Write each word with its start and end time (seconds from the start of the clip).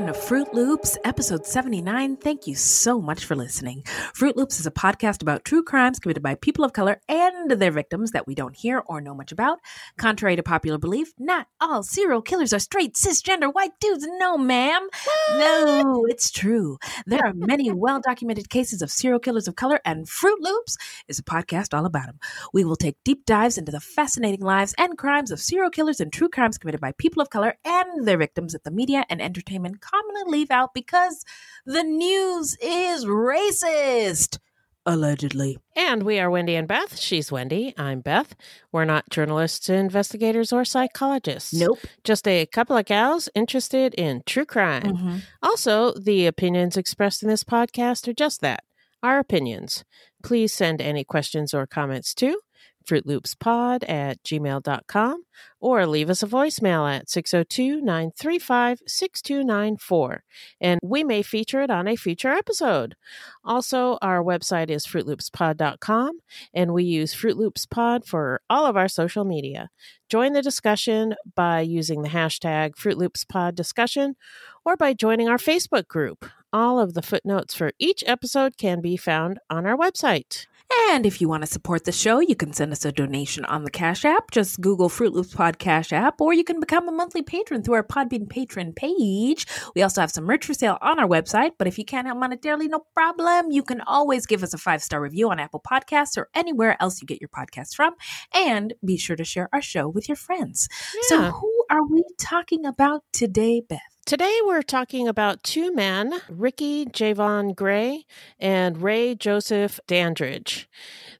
Welcome 0.00 0.14
to 0.14 0.26
Fruit 0.26 0.54
Loops, 0.54 0.96
episode 1.04 1.44
79. 1.44 2.16
Thank 2.16 2.46
you 2.46 2.54
so 2.54 3.02
much 3.02 3.26
for 3.26 3.36
listening. 3.36 3.82
Fruit 4.14 4.34
Loops 4.34 4.58
is 4.58 4.64
a 4.64 4.70
podcast 4.70 5.20
about 5.20 5.44
true 5.44 5.62
crimes 5.62 5.98
committed 5.98 6.22
by 6.22 6.36
people 6.36 6.64
of 6.64 6.72
color 6.72 7.02
and 7.06 7.50
their 7.50 7.70
victims 7.70 8.12
that 8.12 8.26
we 8.26 8.34
don't 8.34 8.56
hear 8.56 8.82
or 8.86 9.02
know 9.02 9.14
much 9.14 9.30
about. 9.30 9.58
Contrary 9.98 10.36
to 10.36 10.42
popular 10.42 10.78
belief, 10.78 11.12
not 11.18 11.48
all 11.60 11.82
serial 11.82 12.22
killers 12.22 12.54
are 12.54 12.58
straight, 12.58 12.94
cisgender 12.94 13.52
white 13.52 13.72
dudes. 13.78 14.06
No, 14.18 14.38
ma'am. 14.38 14.88
No, 15.32 16.06
it's 16.08 16.30
true. 16.30 16.78
There 17.04 17.20
are 17.22 17.34
many 17.34 17.70
well 17.72 18.00
documented 18.00 18.48
cases 18.48 18.80
of 18.80 18.90
serial 18.90 19.20
killers 19.20 19.48
of 19.48 19.56
color, 19.56 19.80
and 19.84 20.08
Fruit 20.08 20.40
Loops 20.40 20.78
is 21.08 21.18
a 21.18 21.24
podcast 21.24 21.76
all 21.76 21.84
about 21.84 22.06
them. 22.06 22.20
We 22.54 22.64
will 22.64 22.76
take 22.76 22.96
deep 23.04 23.26
dives 23.26 23.58
into 23.58 23.72
the 23.72 23.80
fascinating 23.80 24.40
lives 24.40 24.74
and 24.78 24.96
crimes 24.96 25.30
of 25.30 25.40
serial 25.40 25.68
killers 25.68 26.00
and 26.00 26.10
true 26.10 26.30
crimes 26.30 26.56
committed 26.56 26.80
by 26.80 26.92
people 26.92 27.20
of 27.20 27.28
color 27.28 27.58
and 27.66 28.06
their 28.06 28.16
victims 28.16 28.54
at 28.54 28.64
the 28.64 28.70
media 28.70 29.04
and 29.10 29.20
entertainment 29.20 29.82
commonly 29.90 30.38
leave 30.38 30.50
out 30.50 30.70
because 30.74 31.24
the 31.66 31.82
news 31.82 32.56
is 32.62 33.04
racist. 33.04 34.38
Allegedly. 34.86 35.58
And 35.76 36.02
we 36.04 36.18
are 36.18 36.30
Wendy 36.30 36.56
and 36.56 36.66
Beth. 36.66 36.98
She's 36.98 37.30
Wendy. 37.30 37.74
I'm 37.76 38.00
Beth. 38.00 38.34
We're 38.72 38.86
not 38.86 39.10
journalists, 39.10 39.68
investigators, 39.68 40.52
or 40.52 40.64
psychologists. 40.64 41.52
Nope. 41.52 41.78
Just 42.02 42.26
a 42.26 42.46
couple 42.46 42.76
of 42.76 42.86
gals 42.86 43.28
interested 43.34 43.94
in 43.94 44.22
true 44.24 44.46
crime. 44.46 44.82
Mm-hmm. 44.82 45.16
Also, 45.42 45.92
the 45.92 46.26
opinions 46.26 46.78
expressed 46.78 47.22
in 47.22 47.28
this 47.28 47.44
podcast 47.44 48.08
are 48.08 48.14
just 48.14 48.40
that 48.40 48.64
our 49.02 49.18
opinions. 49.18 49.84
Please 50.22 50.52
send 50.52 50.80
any 50.80 51.04
questions 51.04 51.52
or 51.52 51.66
comments 51.66 52.14
to 52.14 52.40
fruitloopspod 52.86 53.88
at 53.88 54.22
gmail.com 54.22 55.24
or 55.60 55.86
leave 55.86 56.10
us 56.10 56.22
a 56.22 56.26
voicemail 56.26 56.90
at 56.90 57.08
602 57.08 57.80
935 57.80 58.80
6294 58.86 60.24
and 60.60 60.80
we 60.82 61.04
may 61.04 61.22
feature 61.22 61.62
it 61.62 61.70
on 61.70 61.86
a 61.86 61.96
future 61.96 62.30
episode. 62.30 62.96
Also, 63.44 63.98
our 64.02 64.22
website 64.22 64.70
is 64.70 64.86
fruitloopspod.com 64.86 66.20
and 66.54 66.72
we 66.72 66.84
use 66.84 67.14
Fruit 67.14 67.36
Loops 67.36 67.66
Pod 67.66 68.04
for 68.04 68.40
all 68.48 68.66
of 68.66 68.76
our 68.76 68.88
social 68.88 69.24
media. 69.24 69.70
Join 70.08 70.32
the 70.32 70.42
discussion 70.42 71.14
by 71.34 71.60
using 71.60 72.02
the 72.02 72.08
hashtag 72.08 72.76
Fruit 72.76 72.98
Loops 72.98 73.24
Pod 73.24 73.54
discussion 73.54 74.16
or 74.64 74.76
by 74.76 74.92
joining 74.92 75.28
our 75.28 75.38
Facebook 75.38 75.86
group. 75.88 76.26
All 76.52 76.80
of 76.80 76.94
the 76.94 77.02
footnotes 77.02 77.54
for 77.54 77.70
each 77.78 78.02
episode 78.06 78.56
can 78.56 78.80
be 78.80 78.96
found 78.96 79.38
on 79.48 79.66
our 79.66 79.76
website. 79.76 80.46
And 80.88 81.04
if 81.04 81.20
you 81.20 81.28
want 81.28 81.42
to 81.42 81.46
support 81.46 81.84
the 81.84 81.92
show, 81.92 82.20
you 82.20 82.36
can 82.36 82.52
send 82.52 82.72
us 82.72 82.84
a 82.84 82.92
donation 82.92 83.44
on 83.44 83.64
the 83.64 83.70
Cash 83.70 84.04
App. 84.04 84.30
Just 84.30 84.60
Google 84.60 84.88
Fruit 84.88 85.12
Loops 85.12 85.34
Pod 85.34 85.58
Cash 85.58 85.92
App, 85.92 86.20
or 86.20 86.32
you 86.32 86.44
can 86.44 86.60
become 86.60 86.88
a 86.88 86.92
monthly 86.92 87.22
patron 87.22 87.62
through 87.62 87.74
our 87.74 87.82
Podbean 87.82 88.28
patron 88.28 88.72
page. 88.72 89.46
We 89.74 89.82
also 89.82 90.00
have 90.00 90.10
some 90.10 90.24
merch 90.24 90.46
for 90.46 90.54
sale 90.54 90.78
on 90.80 91.00
our 91.00 91.08
website, 91.08 91.52
but 91.58 91.66
if 91.66 91.78
you 91.78 91.84
can't 91.84 92.06
help 92.06 92.18
monetarily, 92.18 92.68
no 92.68 92.84
problem. 92.94 93.50
You 93.50 93.62
can 93.62 93.80
always 93.82 94.26
give 94.26 94.42
us 94.42 94.54
a 94.54 94.58
five 94.58 94.82
star 94.82 95.00
review 95.00 95.30
on 95.30 95.40
Apple 95.40 95.62
Podcasts 95.68 96.16
or 96.16 96.28
anywhere 96.34 96.76
else 96.80 97.00
you 97.00 97.06
get 97.06 97.20
your 97.20 97.28
podcasts 97.28 97.74
from. 97.74 97.94
And 98.32 98.74
be 98.84 98.96
sure 98.96 99.16
to 99.16 99.24
share 99.24 99.48
our 99.52 99.62
show 99.62 99.88
with 99.88 100.08
your 100.08 100.16
friends. 100.16 100.68
So, 101.02 101.30
who 101.32 101.64
are 101.70 101.86
we 101.86 102.04
talking 102.18 102.64
about 102.64 103.02
today, 103.12 103.62
Beth? 103.68 103.89
Today 104.10 104.40
we're 104.44 104.62
talking 104.62 105.06
about 105.06 105.40
two 105.44 105.72
men, 105.72 106.12
Ricky 106.28 106.84
Javon 106.84 107.54
Gray 107.54 108.06
and 108.40 108.82
Ray 108.82 109.14
Joseph 109.14 109.78
Dandridge. 109.86 110.68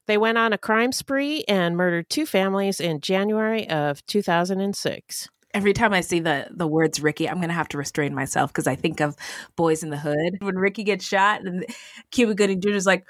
They 0.07 0.17
went 0.17 0.37
on 0.37 0.51
a 0.51 0.57
crime 0.57 0.91
spree 0.91 1.45
and 1.47 1.77
murdered 1.77 2.09
two 2.09 2.25
families 2.25 2.81
in 2.81 2.99
January 2.99 3.65
of 3.69 4.05
2006. 4.07 5.29
Every 5.53 5.71
time 5.71 5.93
I 5.93 6.01
see 6.01 6.19
the 6.19 6.47
the 6.51 6.67
words 6.67 7.01
Ricky, 7.01 7.29
I'm 7.29 7.39
gonna 7.39 7.53
have 7.53 7.69
to 7.69 7.77
restrain 7.77 8.13
myself 8.13 8.51
because 8.51 8.67
I 8.67 8.75
think 8.75 8.99
of 8.99 9.15
Boyz 9.57 9.85
n 9.85 9.89
the 9.89 9.95
Hood 9.95 10.39
when 10.41 10.57
Ricky 10.57 10.83
gets 10.83 11.05
shot 11.05 11.45
and 11.45 11.65
Cuba 12.11 12.35
Gooding 12.35 12.59
Jr. 12.59 12.71
is 12.71 12.85
like, 12.85 13.05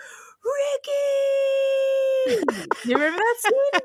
Ricky. 2.28 2.44
you 2.86 2.94
remember 2.94 3.18
that 3.18 3.36
scene? 3.40 3.82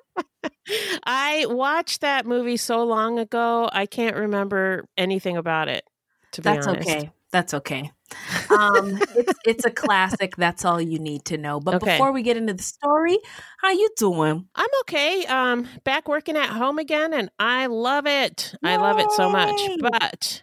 I 1.04 1.46
watched 1.48 2.00
that 2.00 2.26
movie 2.26 2.56
so 2.56 2.84
long 2.84 3.18
ago, 3.18 3.68
I 3.72 3.86
can't 3.86 4.16
remember 4.16 4.86
anything 4.96 5.36
about 5.36 5.68
it. 5.68 5.84
To 6.32 6.42
be 6.42 6.48
That's 6.50 6.66
honest. 6.66 6.88
okay. 6.88 7.10
That's 7.32 7.54
okay. 7.54 7.90
Um, 8.50 9.00
it's 9.14 9.38
it's 9.44 9.64
a 9.64 9.70
classic. 9.70 10.36
That's 10.36 10.64
all 10.64 10.80
you 10.80 10.98
need 11.00 11.24
to 11.26 11.36
know. 11.36 11.58
But 11.58 11.76
Okay. 11.76 11.98
before 11.98 12.12
we 12.12 12.22
get 12.22 12.36
into 12.36 12.54
the 12.54 12.62
story, 12.62 13.18
how 13.58 13.70
you 13.72 13.88
doing? 13.96 14.46
I'm 14.54 14.68
okay. 14.82 15.24
Um, 15.26 15.66
back 15.84 16.08
working 16.08 16.36
at 16.36 16.48
home 16.50 16.78
again, 16.78 17.12
and 17.12 17.28
I 17.38 17.66
love 17.66 18.06
it. 18.06 18.54
I 18.62 18.76
love 18.76 18.98
it 19.00 19.10
so 19.10 19.28
much. 19.28 19.68
But 19.80 20.42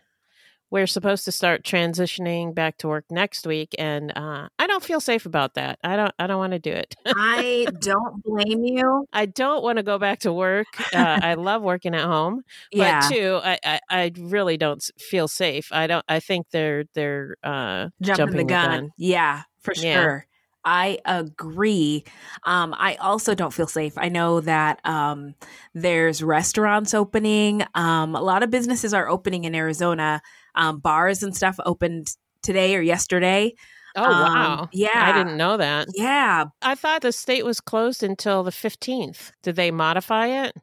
we're 0.73 0.87
supposed 0.87 1.23
to 1.25 1.31
start 1.31 1.63
transitioning 1.63 2.53
back 2.55 2.79
to 2.79 2.87
work 2.87 3.05
next 3.11 3.45
week, 3.45 3.75
and 3.77 4.11
uh, 4.17 4.49
I 4.57 4.65
don't 4.65 4.83
feel 4.83 4.99
safe 4.99 5.27
about 5.27 5.53
that. 5.53 5.77
I 5.83 5.95
don't. 5.95 6.11
I 6.17 6.25
don't 6.25 6.39
want 6.39 6.53
to 6.53 6.59
do 6.59 6.71
it. 6.71 6.95
I 7.05 7.67
don't 7.79 8.23
blame 8.23 8.63
you. 8.65 9.05
I 9.13 9.27
don't 9.27 9.63
want 9.63 9.77
to 9.77 9.83
go 9.83 9.99
back 9.99 10.19
to 10.21 10.33
work. 10.33 10.65
Uh, 10.91 11.19
I 11.21 11.35
love 11.35 11.61
working 11.61 11.93
at 11.93 12.05
home, 12.05 12.41
Yeah, 12.71 13.07
but 13.07 13.15
two, 13.15 13.39
I, 13.43 13.59
I, 13.63 13.79
I 13.89 14.11
really 14.17 14.57
don't 14.57 14.83
feel 14.97 15.27
safe. 15.27 15.69
I 15.71 15.85
don't. 15.85 16.03
I 16.09 16.19
think 16.19 16.47
they're 16.51 16.85
they're 16.95 17.35
uh, 17.43 17.89
jumping, 18.01 18.37
the 18.37 18.43
gun. 18.45 18.89
Yeah, 18.97 19.43
for 19.61 19.75
Yeah. 19.75 20.01
sure. 20.01 20.25
I 20.65 20.99
agree. 21.05 22.05
Um, 22.45 22.73
I 22.77 22.95
also 22.95 23.35
don't 23.35 23.53
feel 23.53 23.67
safe. 23.67 23.93
I 23.97 24.07
know 24.07 24.39
that 24.39 24.79
um, 24.85 25.35
there's 25.73 26.23
restaurants 26.23 26.93
opening. 26.93 27.63
Um, 27.75 28.15
a 28.15 28.21
lot 28.21 28.43
of 28.43 28.49
businesses 28.49 28.93
are 28.93 29.09
opening 29.09 29.43
in 29.43 29.55
Arizona. 29.55 30.21
Um, 30.55 30.79
bars 30.79 31.23
and 31.23 31.35
stuff 31.35 31.59
opened 31.65 32.15
today 32.41 32.75
or 32.75 32.81
yesterday. 32.81 33.53
Oh 33.95 34.03
Um, 34.03 34.11
wow! 34.11 34.69
yeah. 34.71 35.11
I 35.13 35.17
didn't 35.17 35.37
know 35.37 35.57
that. 35.57 35.87
Yeah. 35.95 36.45
I 36.61 36.75
thought 36.75 37.01
the 37.01 37.11
state 37.11 37.45
was 37.45 37.61
closed 37.61 38.03
until 38.03 38.43
the 38.43 38.51
fifteenth. 38.51 39.31
Did 39.43 39.55
they 39.55 39.71
modify 39.71 40.27
it? 40.45 40.55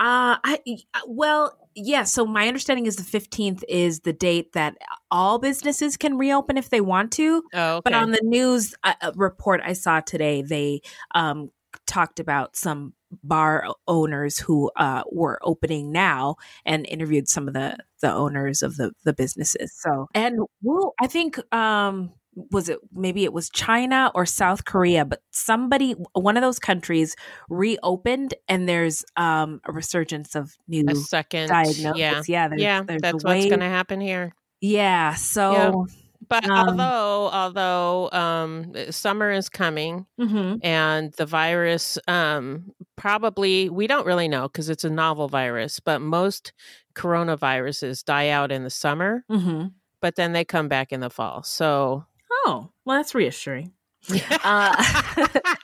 Uh, 0.00 0.38
I 0.44 0.60
uh, 0.94 1.00
well, 1.06 1.58
yeah. 1.74 2.04
So 2.04 2.24
my 2.24 2.46
understanding 2.48 2.86
is 2.86 2.96
the 2.96 3.02
fifteenth 3.02 3.64
is 3.68 4.00
the 4.00 4.12
date 4.12 4.52
that 4.52 4.76
all 5.10 5.38
businesses 5.38 5.96
can 5.96 6.16
reopen 6.16 6.56
if 6.56 6.70
they 6.70 6.80
want 6.80 7.12
to. 7.12 7.42
Oh, 7.52 7.76
okay. 7.76 7.80
But 7.84 7.94
on 7.94 8.12
the 8.12 8.20
news 8.22 8.74
uh, 8.84 8.94
uh, 9.00 9.12
report 9.16 9.60
I 9.64 9.72
saw 9.72 10.00
today, 10.00 10.42
they 10.42 10.82
um, 11.14 11.50
talked 11.86 12.20
about 12.20 12.56
some 12.56 12.94
bar 13.22 13.66
owners 13.86 14.38
who 14.38 14.70
uh, 14.76 15.02
were 15.10 15.38
opening 15.42 15.92
now 15.92 16.36
and 16.64 16.86
interviewed 16.86 17.28
some 17.28 17.48
of 17.48 17.54
the 17.54 17.76
the 18.00 18.12
owners 18.12 18.62
of 18.62 18.76
the 18.76 18.92
the 19.04 19.12
businesses. 19.12 19.72
So 19.74 20.08
and 20.14 20.40
well, 20.62 20.94
I 21.00 21.06
think 21.06 21.38
um 21.54 22.12
was 22.52 22.68
it 22.68 22.78
maybe 22.92 23.24
it 23.24 23.32
was 23.32 23.50
China 23.50 24.12
or 24.14 24.24
South 24.24 24.64
Korea, 24.64 25.04
but 25.04 25.20
somebody 25.30 25.96
one 26.12 26.36
of 26.36 26.42
those 26.42 26.58
countries 26.58 27.16
reopened 27.48 28.34
and 28.46 28.68
there's 28.68 29.04
um 29.16 29.60
a 29.64 29.72
resurgence 29.72 30.36
of 30.36 30.56
new 30.68 30.84
A 30.88 30.94
second. 30.94 31.48
diagnosis. 31.48 31.98
Yeah. 31.98 32.22
Yeah, 32.28 32.48
there's, 32.48 32.62
yeah, 32.62 32.82
there's 32.82 33.02
that's 33.02 33.24
what's 33.24 33.46
going 33.46 33.60
to 33.60 33.66
happen 33.66 34.00
here. 34.00 34.34
Yeah, 34.60 35.14
so 35.14 35.86
But 36.28 36.44
Um, 36.44 36.68
although, 36.68 37.30
although 37.30 38.10
um, 38.12 38.72
summer 38.90 39.30
is 39.30 39.48
coming 39.48 40.06
mhm. 40.20 40.58
and 40.62 41.12
the 41.14 41.26
virus 41.26 41.98
um, 42.06 42.72
probably, 42.96 43.68
we 43.70 43.86
don't 43.86 44.06
really 44.06 44.28
know 44.28 44.48
because 44.48 44.68
it's 44.68 44.84
a 44.84 44.90
novel 44.90 45.28
virus, 45.28 45.80
but 45.80 46.00
most 46.00 46.52
coronaviruses 46.94 48.04
die 48.04 48.28
out 48.28 48.52
in 48.52 48.64
the 48.64 48.70
summer, 48.70 49.24
Mhm. 49.30 49.72
but 50.02 50.16
then 50.16 50.32
they 50.32 50.44
come 50.44 50.68
back 50.68 50.92
in 50.92 51.00
the 51.00 51.10
fall. 51.10 51.42
So, 51.42 52.04
Oh, 52.46 52.70
well, 52.84 52.98
that's 52.98 53.14
reassuring. 53.14 53.72
Uh, 54.44 54.74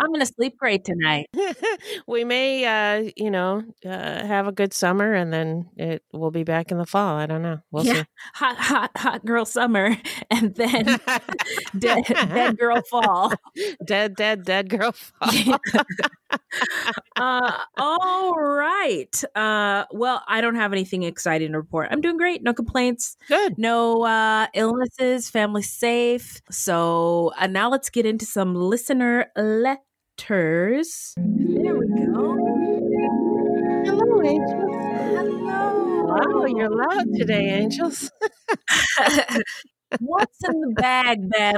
I'm 0.00 0.06
going 0.08 0.20
to 0.20 0.26
sleep 0.26 0.56
great 0.56 0.84
tonight. 0.84 1.26
we 2.06 2.24
may, 2.24 2.64
uh, 2.64 3.10
you 3.16 3.30
know, 3.30 3.62
uh, 3.84 4.26
have 4.26 4.46
a 4.46 4.52
good 4.52 4.72
summer 4.72 5.12
and 5.12 5.30
then 5.30 5.68
it 5.76 6.02
will 6.14 6.30
be 6.30 6.42
back 6.42 6.72
in 6.72 6.78
the 6.78 6.86
fall. 6.86 7.16
I 7.16 7.26
don't 7.26 7.42
know. 7.42 7.58
We'll 7.70 7.84
Yeah. 7.84 8.04
Hot, 8.34 8.56
hot, 8.56 8.90
hot 8.96 9.26
girl 9.26 9.44
summer, 9.44 9.96
and 10.30 10.54
then 10.54 10.84
dead, 11.78 12.04
dead 12.06 12.58
girl 12.58 12.80
fall. 12.90 13.34
dead, 13.84 14.16
dead, 14.16 14.44
dead 14.44 14.70
girl 14.70 14.92
fall. 14.92 15.58
uh, 17.16 17.58
all 17.76 18.34
right. 18.34 19.22
Uh, 19.34 19.84
well, 19.92 20.22
I 20.26 20.40
don't 20.40 20.54
have 20.54 20.72
anything 20.72 21.02
exciting 21.02 21.52
to 21.52 21.58
report. 21.58 21.88
I'm 21.90 22.00
doing 22.00 22.16
great. 22.16 22.42
No 22.42 22.54
complaints. 22.54 23.16
Good. 23.28 23.58
No 23.58 24.04
uh, 24.04 24.46
illnesses. 24.54 25.28
Family 25.28 25.62
safe. 25.62 26.40
So 26.50 27.32
uh, 27.38 27.46
now 27.48 27.68
let's 27.70 27.90
get 27.90 28.06
into 28.06 28.24
some 28.24 28.54
listener 28.54 29.26
letters. 29.36 29.84
There 31.16 31.76
we 31.76 31.86
go. 31.88 32.36
Hello, 33.84 34.22
Angels. 34.22 34.70
Hello. 35.16 36.04
Wow, 36.04 36.44
you're 36.46 36.68
loud 36.70 37.06
today, 37.16 37.48
Angels. 37.50 38.10
What's 39.98 40.38
in 40.48 40.60
the 40.60 40.72
bag, 40.76 41.18
Bev? 41.30 41.56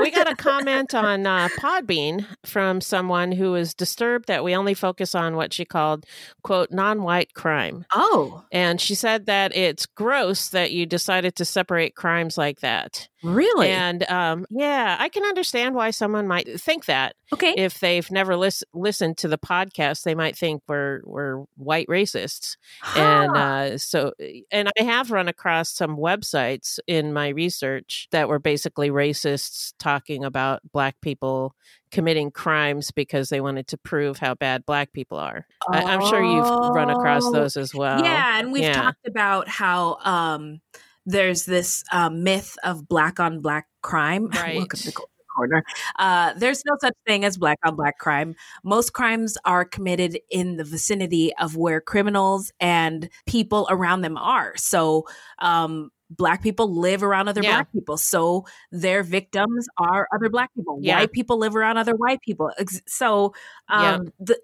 we 0.00 0.10
got 0.10 0.30
a 0.30 0.34
comment 0.36 0.94
on 0.94 1.26
uh, 1.26 1.48
Podbean 1.58 2.26
from 2.44 2.80
someone 2.80 3.32
who 3.32 3.52
was 3.52 3.74
disturbed 3.74 4.26
that 4.28 4.44
we 4.44 4.54
only 4.54 4.74
focus 4.74 5.14
on 5.14 5.34
what 5.36 5.52
she 5.54 5.64
called, 5.64 6.04
quote, 6.42 6.70
non 6.70 7.02
white 7.02 7.32
crime. 7.34 7.86
Oh, 7.94 8.44
And 8.52 8.80
she 8.80 8.94
said 8.94 9.26
that 9.26 9.56
it's 9.56 9.86
gross 9.86 10.48
that 10.50 10.72
you 10.72 10.84
decided 10.84 11.36
to 11.36 11.44
separate 11.44 11.94
crimes 11.94 12.36
like 12.36 12.60
that. 12.60 13.08
Really? 13.22 13.68
And 13.70 14.02
um, 14.10 14.46
yeah, 14.50 14.96
I 14.98 15.08
can 15.08 15.24
understand 15.24 15.74
why 15.74 15.90
someone 15.90 16.26
might 16.28 16.60
think 16.60 16.86
that. 16.86 17.14
okay. 17.32 17.54
If 17.56 17.80
they've 17.80 18.10
never 18.10 18.36
lis- 18.36 18.64
listened 18.74 19.18
to 19.18 19.28
the 19.28 19.38
podcast, 19.38 20.02
they 20.02 20.14
might 20.14 20.36
think 20.36 20.62
we're 20.68 21.00
we're 21.04 21.44
white 21.56 21.86
racists. 21.88 22.56
And 22.96 23.36
uh, 23.36 23.78
so, 23.78 24.12
and 24.50 24.70
I 24.78 24.82
have 24.82 25.10
run 25.10 25.28
across 25.28 25.70
some 25.70 25.96
websites 25.96 26.78
in 26.86 27.12
my 27.12 27.28
research 27.28 28.08
that 28.10 28.28
were 28.28 28.38
basically 28.38 28.90
racists 28.90 29.72
talking 29.78 30.24
about 30.24 30.60
black 30.72 30.96
people 31.00 31.54
committing 31.92 32.30
crimes 32.30 32.90
because 32.92 33.30
they 33.30 33.40
wanted 33.40 33.66
to 33.66 33.76
prove 33.76 34.18
how 34.18 34.34
bad 34.34 34.64
black 34.64 34.92
people 34.92 35.18
are. 35.18 35.44
I, 35.72 35.82
I'm 35.82 36.06
sure 36.06 36.22
you've 36.22 36.46
run 36.74 36.88
across 36.90 37.24
Oh. 37.24 37.32
those 37.32 37.56
as 37.56 37.74
well. 37.74 38.02
yeah, 38.04 38.38
and 38.38 38.52
we've 38.52 38.62
yeah. 38.62 38.74
talked 38.74 39.06
about 39.06 39.48
how 39.48 39.96
um, 40.04 40.60
there's 41.10 41.44
this 41.44 41.84
uh, 41.92 42.10
myth 42.10 42.56
of 42.64 42.88
black 42.88 43.20
on 43.20 43.40
black 43.40 43.66
crime. 43.82 44.28
Right. 44.34 44.56
Welcome 44.56 44.80
to 44.80 44.92
Corner. 45.36 45.64
Uh, 45.98 46.32
there's 46.36 46.64
no 46.66 46.76
such 46.80 46.94
thing 47.06 47.24
as 47.24 47.38
black 47.38 47.58
on 47.64 47.76
black 47.76 47.98
crime. 47.98 48.34
Most 48.64 48.92
crimes 48.92 49.38
are 49.44 49.64
committed 49.64 50.18
in 50.30 50.56
the 50.56 50.64
vicinity 50.64 51.32
of 51.36 51.56
where 51.56 51.80
criminals 51.80 52.52
and 52.60 53.08
people 53.26 53.66
around 53.70 54.00
them 54.02 54.16
are. 54.16 54.56
So, 54.56 55.06
um, 55.38 55.90
black 56.10 56.42
people 56.42 56.74
live 56.74 57.04
around 57.04 57.28
other 57.28 57.40
Yeah. 57.42 57.52
black 57.58 57.72
people. 57.72 57.96
So 57.96 58.44
their 58.72 59.04
victims 59.04 59.68
are 59.78 60.08
other 60.12 60.28
black 60.28 60.52
people. 60.56 60.78
Yeah. 60.82 60.98
White 60.98 61.12
people 61.12 61.38
live 61.38 61.54
around 61.54 61.76
other 61.78 61.94
white 61.94 62.20
people. 62.22 62.50
So, 62.88 63.32
Yeah. 63.70 63.94
um, 63.94 64.08
the, 64.18 64.36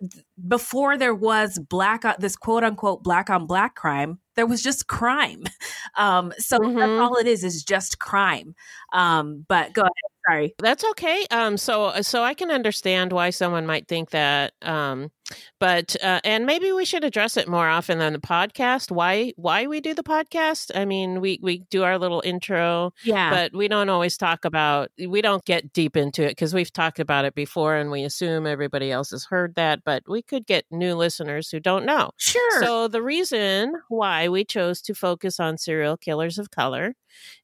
before 0.46 0.96
there 0.96 1.14
was 1.14 1.58
black, 1.58 2.04
on, 2.04 2.14
this 2.20 2.36
quote 2.36 2.62
unquote 2.62 3.02
black 3.02 3.28
on 3.30 3.46
black 3.48 3.74
crime, 3.74 4.20
there 4.36 4.46
was 4.46 4.62
just 4.62 4.86
crime. 4.88 5.44
Um, 5.98 6.32
so 6.38 6.58
that's 6.78 6.92
Mhm. 6.92 6.98
all 6.98 7.16
it 7.16 7.26
is, 7.26 7.42
is 7.44 7.64
just 7.64 7.98
crime. 8.00 8.54
Um, 8.92 9.46
but 9.48 9.72
go 9.72 9.80
ahead. 9.82 9.92
Sorry. 10.28 10.54
That's 10.58 10.84
okay. 10.92 11.26
Um, 11.30 11.56
so 11.56 11.92
so 12.02 12.22
I 12.22 12.34
can 12.34 12.50
understand 12.50 13.12
why 13.12 13.30
someone 13.30 13.66
might 13.66 13.86
think 13.88 14.10
that. 14.10 14.52
Um, 14.62 15.10
but 15.58 15.96
uh, 16.02 16.20
and 16.24 16.46
maybe 16.46 16.70
we 16.72 16.84
should 16.84 17.02
address 17.04 17.36
it 17.36 17.48
more 17.48 17.68
often 17.68 17.98
than 17.98 18.12
the 18.12 18.20
podcast. 18.20 18.90
Why 18.92 19.32
why 19.36 19.66
we 19.66 19.80
do 19.80 19.92
the 19.94 20.04
podcast? 20.04 20.70
I 20.74 20.84
mean, 20.84 21.20
we 21.20 21.38
we 21.42 21.64
do 21.70 21.82
our 21.82 21.98
little 21.98 22.22
intro, 22.24 22.92
Yeah. 23.04 23.30
but 23.30 23.52
we 23.56 23.66
don't 23.68 23.88
always 23.88 24.16
talk 24.16 24.44
about. 24.44 24.90
We 25.04 25.22
don't 25.22 25.44
get 25.44 25.72
deep 25.72 25.96
into 25.96 26.22
it 26.24 26.30
because 26.30 26.54
we've 26.54 26.72
talked 26.72 27.00
about 27.00 27.24
it 27.24 27.34
before, 27.34 27.74
and 27.76 27.90
we 27.90 28.02
assume 28.04 28.46
everybody 28.46 28.90
else 28.92 29.10
has 29.10 29.24
heard 29.24 29.54
that. 29.56 29.80
But 29.84 30.04
we 30.08 30.22
could 30.22 30.46
get 30.46 30.64
new 30.70 30.94
listeners 30.94 31.50
who 31.50 31.58
don't 31.60 31.84
know. 31.86 32.10
sure. 32.18 32.62
So 32.62 32.88
the 32.88 33.02
reason 33.02 33.74
why 33.88 34.28
we 34.28 34.44
chose 34.44 34.80
to 34.82 34.94
focus 34.94 35.40
on 35.40 35.58
serial 35.58 35.96
killers 35.96 36.38
of 36.38 36.50
color 36.52 36.94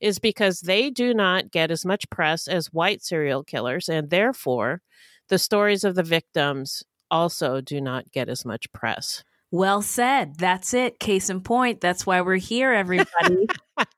is 0.01 0.19
because 0.19 0.61
they 0.61 0.91
do 0.91 1.15
not 1.15 1.51
get 1.51 1.71
as 1.71 1.85
much 1.85 2.09
press 2.11 2.49
as 2.49 2.73
white 2.73 3.03
serial 3.03 3.45
killers 3.45 3.89
and 3.89 4.11
therefore 4.11 4.81
the 5.29 5.39
stories 5.39 5.85
of 5.85 5.95
the 5.95 6.03
victims 6.03 6.83
also 7.11 7.61
do 7.61 7.81
not 7.81 8.11
get 8.11 8.29
as 8.29 8.45
much 8.45 8.71
press. 8.73 9.23
well 9.51 9.83
said. 9.83 10.37
That's 10.39 10.75
it. 10.75 10.99
Case 10.99 11.29
in 11.31 11.43
point. 11.43 11.81
That's 11.81 12.07
why 12.07 12.23
we're 12.23 12.37
here, 12.37 12.73
everybody. 12.73 13.47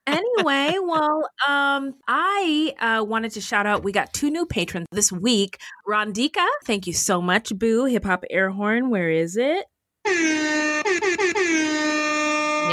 anyway, 0.07 0.75
well, 0.83 1.29
um, 1.47 1.95
I 2.09 2.75
uh, 2.81 3.05
wanted 3.05 3.33
to 3.33 3.41
shout 3.41 3.67
out. 3.67 3.85
We 3.85 3.93
got 3.93 4.13
two 4.13 4.31
new 4.31 4.47
patrons 4.47 4.87
this 4.91 5.13
week. 5.13 5.59
Rondika, 5.89 6.47
thank 6.65 6.87
you 6.87 6.93
so 6.93 7.23
much. 7.23 7.57
Boo, 7.57 7.85
hip 7.85 8.05
hop 8.05 8.25
air 8.31 8.51
horn. 8.51 8.91
Where 8.91 9.11
is 9.11 9.37
it? 9.37 9.65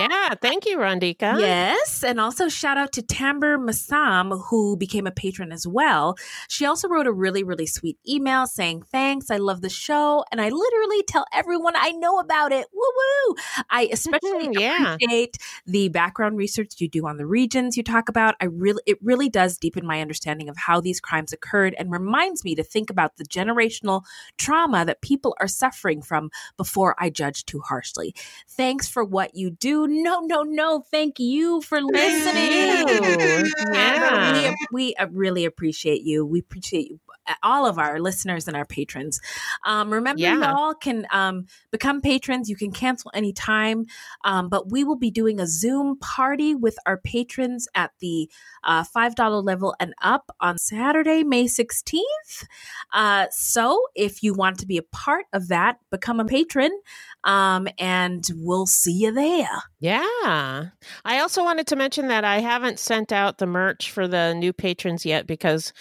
Yeah, 0.09 0.35
thank 0.41 0.65
you, 0.65 0.77
Rondika. 0.77 1.39
Yes, 1.39 2.03
and 2.03 2.19
also 2.19 2.47
shout 2.49 2.77
out 2.77 2.91
to 2.93 3.01
Tamber 3.01 3.57
Masam, 3.57 4.41
who 4.49 4.75
became 4.77 5.05
a 5.07 5.11
patron 5.11 5.51
as 5.51 5.67
well. 5.67 6.15
She 6.47 6.65
also 6.65 6.87
wrote 6.87 7.07
a 7.07 7.11
really, 7.11 7.43
really 7.43 7.65
sweet 7.67 7.97
email 8.07 8.47
saying, 8.47 8.83
Thanks, 8.91 9.29
I 9.29 9.37
love 9.37 9.61
the 9.61 9.69
show, 9.69 10.23
and 10.31 10.41
I 10.41 10.49
literally 10.49 11.03
tell 11.07 11.25
everyone 11.33 11.73
I 11.75 11.91
know 11.91 12.19
about 12.19 12.51
it. 12.51 12.67
Woo 12.73 12.81
woo! 12.81 13.35
I 13.69 13.89
especially 13.91 14.49
Yeah. 14.53 14.93
appreciate 14.93 15.37
the 15.65 15.89
background 15.89 16.37
research 16.37 16.73
you 16.79 16.87
do 16.89 17.07
on 17.07 17.17
the 17.17 17.25
regions 17.25 17.77
you 17.77 17.83
talk 17.83 18.09
about. 18.09 18.35
I 18.41 18.45
really 18.45 18.81
it 18.85 18.97
really 19.01 19.29
does 19.29 19.57
deepen 19.57 19.85
my 19.85 20.01
understanding 20.01 20.49
of 20.49 20.57
how 20.57 20.81
these 20.81 20.99
crimes 20.99 21.33
occurred 21.33 21.75
and 21.77 21.91
reminds 21.91 22.43
me 22.43 22.55
to 22.55 22.63
think 22.63 22.89
about 22.89 23.17
the 23.17 23.25
generational 23.25 24.03
trauma 24.37 24.85
that 24.85 25.01
people 25.01 25.35
are 25.39 25.47
suffering 25.47 26.01
from 26.01 26.29
before 26.57 26.95
I 26.99 27.09
judge 27.09 27.45
too 27.45 27.59
harshly. 27.59 28.13
Thanks 28.47 28.87
for 28.87 29.03
what 29.03 29.35
you 29.35 29.51
do. 29.51 29.87
No, 29.91 30.21
no, 30.21 30.43
no. 30.43 30.85
Thank 30.89 31.19
you 31.19 31.61
for 31.61 31.81
listening. 31.81 32.87
Yeah. 33.73 34.55
we, 34.71 34.87
we 34.87 34.95
uh, 34.95 35.07
really 35.11 35.43
appreciate 35.43 36.03
you. 36.03 36.25
We 36.25 36.39
appreciate 36.39 36.89
you, 36.89 36.99
all 37.43 37.65
of 37.65 37.77
our 37.77 37.99
listeners 37.99 38.47
and 38.47 38.55
our 38.57 38.65
patrons. 38.65 39.19
Um, 39.65 39.91
remember, 39.91 40.21
Yeah. 40.21 40.39
y'all 40.39 40.73
can 40.73 41.05
um, 41.11 41.45
become 41.71 42.01
patrons. 42.01 42.49
You 42.49 42.55
can 42.55 42.71
cancel 42.71 43.11
anytime, 43.13 43.85
um, 44.23 44.49
but 44.49 44.71
we 44.71 44.83
will 44.83 44.95
be 44.97 45.11
doing 45.11 45.39
a 45.39 45.47
Zoom 45.47 45.97
party 45.99 46.55
with 46.55 46.77
our 46.85 46.97
patrons 46.97 47.67
at 47.75 47.91
the 47.99 48.29
uh, 48.63 48.83
$5 48.83 49.43
level 49.43 49.75
and 49.79 49.93
up 50.01 50.31
on 50.39 50.57
Saturday, 50.57 51.23
May 51.23 51.45
16th. 51.45 52.45
Uh, 52.93 53.27
so 53.31 53.81
if 53.95 54.21
you 54.23 54.33
want 54.33 54.59
to 54.59 54.65
be 54.67 54.77
a 54.77 54.83
part 54.83 55.25
of 55.33 55.47
that, 55.47 55.77
become 55.89 56.19
a 56.19 56.25
patron, 56.25 56.71
um, 57.23 57.67
and 57.77 58.27
we'll 58.35 58.65
see 58.67 58.91
you 58.93 59.11
there. 59.11 59.63
Yeah. 59.79 60.65
I 61.05 61.19
also 61.19 61.43
wanted 61.43 61.67
to 61.67 61.75
mention 61.75 62.07
that 62.07 62.23
I 62.23 62.39
haven't 62.39 62.79
sent 62.79 63.11
out 63.11 63.37
the 63.37 63.45
merch 63.47 63.91
for 63.91 64.07
the 64.07 64.33
new 64.33 64.53
patrons 64.53 65.05
yet 65.05 65.25
because 65.27 65.73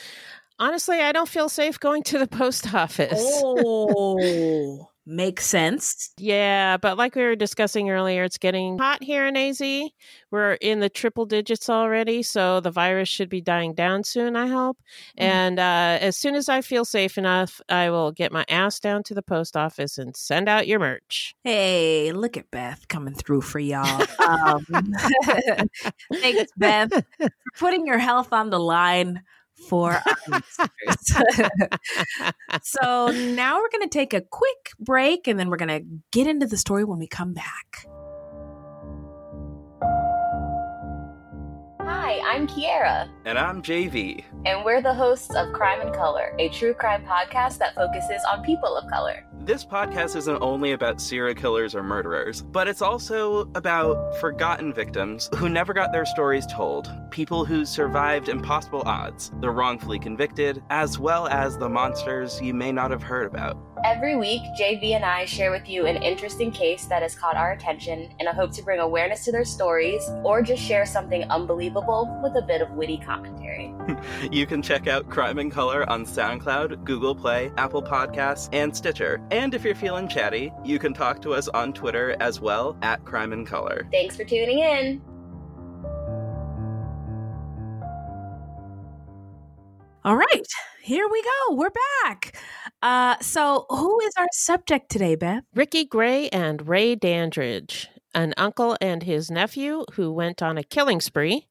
honestly, 0.60 1.00
I 1.00 1.10
don't 1.10 1.28
feel 1.28 1.48
safe 1.48 1.80
going 1.80 2.04
to 2.04 2.18
the 2.18 2.28
post 2.28 2.72
office. 2.74 3.18
Oh 3.42 4.86
makes 5.10 5.44
sense. 5.44 6.10
Yeah, 6.18 6.76
but 6.76 6.96
like 6.96 7.14
we 7.14 7.22
were 7.22 7.36
discussing 7.36 7.90
earlier, 7.90 8.24
it's 8.24 8.38
getting 8.38 8.78
hot 8.78 9.02
here 9.02 9.26
in 9.26 9.36
AZ. 9.36 9.60
We're 10.30 10.52
in 10.54 10.80
the 10.80 10.88
triple 10.88 11.26
digits 11.26 11.68
already, 11.68 12.22
so 12.22 12.60
the 12.60 12.70
virus 12.70 13.08
should 13.08 13.28
be 13.28 13.40
dying 13.40 13.74
down 13.74 14.04
soon, 14.04 14.36
I 14.36 14.46
hope. 14.46 14.78
Mm. 15.18 15.24
And 15.24 15.58
uh, 15.58 15.98
as 16.00 16.16
soon 16.16 16.34
as 16.34 16.48
I 16.48 16.60
feel 16.60 16.84
safe 16.84 17.18
enough, 17.18 17.60
I 17.68 17.90
will 17.90 18.12
get 18.12 18.32
my 18.32 18.44
ass 18.48 18.78
down 18.78 19.02
to 19.04 19.14
the 19.14 19.22
post 19.22 19.56
office 19.56 19.98
and 19.98 20.16
send 20.16 20.48
out 20.48 20.68
your 20.68 20.78
merch. 20.78 21.34
Hey, 21.42 22.12
look 22.12 22.36
at 22.36 22.50
Beth 22.50 22.86
coming 22.88 23.14
through 23.14 23.42
for 23.42 23.58
y'all. 23.58 24.06
Um, 24.20 24.64
thanks, 26.12 26.52
Beth, 26.56 26.92
for 27.18 27.30
putting 27.58 27.86
your 27.86 27.98
health 27.98 28.32
on 28.32 28.50
the 28.50 28.60
line 28.60 29.22
for 29.68 29.92
our 29.92 30.02
listeners. 30.28 31.50
so 32.62 33.08
now 33.08 33.58
we're 33.58 33.70
going 33.70 33.82
to 33.82 33.88
take 33.88 34.14
a 34.14 34.20
quick 34.20 34.70
break 34.78 35.28
and 35.28 35.38
then 35.38 35.50
we're 35.50 35.56
going 35.56 35.68
to 35.68 35.84
get 36.12 36.26
into 36.26 36.46
the 36.46 36.56
story 36.56 36.84
when 36.84 36.98
we 36.98 37.06
come 37.06 37.32
back. 37.34 37.86
Hi, 41.82 42.20
I'm 42.24 42.46
Kiera, 42.46 43.08
And 43.24 43.38
I'm 43.38 43.62
JV. 43.62 44.24
and 44.46 44.64
we're 44.64 44.80
the 44.82 44.94
hosts 44.94 45.34
of 45.34 45.52
Crime 45.52 45.80
and 45.80 45.94
Color, 45.94 46.34
a 46.38 46.48
true 46.50 46.74
crime 46.74 47.04
podcast 47.04 47.58
that 47.58 47.74
focuses 47.74 48.22
on 48.30 48.42
people 48.42 48.76
of 48.76 48.88
color. 48.90 49.24
This 49.42 49.64
podcast 49.64 50.16
isn't 50.16 50.42
only 50.42 50.73
about 50.73 51.00
serial 51.00 51.35
killers 51.35 51.75
or 51.75 51.82
murderers, 51.82 52.42
but 52.42 52.68
it's 52.68 52.82
also 52.82 53.50
about 53.54 54.14
forgotten 54.20 54.70
victims 54.70 55.30
who 55.37 55.49
never 55.49 55.73
got 55.73 55.92
their 55.92 56.04
stories 56.04 56.47
told, 56.47 56.92
people 57.11 57.47
who 57.47 57.64
survived 57.64 58.28
impossible 58.28 58.82
odds, 58.85 59.32
the 59.40 59.50
wrongfully 59.50 59.99
convicted, 59.99 60.62
as 60.68 60.99
well 60.99 61.26
as 61.28 61.56
the 61.56 61.70
monsters 61.70 62.38
you 62.42 62.52
may 62.52 62.70
not 62.70 62.90
have 62.90 63.02
heard 63.02 63.26
about. 63.26 63.56
Every 63.82 64.14
week, 64.14 64.42
JV 64.61 64.94
and 64.94 65.06
I 65.06 65.25
share 65.25 65.50
with 65.50 65.66
you 65.66 65.87
an 65.87 66.02
interesting 66.02 66.52
case 66.52 66.85
that 66.85 67.00
has 67.00 67.14
caught 67.14 67.37
our 67.37 67.52
attention 67.52 68.11
in 68.20 68.26
a 68.26 68.35
hope 68.35 68.52
to 68.52 68.62
bring 68.62 68.78
awareness 68.78 69.25
to 69.25 69.32
their 69.32 69.47
stories 69.47 70.06
or 70.23 70.42
just 70.42 70.62
share 70.62 70.85
something 70.85 71.25
unbelievable 71.30 72.20
with 72.23 72.37
a 72.37 72.47
bit 72.47 72.61
of 72.61 72.70
witty 72.73 72.99
commentary. 72.99 73.75
You 74.30 74.47
can 74.47 74.62
check 74.62 74.87
out 74.87 75.09
Crime 75.09 75.38
and 75.38 75.50
Color 75.50 75.88
on 75.88 76.04
SoundCloud, 76.04 76.85
Google 76.85 77.14
Play, 77.14 77.50
Apple 77.56 77.82
Podcasts, 77.82 78.49
and 78.52 78.75
Stitcher. 78.76 79.20
And 79.30 79.54
if 79.54 79.64
you're 79.64 79.76
feeling 79.76 80.08
chatty, 80.08 80.52
you 80.64 80.78
can 80.78 80.92
talk 80.92 81.22
to 81.22 81.34
us 81.34 81.46
on 81.49 81.72
Twitter 81.72 82.16
as 82.20 82.40
well 82.40 82.76
at 82.82 83.04
Crime 83.04 83.32
and 83.32 83.46
Color. 83.46 83.87
Thanks 83.92 84.16
for 84.16 84.25
tuning 84.25 84.58
in. 84.58 85.00
All 90.02 90.16
right, 90.16 90.46
here 90.82 91.06
we 91.10 91.22
go. 91.22 91.54
We're 91.54 91.70
back. 92.02 92.34
Uh, 92.82 93.16
so, 93.20 93.66
who 93.68 94.00
is 94.00 94.12
our 94.18 94.28
subject 94.32 94.90
today, 94.90 95.14
Beth? 95.14 95.44
Ricky 95.54 95.84
Gray 95.84 96.30
and 96.30 96.66
Ray 96.66 96.94
Dandridge, 96.94 97.88
an 98.14 98.32
uncle 98.38 98.78
and 98.80 99.02
his 99.02 99.30
nephew 99.30 99.84
who 99.92 100.10
went 100.10 100.42
on 100.42 100.56
a 100.56 100.62
killing 100.62 101.02
spree 101.02 101.46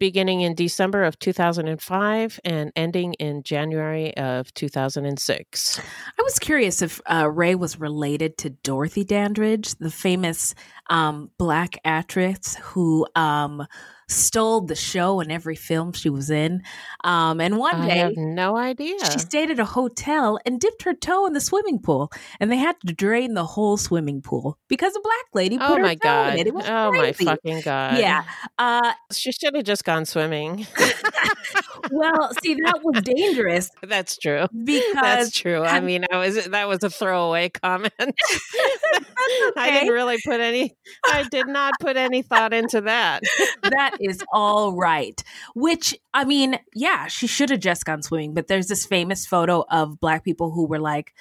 beginning 0.00 0.40
in 0.40 0.54
December 0.54 1.04
of 1.04 1.18
2005 1.20 2.40
and 2.44 2.72
ending 2.74 3.12
in 3.14 3.44
January 3.44 4.16
of 4.16 4.52
2006. 4.54 5.80
I 6.18 6.22
was 6.22 6.38
curious 6.40 6.82
if 6.82 7.00
uh, 7.06 7.30
Ray 7.30 7.54
was 7.54 7.78
related 7.78 8.36
to 8.38 8.50
Dorothy 8.50 9.04
Dandridge, 9.04 9.74
the 9.76 9.90
famous 9.90 10.54
um, 10.88 11.30
black 11.38 11.78
actress 11.84 12.56
who 12.62 13.06
um, 13.14 13.66
stole 14.10 14.60
the 14.62 14.74
show 14.74 15.20
in 15.20 15.30
every 15.30 15.56
film 15.56 15.92
she 15.92 16.10
was 16.10 16.30
in. 16.30 16.62
Um, 17.04 17.40
and 17.40 17.56
one 17.56 17.74
I 17.76 17.88
day, 17.88 18.14
no 18.16 18.56
idea. 18.56 18.98
she 19.10 19.18
stayed 19.18 19.50
at 19.50 19.58
a 19.58 19.64
hotel 19.64 20.38
and 20.44 20.60
dipped 20.60 20.82
her 20.82 20.94
toe 20.94 21.26
in 21.26 21.32
the 21.32 21.40
swimming 21.40 21.78
pool, 21.78 22.10
and 22.40 22.50
they 22.50 22.56
had 22.56 22.76
to 22.86 22.92
drain 22.92 23.34
the 23.34 23.44
whole 23.44 23.76
swimming 23.76 24.20
pool 24.22 24.58
because 24.68 24.94
a 24.96 25.00
black 25.00 25.24
lady 25.34 25.58
put 25.58 25.70
Oh 25.70 25.76
her 25.76 25.82
my 25.82 25.94
god! 25.94 26.38
it. 26.38 26.46
It 26.48 26.54
was 26.54 26.66
oh 26.68 26.90
crazy. 26.92 27.24
my 27.24 27.32
fucking 27.32 27.60
god! 27.62 27.98
Yeah. 27.98 28.24
Uh, 28.58 28.92
she 29.12 29.32
should 29.32 29.54
have 29.54 29.64
just 29.64 29.84
gone 29.84 30.04
swimming. 30.04 30.66
well, 31.90 32.30
see, 32.42 32.54
that 32.54 32.80
was 32.82 33.02
dangerous 33.02 33.70
That's 33.82 34.16
true. 34.18 34.46
because 34.64 34.92
That's 34.94 35.30
true. 35.32 35.62
I 35.62 35.80
mean, 35.80 36.04
I 36.12 36.18
was 36.18 36.44
that 36.46 36.68
was 36.68 36.82
a 36.82 36.90
throwaway 36.90 37.48
comment. 37.50 37.92
I 39.56 39.70
didn't 39.72 39.92
really 39.92 40.18
put 40.24 40.40
any. 40.40 40.76
I 41.06 41.24
did 41.30 41.46
not 41.46 41.74
put 41.80 41.96
any 41.96 42.22
thought 42.22 42.52
into 42.52 42.80
that. 42.82 43.22
that 43.62 43.96
is 44.00 44.22
all 44.32 44.76
right. 44.76 45.22
Which, 45.54 45.94
I 46.14 46.24
mean, 46.24 46.58
yeah, 46.74 47.06
she 47.06 47.26
should 47.26 47.50
have 47.50 47.60
just 47.60 47.84
gone 47.84 48.02
swimming. 48.02 48.34
But 48.34 48.48
there's 48.48 48.68
this 48.68 48.86
famous 48.86 49.26
photo 49.26 49.64
of 49.70 50.00
black 50.00 50.24
people 50.24 50.50
who 50.50 50.66
were 50.66 50.80
like, 50.80 51.12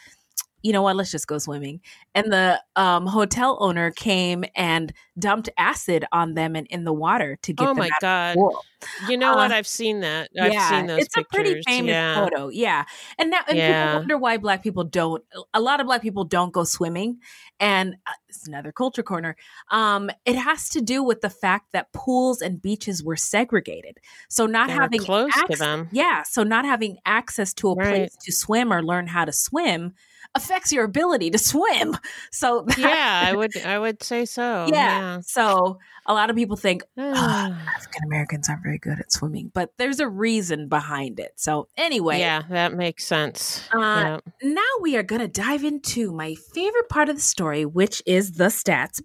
you 0.62 0.74
know 0.74 0.82
what, 0.82 0.96
let's 0.96 1.12
just 1.12 1.28
go 1.28 1.38
swimming. 1.38 1.82
And 2.16 2.32
the 2.32 2.62
um, 2.76 3.06
hotel 3.08 3.58
owner 3.62 3.92
came 3.92 4.44
and 4.56 4.92
dumped 5.18 5.50
acid 5.58 6.06
on 6.12 6.34
them 6.34 6.56
and 6.56 6.68
in 6.68 6.84
the 6.84 6.94
water 6.94 7.38
to 7.44 7.54
get 7.54 7.66
Oh 7.66 7.70
them 7.70 7.78
my 7.78 7.90
god! 8.02 8.38
You 9.08 9.18
know 9.18 9.36
what? 9.36 9.52
Uh, 9.52 9.56
I've 9.56 9.68
seen 9.68 10.00
that. 10.02 10.30
I've 10.40 10.54
yeah, 10.54 10.70
seen 10.70 10.88
those 10.88 11.02
it's 11.02 11.18
a 11.18 11.24
pretty 11.24 11.62
famous 11.68 11.90
yeah. 11.92 12.16
photo. 12.16 12.48
Yeah. 12.50 12.86
And 13.18 13.30
now 13.30 13.42
and 13.48 13.58
Yeah. 13.58 13.86
people 13.86 14.00
wonder 14.00 14.18
why 14.18 14.38
black 14.38 14.64
people 14.64 14.86
don't 14.86 15.24
a 15.54 15.60
lot 15.60 15.80
of 15.82 15.86
black 15.86 16.02
people 16.02 16.24
don't 16.24 16.54
go 16.54 16.64
swimming. 16.64 17.20
And 17.60 17.96
uh, 18.08 18.12
it's 18.30 18.48
another 18.48 18.72
culture 18.72 19.04
corner. 19.04 19.36
Um, 19.70 20.10
it 20.26 20.36
has 20.36 20.70
to 20.70 20.82
do 20.82 21.04
with 21.04 21.20
the 21.22 21.30
fact 21.30 21.74
that 21.74 21.92
pools 21.92 22.42
and 22.42 22.62
beaches 22.62 23.04
were 23.04 23.18
segregated. 23.18 23.98
So 24.30 24.46
not 24.46 24.68
They 24.68 24.74
having 24.74 25.02
close 25.02 25.32
to 25.50 25.58
them. 25.58 25.90
Yeah. 25.92 26.24
So 26.24 26.44
not 26.44 26.64
having 26.64 26.98
access 27.06 27.54
to 27.56 27.72
a 27.72 27.76
Right. 27.76 27.90
place 27.90 28.16
to 28.24 28.32
swim 28.32 28.72
or 28.72 28.82
learn 28.82 29.08
how 29.08 29.26
to 29.26 29.34
swim 29.34 29.94
affects 30.36 30.72
your 30.72 30.84
ability 30.86 31.32
to 31.32 31.38
swim. 31.38 31.98
So 32.32 32.62
that- 32.68 32.78
Yeah, 32.78 33.24
I 33.26 33.36
would. 33.36 33.56
I 33.58 33.80
would 33.80 34.02
say 34.04 34.26
so. 34.26 34.68
yeah. 34.70 35.20
So 35.22 35.80
a 36.06 36.14
lot 36.14 36.30
of 36.30 36.36
people 36.36 36.56
think 36.58 36.84
Yeah. 36.96 37.14
"Ah, 37.16 37.74
African 37.76 38.04
Americans 38.06 38.50
aren't 38.50 38.64
very 38.64 38.78
good 38.80 39.00
at 39.00 39.12
swimming, 39.12 39.52
but 39.54 39.72
there's 39.78 40.00
a 40.00 40.08
reason 40.08 40.68
behind 40.68 41.20
it. 41.20 41.34
So 41.36 41.68
anyway, 41.78 42.20
yeah, 42.20 42.44
that 42.50 42.74
makes 42.74 43.06
sense. 43.06 43.68
Uh, 43.74 43.78
yeah. 43.80 44.20
now 44.44 44.62
we 44.82 44.96
are 44.98 45.04
going 45.04 45.22
to 45.22 45.28
dive 45.28 45.64
into 45.64 46.12
my 46.12 46.36
favorite 46.54 46.90
part 46.90 47.10
of 47.10 47.16
the 47.16 47.22
story, 47.22 47.66
which 47.66 48.02
is 48.06 48.34
the 48.34 48.46
stats. 48.46 49.02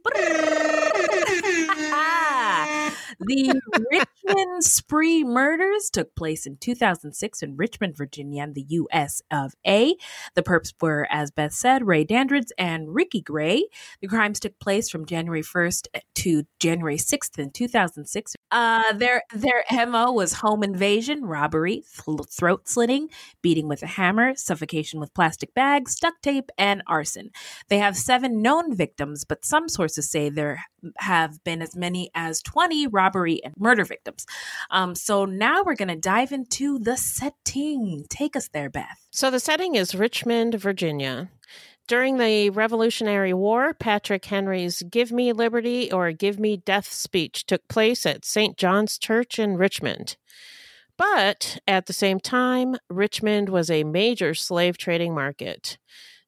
The 3.20 3.60
Richmond 3.90 4.64
Spree 4.64 5.24
murders 5.24 5.90
took 5.90 6.14
place 6.14 6.46
in 6.46 6.56
2006 6.56 7.42
in 7.42 7.56
Richmond, 7.56 7.96
Virginia, 7.96 8.42
in 8.42 8.52
the 8.52 8.66
U.S. 8.68 9.22
of 9.30 9.54
A. 9.66 9.96
The 10.34 10.42
perps 10.42 10.72
were, 10.80 11.06
as 11.10 11.30
Beth 11.30 11.52
said, 11.52 11.86
Ray 11.86 12.04
Dandridge 12.04 12.48
and 12.58 12.94
Ricky 12.94 13.20
Gray. 13.20 13.64
The 14.00 14.08
crimes 14.08 14.40
took 14.40 14.58
place 14.58 14.88
from 14.88 15.06
January 15.06 15.42
1st 15.42 15.86
to 16.16 16.44
January 16.58 16.96
6th 16.96 17.38
in 17.38 17.50
2006. 17.50 18.36
Uh, 18.50 18.92
their 18.92 19.22
their 19.34 19.64
MO 19.86 20.12
was 20.12 20.34
home 20.34 20.62
invasion, 20.62 21.24
robbery, 21.24 21.84
th- 22.04 22.28
throat 22.30 22.68
slitting, 22.68 23.08
beating 23.42 23.68
with 23.68 23.82
a 23.82 23.86
hammer, 23.86 24.34
suffocation 24.36 25.00
with 25.00 25.14
plastic 25.14 25.54
bags, 25.54 25.98
duct 25.98 26.22
tape, 26.22 26.50
and 26.58 26.82
arson. 26.86 27.30
They 27.68 27.78
have 27.78 27.96
seven 27.96 28.42
known 28.42 28.74
victims, 28.74 29.24
but 29.24 29.44
some 29.44 29.68
sources 29.68 30.10
say 30.10 30.28
there 30.28 30.64
have 30.98 31.42
been 31.44 31.62
as 31.62 31.76
many 31.76 32.10
as 32.14 32.42
20 32.42 32.86
robbery 32.88 33.42
and 33.44 33.54
murder 33.58 33.84
victims. 33.84 34.26
Um, 34.70 34.94
so 34.94 35.24
now 35.24 35.62
we're 35.64 35.74
going 35.74 35.88
to 35.88 35.96
dive 35.96 36.32
into 36.32 36.78
the 36.78 36.96
setting. 36.96 38.04
Take 38.08 38.36
us 38.36 38.48
there, 38.48 38.70
Beth. 38.70 39.06
So 39.10 39.30
the 39.30 39.40
setting 39.40 39.74
is 39.74 39.94
Richmond, 39.94 40.54
Virginia. 40.54 41.30
During 41.86 42.16
the 42.16 42.48
Revolutionary 42.48 43.34
War, 43.34 43.74
Patrick 43.74 44.24
Henry's 44.24 44.82
Give 44.88 45.12
Me 45.12 45.34
Liberty 45.34 45.92
or 45.92 46.12
Give 46.12 46.38
Me 46.38 46.56
Death 46.56 46.90
speech 46.90 47.44
took 47.44 47.68
place 47.68 48.06
at 48.06 48.24
St. 48.24 48.56
John's 48.56 48.96
Church 48.96 49.38
in 49.38 49.58
Richmond. 49.58 50.16
But 50.96 51.58
at 51.66 51.86
the 51.86 51.92
same 51.92 52.20
time, 52.20 52.76
Richmond 52.88 53.48
was 53.48 53.70
a 53.70 53.84
major 53.84 54.32
slave 54.32 54.78
trading 54.78 55.14
market. 55.14 55.76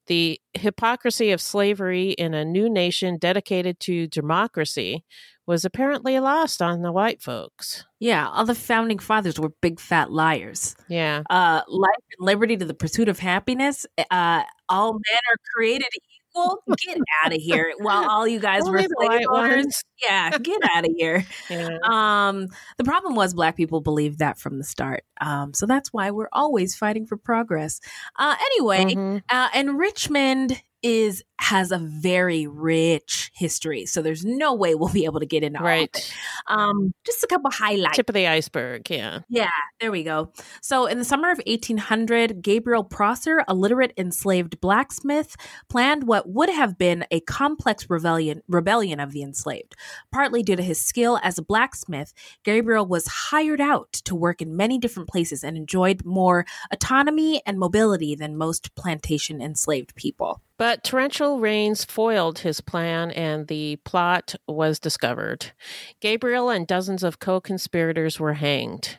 The 0.07 0.41
hypocrisy 0.55 1.33
of 1.33 1.41
slavery 1.41 2.11
in 2.11 2.35
a 2.35 2.45
new 2.45 2.71
nation 2.71 3.19
dedicated 3.19 3.81
to 3.81 4.07
democracy 4.07 5.05
was 5.47 5.65
apparently 5.65 6.19
lost 6.19 6.61
on 6.61 6.83
the 6.83 6.91
white 6.93 7.23
folks. 7.23 7.85
Yeah, 8.01 8.29
all 8.29 8.45
the 8.45 8.55
founding 8.55 8.99
fathers 8.99 9.39
were 9.39 9.53
big 9.63 9.79
fat 9.79 10.11
liars. 10.11 10.75
Yeah. 10.89 11.23
Uh, 11.31 11.63
life 11.69 11.95
and 12.19 12.27
liberty 12.27 12.57
to 12.57 12.65
the 12.65 12.75
pursuit 12.75 13.09
of 13.09 13.21
happiness. 13.21 13.87
Uh, 14.11 14.43
all 14.69 14.93
men 14.95 15.21
are 15.33 15.39
created 15.55 15.87
equal. 16.37 16.63
Get 16.87 16.99
out 17.25 17.33
of 17.35 17.41
here! 17.41 17.73
While 17.79 18.09
all 18.11 18.27
you 18.27 18.41
guys 18.41 18.63
were 18.65 18.79
Only 18.79 18.89
slave 18.99 19.09
white 19.09 19.31
ones. 19.31 19.83
Yeah, 20.05 20.29
get 20.37 20.61
out 20.75 20.85
of 20.85 20.91
here. 20.99 21.25
Yeah. 21.49 21.79
Um, 21.83 22.49
the 22.77 22.85
problem 22.85 23.15
was 23.15 23.33
black 23.33 23.57
people 23.57 23.81
believed 23.81 24.19
that 24.19 24.39
from 24.39 24.59
the 24.59 24.65
start. 24.65 25.05
Um, 25.23 25.55
so 25.55 25.65
that's 25.65 25.91
why 25.91 26.11
we're 26.11 26.29
always 26.33 26.75
fighting 26.77 27.07
for 27.07 27.17
progress. 27.17 27.81
Uh, 28.19 28.37
anyway, 28.39 28.85
Mhm. 28.95 29.23
uh, 29.31 29.49
and 29.55 29.79
Richmond 29.79 30.61
is 30.83 31.23
has 31.39 31.71
a 31.71 31.79
very 31.79 32.47
rich 32.47 33.31
history. 33.35 33.87
So 33.87 34.01
there's 34.03 34.25
no 34.25 34.55
way 34.55 34.75
we'll 34.75 34.89
be 34.89 35.05
able 35.05 35.21
to 35.21 35.27
get 35.27 35.43
into 35.43 35.61
right. 35.61 35.79
all 35.81 35.83
of 35.83 35.89
it. 35.93 36.13
Um, 36.49 36.95
just 37.05 37.23
a 37.23 37.27
couple 37.27 37.51
highlights. 37.51 37.97
Tip 37.97 38.09
of 38.09 38.15
the 38.15 38.27
iceberg. 38.27 38.89
Yeah. 38.91 39.21
Yeah, 39.29 39.51
there 39.81 39.91
we 39.91 40.03
go. 40.03 40.33
So, 40.63 40.87
in 40.87 40.99
the 40.99 41.05
summer 41.05 41.31
of 41.31 41.41
1800, 41.47 42.43
Gabriel 42.43 42.85
Prosser, 42.85 43.45
a 43.47 43.55
literate 43.55 43.93
enslaved 43.97 44.61
blacksmith, 44.61 45.37
planned 45.69 46.07
what 46.07 46.29
would 46.29 46.51
have 46.51 46.79
been 46.79 47.05
a 47.11 47.21
complex 47.21 47.89
rebellion 47.91 48.43
rebellion 48.49 49.01
of 49.01 49.13
the 49.13 49.23
enslaved. 49.23 49.75
Partly 50.13 50.43
due 50.43 50.57
to 50.57 50.63
his 50.63 50.81
skill 50.81 51.19
as 51.23 51.39
a 51.39 51.43
blacksmith, 51.43 52.13
Gabriel 52.45 52.87
was 52.87 53.07
hired 53.07 53.61
out 53.61 53.93
to 53.93 54.15
work 54.15 54.41
in 54.41 54.57
many 54.57 54.79
different 54.79 55.09
places 55.09 55.45
and 55.45 55.57
enjoyed 55.57 56.05
more 56.05 56.47
autonomy 56.73 57.43
and 57.47 57.59
mobility 57.59 58.15
than 58.15 58.37
most 58.37 58.75
plantation 58.75 59.41
enslaved 59.41 59.95
people. 59.95 60.41
But 60.59 60.83
torrential 60.83 61.39
rains 61.39 61.85
foiled 61.85 62.39
his 62.39 62.61
plan 62.61 63.11
and 63.11 63.47
the 63.47 63.77
plot 63.85 64.35
was 64.49 64.79
discovered. 64.79 65.53
Gabriel 66.01 66.49
and 66.49 66.67
dozens 66.67 67.03
of 67.03 67.19
co 67.19 67.41
conspirators 67.41 68.19
were 68.19 68.35
hanged. 68.35 68.99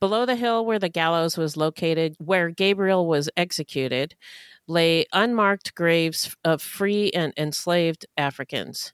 Below 0.00 0.26
the 0.26 0.36
hill 0.36 0.64
where 0.64 0.78
the 0.78 0.88
gallows 0.88 1.36
was 1.36 1.56
located, 1.56 2.16
where 2.18 2.50
Gabriel 2.50 3.06
was 3.06 3.30
executed, 3.36 4.16
lay 4.66 5.06
unmarked 5.12 5.74
graves 5.74 6.36
of 6.44 6.62
free 6.62 7.10
and 7.12 7.32
enslaved 7.36 8.06
Africans. 8.16 8.92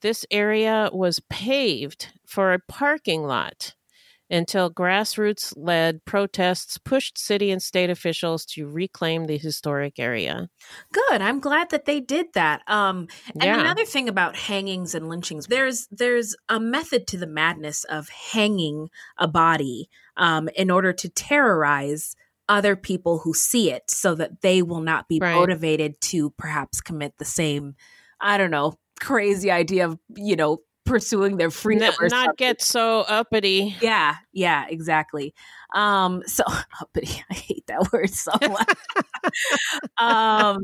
This 0.00 0.26
area 0.30 0.90
was 0.92 1.20
paved 1.30 2.12
for 2.26 2.52
a 2.52 2.58
parking 2.58 3.24
lot 3.24 3.74
until 4.34 4.70
grassroots 4.72 5.52
led 5.56 6.04
protests 6.04 6.78
pushed 6.78 7.18
city 7.18 7.50
and 7.50 7.62
state 7.62 7.90
officials 7.90 8.44
to 8.46 8.66
reclaim 8.68 9.26
the 9.26 9.38
historic 9.38 9.98
area. 9.98 10.48
Good. 10.92 11.20
I'm 11.22 11.40
glad 11.40 11.70
that 11.70 11.84
they 11.84 12.00
did 12.00 12.32
that. 12.34 12.62
Um, 12.68 13.08
and 13.40 13.42
Yeah. 13.42 13.60
another 13.60 13.84
thing 13.84 14.08
about 14.08 14.36
hangings 14.36 14.94
and 14.94 15.08
lynchings, 15.08 15.46
there's 15.46 15.86
there's 15.90 16.34
a 16.48 16.60
method 16.60 17.06
to 17.08 17.16
the 17.18 17.26
madness 17.26 17.84
of 17.84 18.08
hanging 18.08 18.88
a 19.18 19.28
body 19.28 19.88
um, 20.16 20.48
in 20.56 20.70
order 20.70 20.92
to 20.92 21.08
terrorize 21.08 22.16
other 22.48 22.76
people 22.76 23.18
who 23.18 23.32
see 23.34 23.70
it, 23.72 23.90
so 23.90 24.14
that 24.14 24.42
they 24.42 24.62
will 24.62 24.80
not 24.80 25.08
be 25.08 25.20
Right. 25.20 25.34
motivated 25.34 26.00
to 26.02 26.30
perhaps 26.30 26.80
commit 26.80 27.14
the 27.18 27.24
same, 27.24 27.74
I 28.20 28.36
don't 28.38 28.50
know, 28.50 28.74
crazy 29.00 29.50
idea 29.50 29.86
of 29.86 29.98
you 30.16 30.36
know 30.36 30.58
pursuing 30.84 31.36
their 31.38 31.50
freedom 31.50 31.88
N- 31.88 31.94
or 32.00 32.08
not 32.08 32.26
something. 32.26 32.34
get 32.36 32.62
so 32.62 33.00
uppity. 33.02 33.76
Yeah, 33.80 34.16
yeah, 34.32 34.66
exactly. 34.68 35.34
Um, 35.74 36.22
so 36.26 36.44
uppity, 36.80 37.22
I 37.30 37.34
hate 37.34 37.66
that 37.68 37.92
word 37.92 38.10
so 38.10 38.32
much. 38.42 38.76
um, 39.98 40.62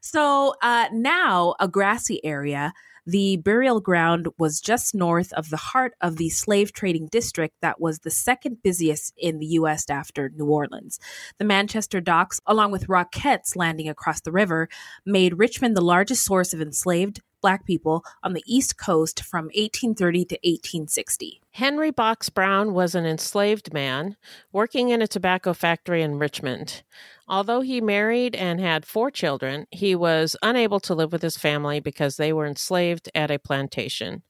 so 0.00 0.54
uh, 0.62 0.88
now 0.92 1.54
a 1.60 1.68
grassy 1.68 2.24
area. 2.24 2.72
The 3.06 3.38
burial 3.38 3.80
ground 3.80 4.28
was 4.38 4.60
just 4.60 4.94
north 4.94 5.32
of 5.32 5.48
the 5.48 5.56
heart 5.56 5.94
of 6.02 6.16
the 6.18 6.28
slave 6.28 6.74
trading 6.74 7.08
district 7.10 7.54
that 7.62 7.80
was 7.80 8.00
the 8.00 8.10
second 8.10 8.58
busiest 8.62 9.14
in 9.16 9.38
the 9.38 9.46
U.S. 9.46 9.88
after 9.88 10.28
New 10.28 10.44
Orleans. 10.44 11.00
The 11.38 11.46
Manchester 11.46 12.02
docks, 12.02 12.38
along 12.46 12.70
with 12.70 12.86
Rocketts 12.86 13.56
landing 13.56 13.88
across 13.88 14.20
the 14.20 14.30
river, 14.32 14.68
made 15.06 15.38
Richmond 15.38 15.74
the 15.74 15.80
largest 15.80 16.22
source 16.22 16.52
of 16.52 16.60
enslaved 16.60 17.22
black 17.40 17.64
people 17.66 18.04
on 18.22 18.32
the 18.32 18.42
East 18.46 18.78
Coast 18.78 19.22
from 19.22 19.46
1830 19.46 20.24
to 20.26 20.34
1860. 20.36 21.40
Henry 21.52 21.90
Box 21.90 22.28
Brown 22.28 22.72
was 22.72 22.94
an 22.94 23.06
enslaved 23.06 23.72
man 23.72 24.16
working 24.52 24.90
in 24.90 25.02
a 25.02 25.06
tobacco 25.06 25.52
factory 25.52 26.02
in 26.02 26.18
Richmond. 26.18 26.82
Although 27.26 27.60
he 27.60 27.80
married 27.80 28.34
and 28.34 28.60
had 28.60 28.86
four 28.86 29.10
children, 29.10 29.66
he 29.70 29.94
was 29.94 30.36
unable 30.42 30.80
to 30.80 30.94
live 30.94 31.12
with 31.12 31.22
his 31.22 31.36
family 31.36 31.80
because 31.80 32.16
they 32.16 32.32
were 32.32 32.46
enslaved 32.46 33.10
at 33.14 33.30
a 33.30 33.38
plantation. 33.38 34.22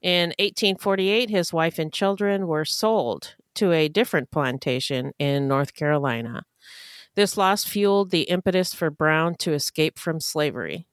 In 0.00 0.30
1848, 0.38 1.28
his 1.28 1.52
wife 1.52 1.78
and 1.78 1.92
children 1.92 2.46
were 2.46 2.64
sold 2.64 3.34
to 3.56 3.72
a 3.72 3.88
different 3.88 4.30
plantation 4.30 5.12
in 5.18 5.46
North 5.46 5.74
Carolina. 5.74 6.44
This 7.16 7.36
loss 7.36 7.64
fueled 7.64 8.10
the 8.10 8.22
impetus 8.22 8.72
for 8.72 8.90
Brown 8.90 9.34
to 9.40 9.52
escape 9.52 9.98
from 9.98 10.20
slavery. 10.20 10.86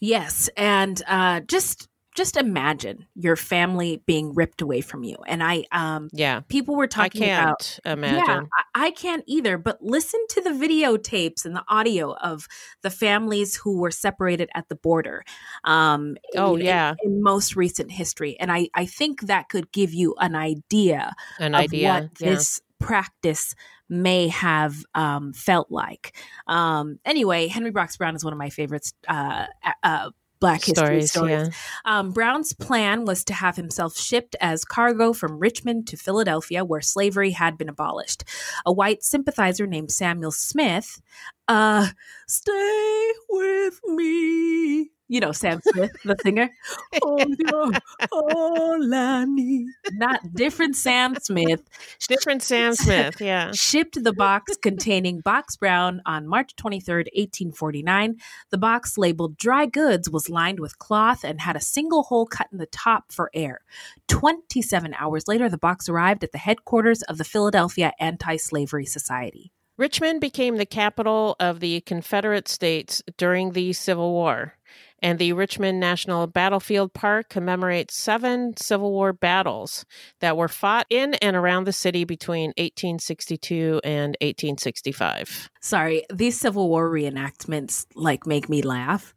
Yes, 0.00 0.48
and 0.56 1.00
uh, 1.06 1.40
just 1.40 1.88
just 2.14 2.36
imagine 2.36 3.06
your 3.14 3.36
family 3.36 4.02
being 4.04 4.34
ripped 4.34 4.60
away 4.60 4.82
from 4.82 5.02
you. 5.02 5.16
And 5.26 5.42
I, 5.42 5.64
um, 5.72 6.10
Yeah, 6.12 6.40
people 6.40 6.76
were 6.76 6.84
I 6.84 6.88
talking 6.88 7.22
can't 7.22 7.40
about. 7.42 7.78
imagine. 7.86 8.18
Yeah, 8.26 8.40
I, 8.74 8.88
I 8.88 8.90
can't 8.90 9.24
either. 9.26 9.56
But 9.56 9.82
listen 9.82 10.20
to 10.28 10.42
the 10.42 10.50
videotapes 10.50 11.46
and 11.46 11.56
the 11.56 11.64
audio 11.68 12.12
of 12.16 12.48
the 12.82 12.90
families 12.90 13.56
who 13.56 13.78
were 13.78 13.90
separated 13.90 14.50
at 14.54 14.68
the 14.68 14.74
border. 14.76 15.24
Um, 15.64 16.16
Oh, 16.36 16.56
in- 16.56 16.66
yeah. 16.66 16.94
in, 17.02 17.22
most 17.22 17.56
recent 17.56 17.90
history, 17.90 18.36
and 18.38 18.52
I, 18.52 18.68
I 18.74 18.84
think 18.84 19.22
that 19.22 19.48
could 19.48 19.72
give 19.72 19.94
you 19.94 20.14
an 20.18 20.34
idea 20.34 21.14
An 21.38 21.54
of 21.54 21.62
idea. 21.62 21.92
what 21.94 22.10
yeah. 22.20 22.30
this 22.34 22.60
practice 22.78 23.54
may 23.92 24.28
have 24.28 24.74
um, 24.94 25.32
felt 25.32 25.70
like. 25.70 26.16
Um, 26.46 26.98
anyway, 27.04 27.46
Henry 27.46 27.70
Box 27.70 27.96
Brown 27.96 28.16
is 28.16 28.24
one 28.24 28.32
of 28.32 28.38
my 28.38 28.50
favorites. 28.50 28.94
Uh, 29.06 29.46
uh, 29.82 30.10
Black 30.40 30.64
history 30.64 31.02
Stories, 31.06 31.12
stories. 31.12 31.48
yeah. 31.84 31.98
Um, 31.98 32.10
Brown's 32.10 32.52
plan 32.52 33.04
was 33.04 33.22
to 33.26 33.32
have 33.34 33.54
himself 33.54 33.96
shipped 33.96 34.34
as 34.40 34.64
cargo 34.64 35.12
from 35.12 35.38
Richmond 35.38 35.86
to 35.88 35.96
Philadelphia, 35.96 36.64
where 36.64 36.80
slavery 36.80 37.30
had 37.30 37.56
been 37.56 37.68
abolished. 37.68 38.24
A 38.66 38.72
white 38.72 39.04
sympathizer 39.04 39.68
named 39.68 39.92
Samuel 39.92 40.32
Smith, 40.32 41.00
uh, 41.46 41.86
stay 42.26 43.12
with 43.28 43.80
me. 43.86 44.90
You 45.12 45.20
know 45.20 45.32
Sam 45.32 45.60
Smith, 45.60 45.92
the 46.06 46.16
singer. 46.22 46.48
oh, 47.02 47.18
you're 47.18 47.72
all 48.12 48.94
I 48.94 49.26
need. 49.26 49.66
Not 49.92 50.32
different 50.32 50.74
Sam 50.74 51.16
Smith. 51.20 51.60
Different 52.08 52.42
Sam 52.42 52.72
Smith, 52.72 53.20
yeah. 53.20 53.52
Shipped 53.52 54.02
the 54.02 54.14
box 54.14 54.56
containing 54.56 55.20
Box 55.20 55.58
Brown 55.58 56.00
on 56.06 56.26
March 56.26 56.56
23rd, 56.56 57.12
1849. 57.12 58.16
The 58.48 58.56
box 58.56 58.96
labeled 58.96 59.36
dry 59.36 59.66
goods 59.66 60.08
was 60.08 60.30
lined 60.30 60.60
with 60.60 60.78
cloth 60.78 61.24
and 61.24 61.42
had 61.42 61.56
a 61.56 61.60
single 61.60 62.04
hole 62.04 62.24
cut 62.24 62.48
in 62.50 62.56
the 62.56 62.64
top 62.64 63.12
for 63.12 63.30
air. 63.34 63.60
27 64.08 64.94
hours 64.98 65.28
later, 65.28 65.50
the 65.50 65.58
box 65.58 65.90
arrived 65.90 66.24
at 66.24 66.32
the 66.32 66.38
headquarters 66.38 67.02
of 67.02 67.18
the 67.18 67.24
Philadelphia 67.24 67.92
Anti 68.00 68.38
Slavery 68.38 68.86
Society. 68.86 69.52
Richmond 69.78 70.20
became 70.20 70.58
the 70.58 70.66
capital 70.66 71.34
of 71.40 71.60
the 71.60 71.80
Confederate 71.80 72.46
States 72.46 73.02
during 73.16 73.52
the 73.52 73.72
Civil 73.72 74.12
War, 74.12 74.54
and 75.02 75.18
the 75.18 75.32
Richmond 75.32 75.80
National 75.80 76.26
Battlefield 76.26 76.94
Park 76.94 77.28
commemorates 77.28 77.94
seven 77.94 78.54
Civil 78.56 78.92
War 78.92 79.12
battles 79.12 79.84
that 80.20 80.36
were 80.36 80.48
fought 80.48 80.86
in 80.88 81.14
and 81.14 81.36
around 81.36 81.64
the 81.64 81.72
city 81.72 82.04
between 82.04 82.50
1862 82.50 83.80
and 83.84 84.16
1865. 84.20 85.50
Sorry, 85.60 86.04
these 86.12 86.38
Civil 86.38 86.68
War 86.68 86.88
reenactments 86.88 87.86
like 87.94 88.26
make 88.26 88.48
me 88.48 88.62
laugh. 88.62 89.12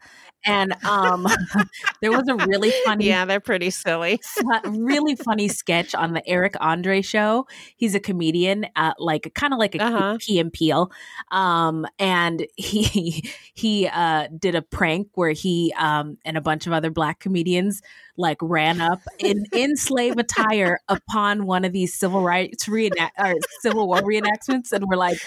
And 0.45 0.73
um, 0.85 1.27
there 2.01 2.11
was 2.11 2.27
a 2.27 2.35
really 2.35 2.71
funny 2.85 3.07
Yeah, 3.07 3.25
they're 3.25 3.39
pretty 3.39 3.69
silly. 3.71 4.19
really 4.65 5.15
funny 5.15 5.47
sketch 5.47 5.95
on 5.95 6.13
the 6.13 6.27
Eric 6.27 6.55
Andre 6.59 7.01
show. 7.01 7.47
He's 7.75 7.95
a 7.95 7.99
comedian, 7.99 8.67
uh, 8.75 8.93
like 8.99 9.33
kind 9.33 9.53
of 9.53 9.59
like 9.59 9.75
a 9.75 9.83
Uh-huh. 9.83 10.17
Key 10.19 10.39
and 10.39 10.51
Peele. 10.53 10.91
Um, 11.31 11.85
and 11.99 12.45
he 12.55 13.29
he 13.53 13.87
uh, 13.87 14.27
did 14.37 14.55
a 14.55 14.61
prank 14.61 15.07
where 15.15 15.31
he 15.31 15.73
um, 15.77 16.17
and 16.25 16.37
a 16.37 16.41
bunch 16.41 16.67
of 16.67 16.73
other 16.73 16.91
black 16.91 17.19
comedians 17.19 17.81
like 18.17 18.37
ran 18.41 18.81
up 18.81 19.01
in 19.19 19.45
in 19.53 19.75
slave 19.75 20.17
attire 20.17 20.79
upon 20.87 21.45
one 21.45 21.65
of 21.65 21.73
these 21.73 21.93
civil 21.93 22.21
rights 22.21 22.67
reenact 22.67 23.15
or 23.19 23.33
Civil 23.61 23.87
War 23.87 24.01
reenactments, 24.01 24.71
and 24.71 24.85
we're 24.87 24.97
like, 24.97 25.17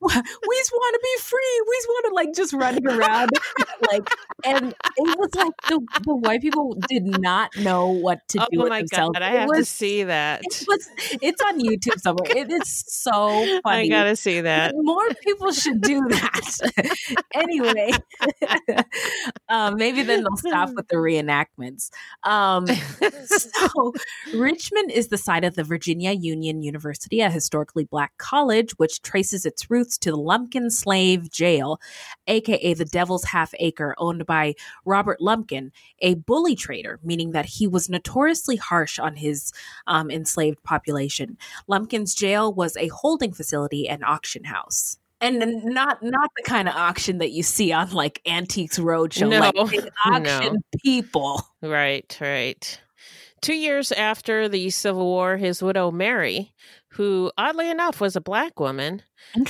we 0.00 0.12
just 0.12 0.72
want 0.72 0.94
to 0.94 1.00
be 1.02 1.22
free. 1.22 1.62
We 1.68 1.76
just 1.76 1.88
want 1.88 2.04
to 2.08 2.14
like 2.14 2.34
just 2.34 2.52
running 2.52 2.86
around, 2.86 3.30
like, 3.90 4.08
and 4.44 4.74
it 4.96 5.18
was 5.18 5.34
like 5.34 5.52
the, 5.68 5.80
the 6.04 6.14
white 6.14 6.40
people 6.40 6.74
did 6.88 7.04
not 7.04 7.50
know 7.56 7.88
what 7.88 8.26
to 8.28 8.38
do 8.50 8.62
Oh 8.62 8.62
with 8.62 8.68
my 8.68 8.78
themselves. 8.80 9.18
god, 9.18 9.22
I 9.22 9.32
It 9.32 9.38
have 9.40 9.52
to 9.52 9.64
see 9.64 10.04
that. 10.04 10.42
It 10.44 10.64
was, 10.66 10.88
it's 11.22 11.40
on 11.42 11.60
YouTube 11.60 12.00
somewhere. 12.00 12.30
It 12.36 12.50
is 12.50 12.84
so 12.86 13.60
funny. 13.62 13.84
I 13.84 13.88
gotta 13.88 14.16
see 14.16 14.40
that. 14.42 14.74
More 14.76 15.08
people 15.22 15.52
should 15.52 15.80
do 15.82 16.00
that. 16.08 17.16
anyway, 17.34 17.92
um, 19.48 19.76
maybe 19.76 20.02
then 20.02 20.22
they'll 20.22 20.36
stop 20.36 20.70
with 20.74 20.88
the 20.88 20.96
reenactments. 20.96 21.90
Um, 22.22 22.35
so, 23.26 23.92
Richmond 24.34 24.90
is 24.90 25.08
the 25.08 25.18
site 25.18 25.44
of 25.44 25.54
the 25.54 25.64
Virginia 25.64 26.12
Union 26.12 26.62
University, 26.62 27.20
a 27.20 27.30
historically 27.30 27.84
black 27.84 28.16
college, 28.18 28.72
which 28.78 29.02
traces 29.02 29.46
its 29.46 29.70
roots 29.70 29.96
to 29.98 30.10
the 30.10 30.16
Lumpkin 30.16 30.70
Slave 30.70 31.30
Jail, 31.30 31.80
aka 32.26 32.74
the 32.74 32.84
Devil's 32.84 33.24
Half 33.24 33.54
Acre, 33.58 33.94
owned 33.98 34.26
by 34.26 34.54
Robert 34.84 35.20
Lumpkin, 35.20 35.72
a 36.00 36.14
bully 36.14 36.54
trader, 36.54 37.00
meaning 37.02 37.32
that 37.32 37.46
he 37.46 37.66
was 37.66 37.88
notoriously 37.88 38.56
harsh 38.56 38.98
on 38.98 39.16
his 39.16 39.52
um, 39.86 40.10
enslaved 40.10 40.62
population. 40.62 41.36
Lumpkin's 41.68 42.14
jail 42.14 42.52
was 42.52 42.76
a 42.76 42.88
holding 42.88 43.32
facility 43.32 43.88
and 43.88 44.04
auction 44.04 44.44
house. 44.44 44.98
And 45.20 45.64
not 45.64 46.02
not 46.02 46.30
the 46.36 46.42
kind 46.42 46.68
of 46.68 46.74
auction 46.74 47.18
that 47.18 47.32
you 47.32 47.42
see 47.42 47.72
on 47.72 47.90
like 47.90 48.20
Antiques 48.26 48.78
Roadshow. 48.78 49.28
No, 49.30 49.40
like 49.40 49.70
they 49.70 49.88
auction 50.04 50.54
no. 50.54 50.78
people. 50.82 51.42
Right, 51.62 52.16
right. 52.20 52.80
Two 53.40 53.54
years 53.54 53.92
after 53.92 54.48
the 54.48 54.70
Civil 54.70 55.06
War, 55.06 55.36
his 55.36 55.62
widow 55.62 55.90
Mary, 55.90 56.52
who 56.88 57.30
oddly 57.38 57.70
enough 57.70 58.00
was 58.00 58.16
a 58.16 58.20
black 58.20 58.58
woman, 58.58 59.02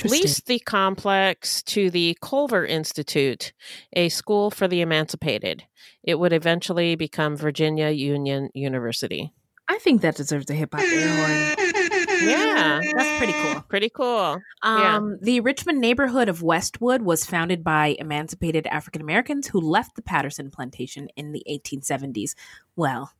leased 0.03 0.45
the 0.47 0.59
complex 0.59 1.63
to 1.63 1.89
the 1.89 2.17
Colver 2.21 2.65
Institute, 2.65 3.53
a 3.93 4.09
school 4.09 4.51
for 4.51 4.67
the 4.67 4.81
emancipated. 4.81 5.63
It 6.03 6.19
would 6.19 6.33
eventually 6.33 6.95
become 6.95 7.35
Virginia 7.35 7.89
Union 7.89 8.49
University. 8.53 9.33
I 9.69 9.79
think 9.79 10.01
that 10.01 10.15
deserves 10.15 10.49
a 10.49 10.53
hip 10.53 10.73
hop 10.73 10.81
air 10.81 11.55
horn. 11.55 11.96
Yeah, 12.21 12.81
That's 12.95 13.17
pretty 13.17 13.33
cool. 13.41 13.61
pretty 13.69 13.89
cool. 13.89 14.41
Yeah. 14.63 14.95
Um, 14.97 15.17
The 15.21 15.39
Richmond 15.41 15.79
neighborhood 15.79 16.29
of 16.29 16.41
Westwood 16.41 17.01
was 17.01 17.25
founded 17.25 17.63
by 17.63 17.95
emancipated 17.99 18.67
African 18.67 19.01
Americans 19.01 19.47
who 19.47 19.59
left 19.59 19.95
the 19.95 20.01
Patterson 20.01 20.49
plantation 20.51 21.09
in 21.15 21.31
the 21.31 21.43
1870s. 21.49 22.35
Well, 22.75 23.13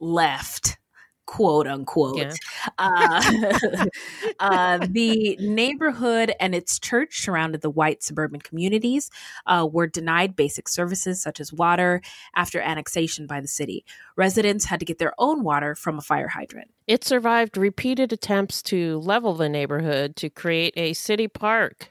left, 0.00 0.78
quote 1.26 1.66
unquote. 1.66 2.16
Yeah. 2.16 2.32
Uh, 2.78 3.22
uh, 4.40 4.86
the 4.90 5.36
neighborhood 5.40 6.32
and 6.40 6.54
its 6.54 6.78
church 6.78 7.20
surrounded 7.22 7.60
the 7.60 7.70
white 7.70 8.02
suburban 8.02 8.40
communities 8.40 9.10
uh, 9.46 9.66
were 9.70 9.86
denied 9.86 10.36
basic 10.36 10.68
services 10.68 11.20
such 11.20 11.40
as 11.40 11.52
water 11.52 12.00
after 12.34 12.60
annexation 12.60 13.26
by 13.26 13.40
the 13.40 13.48
city. 13.48 13.84
Residents 14.16 14.66
had 14.66 14.80
to 14.80 14.86
get 14.86 14.98
their 14.98 15.14
own 15.18 15.42
water 15.42 15.74
from 15.74 15.98
a 15.98 16.02
fire 16.02 16.28
hydrant. 16.28 16.70
It 16.86 17.04
survived 17.04 17.56
repeated 17.56 18.12
attempts 18.12 18.62
to 18.64 18.98
level 18.98 19.34
the 19.34 19.48
neighborhood 19.48 20.16
to 20.16 20.28
create 20.28 20.74
a 20.76 20.92
city 20.92 21.28
park, 21.28 21.88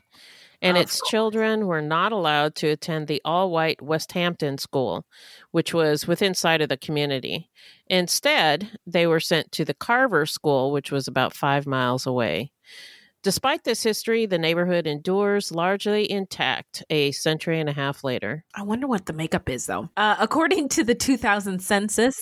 and 0.64 0.78
its 0.78 1.02
children 1.10 1.68
were 1.68 1.82
not 1.82 2.12
allowed 2.12 2.56
to 2.56 2.70
attend 2.70 3.08
the 3.08 3.22
all 3.26 3.52
white 3.52 3.82
Westhampton 3.82 4.58
School, 4.58 5.06
which 5.52 5.74
was 5.74 6.08
within 6.08 6.34
sight 6.34 6.62
of 6.62 6.70
the 6.70 6.78
community. 6.78 7.50
Instead, 7.88 8.80
they 8.88 9.06
were 9.06 9.20
sent 9.20 9.52
to 9.52 9.66
the 9.66 9.74
Carver 9.76 10.26
School, 10.26 10.72
which 10.72 10.92
was 10.92 11.08
about 11.08 11.36
five 11.36 11.68
miles 11.68 12.08
away. 12.08 12.52
Despite 13.24 13.64
this 13.64 13.82
history, 13.82 14.26
the 14.26 14.38
neighborhood 14.38 14.86
endures 14.86 15.50
largely 15.50 16.12
intact 16.12 16.84
a 16.90 17.12
century 17.12 17.58
and 17.58 17.70
a 17.70 17.74
half 17.74 18.04
later. 18.04 18.44
I 18.54 18.64
wonder 18.64 18.86
what 18.86 19.06
the 19.06 19.14
makeup 19.14 19.48
is, 19.48 19.66
though. 19.66 19.90
Uh, 19.96 20.18
according 20.20 20.68
to 20.70 20.84
the 20.84 20.94
2000 20.94 21.62
census, 21.62 22.22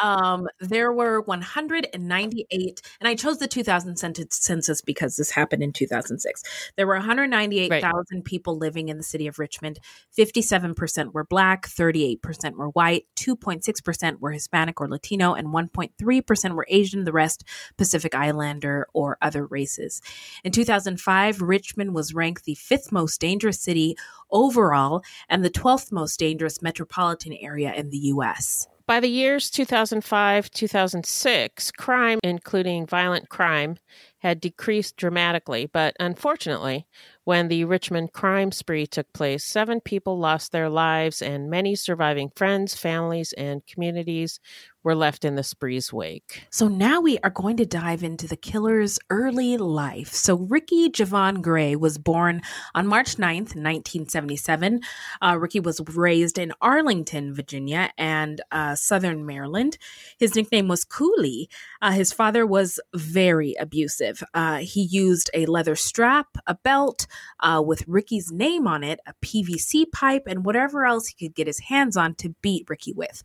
um, 0.00 0.46
there 0.60 0.92
were 0.92 1.22
198, 1.22 2.80
and 3.00 3.08
I 3.08 3.16
chose 3.16 3.38
the 3.38 3.48
2000 3.48 3.96
census 3.96 4.26
census 4.30 4.80
because 4.80 5.16
this 5.16 5.30
happened 5.30 5.64
in 5.64 5.72
2006. 5.72 6.42
There 6.76 6.86
were 6.86 6.94
198,000 6.94 8.24
people 8.24 8.56
living 8.56 8.90
in 8.90 8.96
the 8.96 9.02
city 9.02 9.26
of 9.26 9.40
Richmond. 9.40 9.80
57% 10.16 11.12
were 11.12 11.24
black, 11.24 11.66
38% 11.66 12.52
were 12.52 12.68
white, 12.68 13.06
2.6% 13.16 14.20
were 14.20 14.30
Hispanic 14.30 14.80
or 14.80 14.88
Latino, 14.88 15.34
and 15.34 15.48
1.3% 15.48 16.54
were 16.54 16.66
Asian, 16.68 17.02
the 17.02 17.12
rest 17.12 17.42
Pacific 17.76 18.14
Islander 18.14 18.86
or 18.94 19.18
other 19.20 19.44
races. 19.44 20.00
In 20.44 20.52
2005, 20.52 21.40
Richmond 21.40 21.94
was 21.94 22.14
ranked 22.14 22.44
the 22.44 22.54
fifth 22.54 22.92
most 22.92 23.20
dangerous 23.20 23.60
city 23.60 23.96
overall 24.30 25.02
and 25.28 25.44
the 25.44 25.50
12th 25.50 25.92
most 25.92 26.18
dangerous 26.18 26.62
metropolitan 26.62 27.32
area 27.34 27.72
in 27.74 27.90
the 27.90 27.98
U.S. 27.98 28.68
By 28.88 29.00
the 29.00 29.08
years 29.08 29.50
2005 29.50 30.50
2006, 30.50 31.70
crime, 31.72 32.20
including 32.24 32.86
violent 32.86 33.28
crime, 33.28 33.76
had 34.20 34.40
decreased 34.40 34.96
dramatically. 34.96 35.66
But 35.66 35.94
unfortunately, 36.00 36.86
when 37.24 37.48
the 37.48 37.66
Richmond 37.66 38.14
crime 38.14 38.50
spree 38.50 38.86
took 38.86 39.12
place, 39.12 39.44
seven 39.44 39.82
people 39.82 40.18
lost 40.18 40.52
their 40.52 40.70
lives, 40.70 41.20
and 41.20 41.50
many 41.50 41.74
surviving 41.74 42.30
friends, 42.34 42.74
families, 42.74 43.34
and 43.34 43.66
communities 43.66 44.40
were 44.88 44.94
left 44.94 45.26
in 45.26 45.34
the 45.34 45.42
spree's 45.42 45.92
wake. 45.92 46.46
So 46.48 46.66
now 46.66 47.02
we 47.02 47.18
are 47.18 47.28
going 47.28 47.58
to 47.58 47.66
dive 47.66 48.02
into 48.02 48.26
the 48.26 48.38
killer's 48.38 48.98
early 49.10 49.58
life. 49.58 50.14
So 50.14 50.36
Ricky 50.36 50.88
Javon 50.88 51.42
Gray 51.42 51.76
was 51.76 51.98
born 51.98 52.40
on 52.74 52.86
March 52.86 53.16
9th, 53.16 53.54
1977. 53.54 54.80
Uh, 55.20 55.36
Ricky 55.38 55.60
was 55.60 55.82
raised 55.94 56.38
in 56.38 56.54
Arlington, 56.62 57.34
Virginia, 57.34 57.90
and 57.98 58.40
uh, 58.50 58.76
Southern 58.76 59.26
Maryland. 59.26 59.76
His 60.18 60.34
nickname 60.34 60.68
was 60.68 60.84
Cooley. 60.84 61.50
Uh, 61.82 61.90
his 61.90 62.10
father 62.10 62.46
was 62.46 62.80
very 62.94 63.54
abusive. 63.60 64.22
Uh, 64.32 64.56
he 64.56 64.80
used 64.80 65.28
a 65.34 65.44
leather 65.44 65.76
strap, 65.76 66.28
a 66.46 66.54
belt 66.54 67.06
uh, 67.40 67.62
with 67.62 67.86
Ricky's 67.86 68.32
name 68.32 68.66
on 68.66 68.82
it, 68.82 69.00
a 69.06 69.12
PVC 69.22 69.84
pipe, 69.92 70.22
and 70.26 70.46
whatever 70.46 70.86
else 70.86 71.08
he 71.08 71.26
could 71.26 71.34
get 71.34 71.46
his 71.46 71.58
hands 71.58 71.94
on 71.94 72.14
to 72.14 72.34
beat 72.40 72.64
Ricky 72.70 72.94
with. 72.94 73.22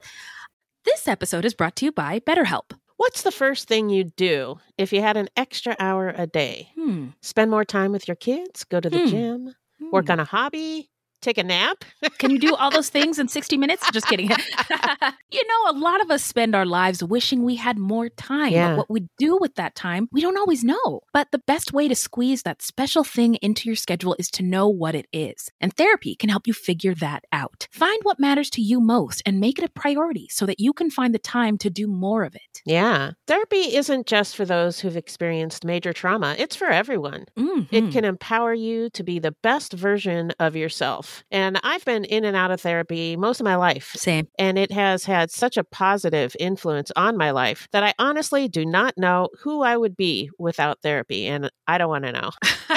This 0.85 1.07
episode 1.07 1.45
is 1.45 1.53
brought 1.53 1.75
to 1.77 1.85
you 1.85 1.91
by 1.91 2.19
BetterHelp. 2.19 2.73
What's 2.97 3.23
the 3.23 3.31
first 3.31 3.67
thing 3.67 3.89
you'd 3.89 4.15
do 4.15 4.59
if 4.77 4.93
you 4.93 5.01
had 5.01 5.17
an 5.17 5.29
extra 5.35 5.75
hour 5.79 6.13
a 6.15 6.27
day? 6.27 6.69
Hmm. 6.75 7.07
Spend 7.21 7.49
more 7.51 7.65
time 7.65 7.91
with 7.91 8.07
your 8.07 8.15
kids, 8.15 8.63
go 8.63 8.79
to 8.79 8.89
the 8.89 8.99
Hmm. 8.99 9.07
gym, 9.07 9.55
work 9.91 10.05
Hmm. 10.07 10.11
on 10.13 10.19
a 10.19 10.25
hobby, 10.25 10.89
take 11.23 11.37
a 11.37 11.43
nap? 11.43 11.83
Can 12.17 12.31
you 12.31 12.39
do 12.39 12.55
all 12.55 12.69
those 12.71 12.89
things 12.89 13.19
in 13.19 13.27
60 13.27 13.57
minutes? 13.57 13.83
Just 13.91 14.07
kidding. 14.07 14.29
you 15.31 15.47
know, 15.47 15.71
a 15.71 15.75
lot 15.77 16.01
of 16.01 16.11
us 16.11 16.23
spend 16.23 16.55
our 16.55 16.65
lives 16.65 17.03
wishing 17.03 17.43
we 17.43 17.55
had 17.55 17.77
more 17.77 18.09
time. 18.09 18.51
Yeah. 18.51 18.69
But 18.69 18.77
what 18.77 18.89
we 18.89 19.07
do 19.17 19.37
with 19.39 19.55
that 19.55 19.75
time, 19.75 20.07
we 20.11 20.21
don't 20.21 20.37
always 20.37 20.63
know. 20.63 21.01
But 21.13 21.29
the 21.31 21.39
best 21.39 21.73
way 21.73 21.87
to 21.87 21.95
squeeze 21.95 22.43
that 22.43 22.61
special 22.61 23.03
thing 23.03 23.35
into 23.35 23.69
your 23.69 23.75
schedule 23.75 24.15
is 24.19 24.29
to 24.31 24.43
know 24.43 24.67
what 24.67 24.95
it 24.95 25.07
is. 25.13 25.49
And 25.61 25.73
therapy 25.75 26.15
can 26.15 26.29
help 26.29 26.47
you 26.47 26.53
figure 26.53 26.95
that 26.95 27.23
out. 27.31 27.67
Find 27.71 27.99
what 28.03 28.19
matters 28.19 28.49
to 28.51 28.61
you 28.61 28.79
most 28.79 29.21
and 29.25 29.39
make 29.39 29.57
it 29.59 29.65
a 29.65 29.69
priority 29.69 30.27
so 30.29 30.45
that 30.45 30.59
you 30.59 30.73
can 30.73 30.89
find 30.89 31.13
the 31.13 31.19
time 31.19 31.57
to 31.59 31.69
do 31.69 31.87
more 31.87 32.23
of 32.23 32.35
it. 32.35 32.61
Yeah. 32.65 33.11
Therapy 33.27 33.75
isn't 33.75 34.07
just 34.07 34.35
for 34.35 34.45
those 34.45 34.79
who've 34.79 34.97
experienced 34.97 35.65
major 35.65 35.93
trauma, 35.93 36.35
it's 36.37 36.55
for 36.55 36.67
everyone. 36.67 37.25
Mhm. 37.37 37.67
It 37.71 37.91
can 37.91 38.05
empower 38.05 38.53
you 38.53 38.89
to 38.91 39.03
be 39.03 39.19
the 39.19 39.31
best 39.43 39.73
version 39.73 40.31
of 40.39 40.55
yourself. 40.55 41.12
And 41.31 41.59
I've 41.63 41.85
been 41.85 42.05
in 42.05 42.25
and 42.25 42.35
out 42.35 42.51
of 42.51 42.61
therapy 42.61 43.15
most 43.15 43.39
of 43.39 43.43
my 43.43 43.55
life. 43.55 43.93
Same. 43.95 44.27
And 44.37 44.57
it 44.57 44.71
has 44.71 45.05
had 45.05 45.31
such 45.31 45.57
a 45.57 45.63
positive 45.63 46.35
influence 46.39 46.91
on 46.95 47.17
my 47.17 47.31
life 47.31 47.67
that 47.71 47.83
I 47.83 47.93
honestly 47.99 48.47
do 48.47 48.65
not 48.65 48.97
know 48.97 49.29
who 49.41 49.63
I 49.63 49.77
would 49.77 49.95
be 49.95 50.29
without 50.37 50.81
therapy. 50.81 51.27
And 51.27 51.49
I 51.67 51.77
don't 51.77 51.89
want 51.89 52.05
to 52.05 52.11
know. 52.11 52.31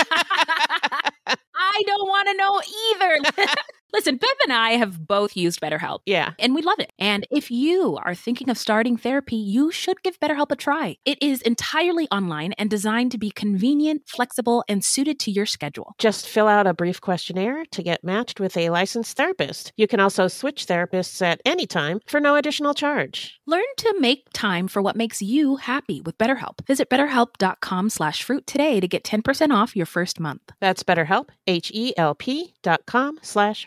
I 1.59 1.83
don't 1.87 2.09
want 2.09 2.29
to 2.29 2.37
know 2.37 2.63
either. 2.93 3.57
Listen, 3.93 4.17
Bev 4.17 4.31
and 4.43 4.53
I 4.53 4.71
have 4.73 5.07
both 5.07 5.37
used 5.37 5.61
BetterHelp. 5.61 6.01
Yeah. 6.07 6.33
And 6.39 6.55
we 6.55 6.63
love 6.63 6.79
it. 6.81 6.93
And 6.99 7.27
if 7.31 7.51
you 7.51 7.99
are 8.05 8.15
thinking 8.15 8.51
of 8.51 8.59
starting 8.59 8.97
therapy, 8.97 9.37
you 9.37 9.71
should 9.71 10.03
give 10.03 10.21
BetterHelp 10.21 10.51
a 10.51 10.57
try. 10.57 10.97
It 11.05 11.19
is 11.23 11.41
entirely 11.43 12.09
online 12.11 12.53
and 12.55 12.69
designed 12.69 13.13
to 13.13 13.19
be 13.19 13.31
convenient, 13.31 14.03
flexible, 14.07 14.65
and 14.69 14.85
suited 14.85 15.19
to 15.21 15.31
your 15.31 15.47
schedule. 15.47 15.95
Just 15.99 16.27
fill 16.29 16.49
out 16.49 16.67
a 16.67 16.75
brief 16.75 17.01
questionnaire 17.01 17.65
to 17.71 17.83
get 17.83 18.05
matched 18.05 18.41
with 18.41 18.57
a 18.57 18.71
licensed 18.71 19.17
therapist. 19.17 19.73
You 19.77 19.87
can 19.87 20.01
also 20.01 20.29
switch 20.29 20.67
therapists 20.67 21.23
at 21.23 21.41
any 21.45 21.67
time 21.67 22.01
for 22.07 22.21
no 22.21 22.37
additional 22.37 22.75
charge. 22.75 23.41
Learn 23.47 23.65
to 23.79 23.95
make 24.01 24.27
time 24.35 24.69
for 24.69 24.83
what 24.83 24.97
makes 24.97 25.23
you 25.23 25.57
happy 25.57 26.01
with 26.01 26.19
BetterHelp. 26.19 26.67
Visit 26.67 26.91
betterhelp.com 26.91 27.91
slash 27.91 28.23
fruit 28.23 28.47
today 28.47 28.81
to 28.81 28.89
get 28.89 29.05
10% 29.05 29.53
off 29.55 29.77
your 29.77 29.87
first 29.87 30.19
month. 30.21 30.43
That's 30.61 30.83
BetterHelp, 30.83 31.29
H-E-L-P 31.47 32.55
dot 32.63 32.87
com 32.87 33.19
slash 33.23 33.67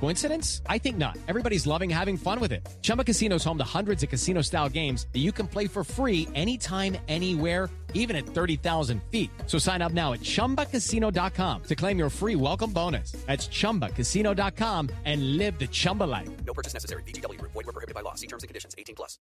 Coincidence? 0.00 0.62
I 0.66 0.78
think 0.78 0.96
not. 0.96 1.18
Everybody's 1.26 1.66
loving 1.66 1.90
having 1.90 2.16
fun 2.16 2.40
with 2.40 2.52
it. 2.52 2.66
Chumba 2.82 3.04
Casino 3.04 3.36
is 3.36 3.44
home 3.44 3.58
to 3.58 3.64
hundreds 3.64 4.02
of 4.02 4.08
casino 4.08 4.40
style 4.42 4.68
games 4.68 5.06
that 5.12 5.18
you 5.18 5.32
can 5.32 5.46
play 5.46 5.66
for 5.66 5.82
free 5.84 6.28
anytime, 6.34 6.96
anywhere, 7.08 7.68
even 7.94 8.14
at 8.14 8.26
30,000 8.26 9.02
feet. 9.10 9.30
So 9.46 9.58
sign 9.58 9.82
up 9.82 9.92
now 9.92 10.12
at 10.12 10.20
chumbacasino.com 10.20 11.62
to 11.64 11.74
claim 11.74 11.98
your 11.98 12.10
free 12.10 12.36
welcome 12.36 12.70
bonus. 12.70 13.12
That's 13.26 13.48
chumbacasino.com 13.48 14.90
and 15.04 15.36
live 15.36 15.58
the 15.58 15.66
Chumba 15.66 16.04
life. 16.04 16.28
No 16.46 16.54
purchase 16.54 16.72
necessary. 16.72 17.02
VGW 17.02 17.38
Group. 17.38 17.52
Void 17.52 17.66
were 17.66 17.72
prohibited 17.72 17.94
by 17.96 18.02
law. 18.02 18.14
See 18.14 18.28
terms 18.28 18.44
and 18.44 18.48
conditions. 18.48 18.76
18 18.78 18.94
plus. 18.94 19.18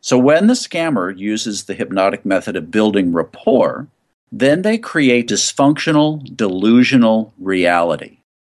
So 0.00 0.16
when 0.16 0.46
the 0.46 0.54
scammer 0.54 1.16
uses 1.18 1.64
the 1.64 1.74
hypnotic 1.74 2.24
method 2.24 2.56
of 2.56 2.70
building 2.70 3.12
rapport, 3.12 3.88
then 4.30 4.62
they 4.62 4.78
create 4.78 5.28
dysfunctional, 5.28 6.36
delusional 6.36 7.34
reality. 7.38 8.17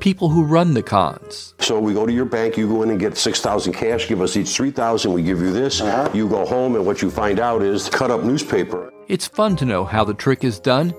people 0.00 0.28
who 0.28 0.44
run 0.44 0.74
the 0.74 0.82
cons. 0.82 1.54
So 1.60 1.80
we 1.80 1.94
go 1.94 2.06
to 2.06 2.12
your 2.12 2.24
bank, 2.24 2.56
you 2.56 2.68
go 2.68 2.82
in 2.82 2.90
and 2.90 3.00
get 3.00 3.16
6,000 3.16 3.72
cash, 3.72 4.08
give 4.08 4.20
us 4.20 4.36
each 4.36 4.48
3,000, 4.48 5.12
we 5.12 5.22
give 5.22 5.40
you 5.40 5.52
this. 5.52 5.80
You 6.14 6.28
go 6.28 6.44
home 6.44 6.76
and 6.76 6.84
what 6.86 7.02
you 7.02 7.10
find 7.10 7.40
out 7.40 7.62
is 7.62 7.88
cut 7.88 8.10
up 8.10 8.22
newspaper. 8.22 8.92
It's 9.08 9.26
fun 9.26 9.56
to 9.56 9.64
know 9.64 9.84
how 9.84 10.04
the 10.04 10.14
trick 10.14 10.44
is 10.44 10.58
done, 10.60 10.94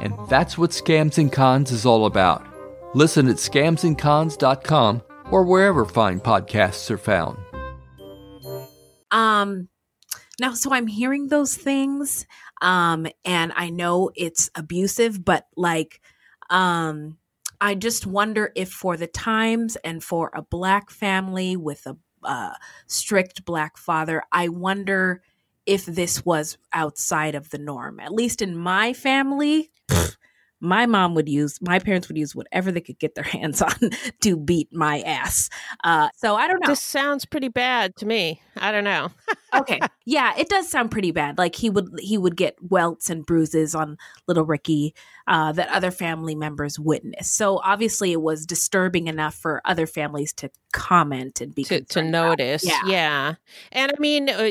and 0.00 0.14
that's 0.28 0.58
what 0.58 0.70
Scams 0.70 1.18
and 1.18 1.32
Cons 1.32 1.70
is 1.72 1.86
all 1.86 2.06
about. 2.06 2.46
Listen 2.94 3.28
at 3.28 3.36
scamsandcons.com 3.36 5.02
or 5.30 5.44
wherever 5.44 5.84
fine 5.84 6.20
podcasts 6.20 6.90
are 6.90 6.98
found. 6.98 7.38
Um 9.10 9.68
now 10.40 10.54
so 10.54 10.72
I'm 10.72 10.86
hearing 10.86 11.28
those 11.28 11.56
things 11.56 12.26
um 12.60 13.06
and 13.24 13.52
I 13.54 13.70
know 13.70 14.10
it's 14.14 14.50
abusive 14.54 15.24
but 15.24 15.46
like 15.56 16.00
um 16.50 17.18
I 17.60 17.74
just 17.74 18.06
wonder 18.06 18.52
if 18.54 18.70
for 18.70 18.96
the 18.96 19.06
times 19.06 19.76
and 19.84 20.02
for 20.02 20.30
a 20.34 20.42
black 20.42 20.90
family 20.90 21.56
with 21.56 21.86
a 21.86 21.96
uh, 22.22 22.54
strict 22.86 23.44
black 23.44 23.76
father, 23.76 24.22
I 24.32 24.48
wonder 24.48 25.22
if 25.64 25.84
this 25.86 26.24
was 26.24 26.58
outside 26.72 27.34
of 27.34 27.50
the 27.50 27.58
norm. 27.58 28.00
At 28.00 28.12
least 28.12 28.40
in 28.40 28.56
my 28.56 28.92
family, 28.92 29.70
my 30.60 30.86
mom 30.86 31.14
would 31.14 31.28
use, 31.28 31.58
my 31.60 31.78
parents 31.78 32.08
would 32.08 32.16
use 32.16 32.34
whatever 32.34 32.72
they 32.72 32.80
could 32.80 32.98
get 32.98 33.14
their 33.14 33.24
hands 33.36 33.60
on 33.60 33.74
to 34.22 34.36
beat 34.36 34.72
my 34.72 35.00
ass. 35.00 35.50
Uh, 35.84 36.08
so 36.16 36.36
I 36.36 36.48
don't 36.48 36.60
know. 36.60 36.68
This 36.68 36.80
sounds 36.80 37.24
pretty 37.24 37.48
bad 37.48 37.96
to 37.96 38.06
me. 38.06 38.40
I 38.56 38.72
don't 38.72 38.84
know. 38.84 39.10
okay, 39.60 39.80
yeah, 40.04 40.34
it 40.36 40.48
does 40.48 40.68
sound 40.68 40.90
pretty 40.90 41.10
bad. 41.10 41.38
Like 41.38 41.54
he 41.54 41.70
would 41.70 41.90
he 41.98 42.18
would 42.18 42.36
get 42.36 42.56
welts 42.60 43.10
and 43.10 43.24
bruises 43.24 43.74
on 43.74 43.98
little 44.26 44.44
Ricky 44.44 44.94
uh, 45.26 45.52
that 45.52 45.68
other 45.68 45.90
family 45.90 46.34
members 46.34 46.78
witnessed. 46.78 47.34
So 47.34 47.58
obviously, 47.64 48.12
it 48.12 48.20
was 48.20 48.46
disturbing 48.46 49.08
enough 49.08 49.34
for 49.34 49.60
other 49.64 49.86
families 49.86 50.32
to 50.34 50.50
comment 50.72 51.40
and 51.40 51.54
be 51.54 51.64
to, 51.64 51.80
to 51.80 52.02
notice. 52.02 52.64
Yeah. 52.64 52.80
Yeah. 52.86 53.34
And 53.72 53.92
I 53.96 54.00
mean, 54.00 54.28
uh, 54.28 54.50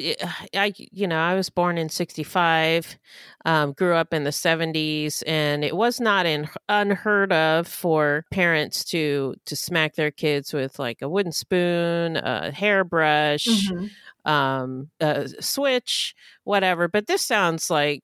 I, 0.56 0.74
you 0.76 1.08
know, 1.08 1.20
I 1.20 1.36
was 1.36 1.50
born 1.50 1.78
in 1.78 1.90
65, 1.90 2.98
um, 3.46 3.74
grew 3.74 3.94
up 3.94 4.14
in 4.14 4.24
the 4.24 4.32
70s, 4.32 5.24
and 5.28 5.64
it 5.64 5.76
was 5.76 6.00
not 6.00 6.26
in, 6.26 6.50
unheard 6.68 7.32
of 7.32 7.68
for 7.68 8.26
parents 8.32 8.84
to, 8.86 9.36
to 9.46 9.56
smack 9.56 9.96
their 9.96 10.12
kids 10.12 10.52
with 10.52 10.80
like 10.80 11.02
a 11.02 11.10
wooden 11.10 11.32
spoon, 11.32 12.18
a 12.18 12.52
hairbrush, 12.52 13.46
Mhm. 13.46 13.92
Um, 14.26 14.90
a 15.00 15.30
switch, 15.40 16.16
whatever. 16.44 16.88
But 16.88 17.08
this 17.08 17.22
sounds 17.22 17.70
like 17.70 18.04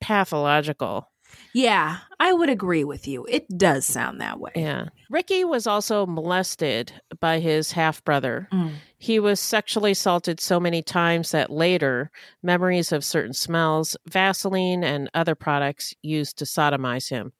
pathological. 0.00 1.10
Yeah, 1.52 1.98
I 2.20 2.32
would 2.32 2.50
agree 2.50 2.84
with 2.84 3.08
you. 3.08 3.26
It 3.28 3.46
does 3.56 3.86
sound 3.86 4.20
that 4.20 4.38
way. 4.38 4.52
Yeah. 4.54 4.86
Ricky 5.10 5.44
was 5.44 5.66
also 5.66 6.06
molested 6.06 6.92
by 7.20 7.40
his 7.40 7.72
half 7.72 8.04
brother. 8.04 8.48
Mm. 8.52 8.72
He 8.98 9.18
was 9.18 9.40
sexually 9.40 9.92
assaulted 9.92 10.38
so 10.38 10.60
many 10.60 10.82
times 10.82 11.30
that 11.30 11.50
later, 11.50 12.10
memories 12.42 12.92
of 12.92 13.04
certain 13.04 13.32
smells, 13.32 13.96
Vaseline, 14.06 14.84
and 14.84 15.10
other 15.14 15.34
products 15.34 15.94
used 16.02 16.38
to 16.38 16.44
sodomize 16.44 17.08
him 17.08 17.32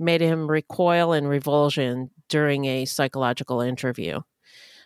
made 0.00 0.20
him 0.20 0.50
recoil 0.50 1.12
in 1.12 1.26
revulsion 1.26 2.10
during 2.28 2.64
a 2.64 2.86
psychological 2.86 3.60
interview. 3.60 4.20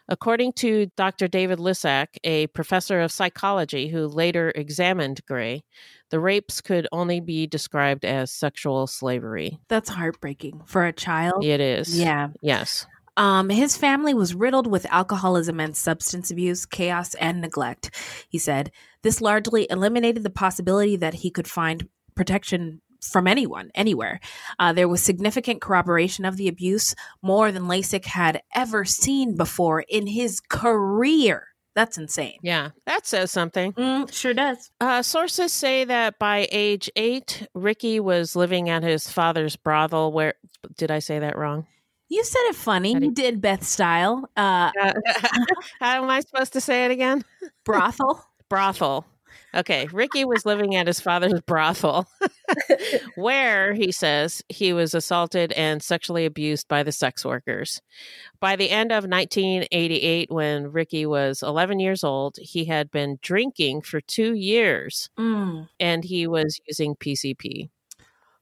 According 0.09 0.53
to 0.55 0.87
Dr. 0.97 1.29
David 1.29 1.59
Lisak, 1.59 2.09
a 2.25 2.47
professor 2.49 3.01
of 3.01 3.11
psychology 3.11 3.89
who 3.89 4.07
later 4.07 4.53
examined 4.55 5.25
Gray, 5.27 5.65
the 6.11 6.21
rapes 6.21 6.61
could 6.61 6.87
only 6.93 7.21
be 7.21 7.47
described 7.47 8.05
as 8.05 8.31
sexual 8.31 8.87
slavery. 8.87 9.59
That's 9.69 9.89
heartbreaking 9.89 10.63
for 10.67 10.85
a 10.85 10.93
child. 10.93 11.45
It 11.45 11.61
is. 11.61 11.99
Yeah. 11.99 12.29
Yes. 12.43 12.87
Um, 13.17 13.49
his 13.49 13.77
family 13.77 14.13
was 14.13 14.35
riddled 14.35 14.67
with 14.67 14.87
alcoholism 14.91 15.61
and 15.61 15.77
substance 15.77 16.31
abuse, 16.31 16.67
chaos, 16.67 17.15
and 17.15 17.41
neglect. 17.41 17.91
He 18.29 18.39
said 18.39 18.73
this 19.03 19.21
largely 19.21 19.67
eliminated 19.71 20.23
the 20.23 20.31
possibility 20.31 20.97
that 20.97 21.15
he 21.15 21.31
could 21.31 21.49
find 21.49 21.89
protection 22.15 22.81
from 23.11 23.27
anyone, 23.27 23.71
anywhere. 23.75 24.21
Uh, 24.59 24.73
there 24.73 24.89
was 24.89 25.03
significant 25.03 25.61
corroboration 25.61 26.25
of 26.25 26.37
the 26.37 26.49
abuse, 26.49 26.95
more 27.23 27.53
than 27.53 27.65
Lisak 27.65 28.05
had 28.05 28.43
ever 28.55 28.85
seen 28.85 29.37
before 29.37 29.81
in 29.89 30.07
his 30.07 30.41
career. 30.41 31.49
That's 31.75 31.99
insane. 31.99 32.39
Yeah, 32.43 32.71
that 32.87 33.05
says 33.07 33.33
something. 33.33 33.73
Mm, 33.73 34.13
sure 34.13 34.33
does. 34.33 34.71
Uh, 34.81 35.03
sources 35.03 35.53
say 35.53 35.85
that 35.85 36.19
by 36.21 36.49
age 36.53 36.89
eight, 36.95 37.49
Ricky 37.53 37.99
was 37.99 38.37
living 38.37 38.69
at 38.69 38.85
his 38.85 39.11
father's 39.11 39.57
brothel. 39.57 40.13
Where 40.13 40.35
did 40.77 40.93
I 40.93 41.01
say 41.01 41.19
that 41.19 41.37
wrong? 41.37 41.67
You 42.09 42.23
said 42.23 42.43
it 42.45 42.55
funny. 42.55 42.93
You 42.93 43.11
did 43.11 43.41
Beth 43.41 43.65
style. 43.65 44.29
Uh, 44.37 44.71
How 45.81 46.03
am 46.03 46.11
I 46.11 46.21
supposed 46.21 46.53
to 46.53 46.61
say 46.61 46.85
it 46.85 46.93
again? 46.93 47.25
brothel. 47.65 48.25
brothel. 48.49 49.05
Okay, 49.55 49.87
Ricky 49.93 50.25
was 50.25 50.45
living 50.45 50.75
at 50.75 50.87
his 50.87 51.01
father's 51.01 51.41
brothel, 51.43 52.09
where 53.15 53.73
he 53.73 53.93
says 53.93 54.43
he 54.49 54.73
was 54.73 54.95
assaulted 54.95 55.53
and 55.53 55.83
sexually 55.83 56.25
abused 56.27 56.67
by 56.69 56.83
the 56.83 56.93
sex 56.93 57.25
workers. 57.25 57.81
By 58.41 58.57
the 58.57 58.71
end 58.71 58.91
of 58.93 59.05
1988, 59.05 60.31
when 60.31 60.73
Ricky 60.73 61.07
was 61.07 61.43
11 61.43 61.79
years 61.81 62.03
old, 62.05 62.37
he 62.41 62.65
had 62.65 62.91
been 62.91 63.19
drinking 63.23 63.83
for 63.83 64.01
two 64.01 64.35
years 64.35 65.09
Mm. 65.19 65.69
and 65.79 66.05
he 66.05 66.27
was 66.27 66.61
using 66.67 66.97
PCP. 66.97 67.71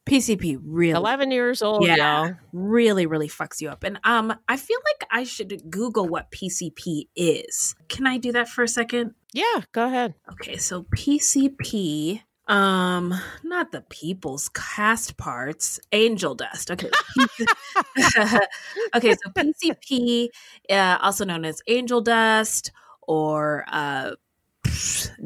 PCP 0.05 0.59
really 0.65 0.91
11 0.91 1.31
years 1.31 1.63
old, 1.63 1.87
yeah, 1.87 2.25
y'all. 2.25 2.35
really, 2.53 3.07
really 3.07 3.29
fucks 3.29 3.61
you 3.61 3.69
up. 3.69 3.85
And 3.85 4.01
um, 4.03 4.35
I 4.49 4.57
feel 4.57 4.79
like 4.85 5.09
I 5.13 5.23
should 5.23 5.71
Google 5.71 6.09
what 6.09 6.33
PCP 6.33 7.05
is. 7.15 7.77
Can 7.89 8.07
I 8.09 8.19
do 8.19 8.33
that 8.33 8.49
for 8.49 8.65
a 8.65 8.69
second? 8.69 9.15
Yeah, 9.33 9.63
go 9.73 9.87
ahead. 9.87 10.15
Okay, 10.33 10.57
so 10.59 10.85
PCP, 10.95 12.21
um, 12.49 13.15
not 13.43 13.73
the 13.73 13.81
people's 13.89 14.49
cast 14.51 15.17
parts, 15.17 15.81
angel 15.93 16.35
dust. 16.35 16.71
Okay, 16.71 16.91
okay, 18.95 19.15
so 19.15 19.31
PCP, 19.35 20.29
uh, 20.71 20.99
also 21.01 21.25
known 21.25 21.45
as 21.45 21.63
angel 21.67 22.01
dust 22.03 22.73
or 23.03 23.65
uh, 23.69 24.13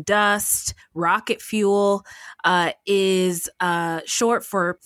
dust, 0.04 0.74
rocket 0.94 1.40
fuel, 1.42 2.04
uh, 2.44 2.72
is 2.86 3.48
uh, 3.60 4.00
short 4.04 4.44
for 4.44 4.78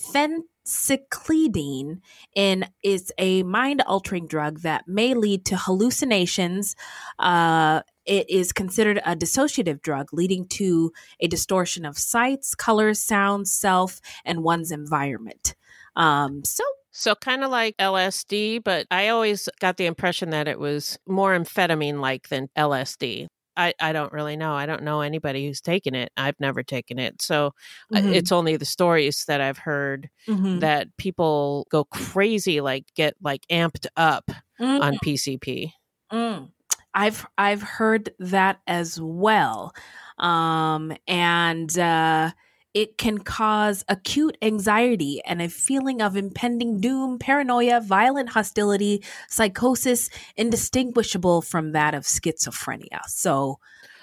phencyclidine 0.67 2.01
and 2.37 2.71
is 2.83 3.13
a 3.19 3.43
mind 3.43 3.83
altering 3.87 4.27
drug 4.27 4.61
that 4.61 4.87
may 4.87 5.15
lead 5.15 5.45
to 5.47 5.57
hallucinations. 5.57 6.77
Uh, 7.19 7.83
it 8.07 8.29
is 8.29 8.53
considered 8.53 9.01
a 9.05 9.15
dissociative 9.15 9.83
drug, 9.83 10.09
leading 10.13 10.47
to 10.49 10.93
a 11.21 11.29
distortion 11.29 11.85
of 11.85 11.99
sights, 11.99 12.55
colors, 12.55 13.01
sounds, 13.01 13.53
self, 13.53 14.01
and 14.25 14.43
one's 14.43 14.71
environment. 14.71 15.55
Um, 15.97 16.45
so 16.45 16.65
So 16.93 17.15
kind 17.15 17.45
of 17.45 17.51
like 17.51 17.77
LSD, 17.77 18.65
but 18.65 18.87
I 18.91 19.09
always 19.09 19.49
got 19.61 19.77
the 19.77 19.87
impression 19.87 20.31
that 20.31 20.49
it 20.49 20.59
was 20.59 20.99
more 21.07 21.37
amphetamine 21.39 22.01
like 22.01 22.29
than 22.29 22.49
LSD. 22.57 23.29
I, 23.61 23.75
I 23.81 23.93
don't 23.93 24.13
really 24.13 24.37
know. 24.37 24.55
I 24.55 24.67
don't 24.67 24.83
know 24.83 25.01
anybody 25.03 25.47
who's 25.47 25.61
taken 25.61 25.95
it. 25.95 26.11
I've 26.17 26.39
never 26.41 26.63
taken 26.63 26.99
it. 26.99 27.21
So 27.23 27.53
I- 27.95 28.01
Mhm. 28.01 28.15
it's 28.15 28.33
only 28.33 28.57
the 28.57 28.65
stories 28.65 29.25
that 29.27 29.41
I've 29.41 29.59
heard 29.59 30.09
Mhm. 30.29 30.61
that 30.61 30.97
people 30.97 31.67
go 31.71 31.85
crazy, 31.85 32.61
like 32.61 32.87
get 32.95 33.15
like 33.23 33.43
amped 33.51 33.87
up 33.97 34.31
on 34.59 34.99
PCP. 35.05 35.73
Mm. 36.13 36.51
I've 36.95 37.27
I've 37.39 37.63
heard 37.63 38.11
that 38.19 38.61
as 38.67 39.01
well, 39.01 39.73
um, 40.19 40.93
and 41.07 41.79
uh, 41.79 42.31
it 42.75 42.99
can 42.99 43.19
cause 43.19 43.85
acute 43.89 44.37
anxiety 44.43 45.21
and 45.27 45.43
a 45.43 45.49
feeling 45.49 46.01
of 46.01 46.17
impending 46.17 46.81
doom, 46.81 47.19
paranoia, 47.19 47.81
violent 47.81 48.31
hostility, 48.31 49.03
psychosis, 49.29 50.09
indistinguishable 50.37 51.43
from 51.43 51.73
that 51.73 51.95
of 51.95 52.05
schizophrenia. 52.05 53.01
So, 53.07 53.59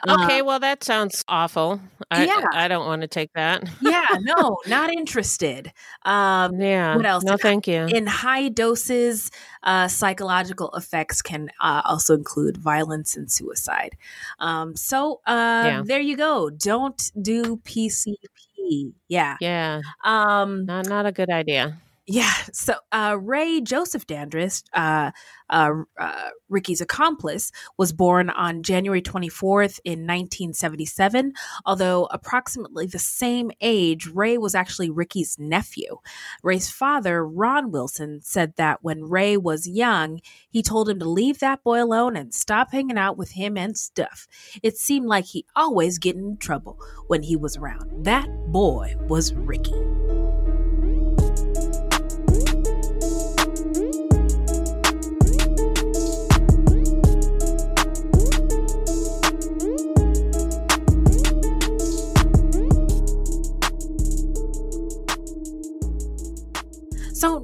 uh, 0.07 0.23
Okay, 0.23 0.41
well 0.41 0.59
that 0.59 0.83
sounds 0.83 1.23
awful. 1.27 1.79
I, 2.11 2.25
Yeah. 2.25 2.45
I 2.53 2.67
don't 2.67 2.85
want 2.85 3.01
to 3.01 3.07
take 3.07 3.31
that. 3.33 3.63
yeah, 3.81 4.05
no, 4.21 4.57
not 4.67 4.89
interested. 4.91 5.71
Um, 6.05 6.59
Yeah. 6.59 6.95
What 6.95 7.05
else? 7.05 7.23
No, 7.23 7.37
thank 7.37 7.67
you. 7.67 7.85
In 7.85 8.07
high 8.07 8.49
doses, 8.49 9.29
uh, 9.63 9.87
psychological 9.87 10.71
effects 10.71 11.21
can 11.21 11.49
uh, 11.59 11.81
also 11.85 12.13
include 12.15 12.57
violence 12.57 13.15
and 13.17 13.31
suicide. 13.31 13.97
Um, 14.39 14.75
so 14.75 15.21
uh, 15.27 15.63
Yeah. 15.65 15.81
there 15.85 15.99
you 16.01 16.15
go. 16.17 16.49
Don't 16.49 17.11
do 17.21 17.57
PCP. 17.65 18.93
Yeah. 19.07 19.37
Yeah. 19.41 19.81
Um, 20.03 20.65
not 20.65 20.87
not 20.87 21.05
a 21.05 21.11
good 21.11 21.29
idea. 21.29 21.79
Yeah. 22.09 22.31
So 22.53 22.75
uh, 22.93 23.17
Ray 23.19 23.59
Joseph 23.59 24.07
Dandridge, 24.07 24.63
uh, 24.71 25.11
uh, 25.49 25.71
uh, 25.99 26.29
Ricky's 26.47 26.79
accomplice, 26.79 27.51
was 27.77 27.91
born 27.91 28.29
on 28.29 28.63
January 28.63 29.01
24th 29.01 29.81
in 29.83 30.07
1977. 30.07 31.33
Although 31.65 32.05
approximately 32.05 32.85
the 32.85 32.97
same 32.97 33.51
age, 33.59 34.07
Ray 34.07 34.37
was 34.37 34.55
actually 34.55 34.89
Ricky's 34.89 35.37
nephew. 35.37 35.97
Ray's 36.43 36.69
father, 36.69 37.27
Ron 37.27 37.71
Wilson, 37.71 38.21
said 38.23 38.53
that 38.55 38.81
when 38.81 39.03
Ray 39.03 39.35
was 39.35 39.67
young, 39.67 40.21
he 40.49 40.63
told 40.63 40.87
him 40.87 40.99
to 40.99 41.09
leave 41.09 41.39
that 41.39 41.61
boy 41.61 41.83
alone 41.83 42.15
and 42.15 42.33
stop 42.33 42.71
hanging 42.71 42.97
out 42.97 43.17
with 43.17 43.31
him 43.31 43.57
and 43.57 43.77
stuff. 43.77 44.27
It 44.63 44.77
seemed 44.77 45.07
like 45.07 45.25
he 45.25 45.45
always 45.57 45.97
get 45.97 46.15
in 46.15 46.37
trouble 46.37 46.79
when 47.07 47.23
he 47.23 47.35
was 47.35 47.57
around. 47.57 48.05
That 48.05 48.29
boy 48.53 48.95
was 49.09 49.33
Ricky. 49.33 49.96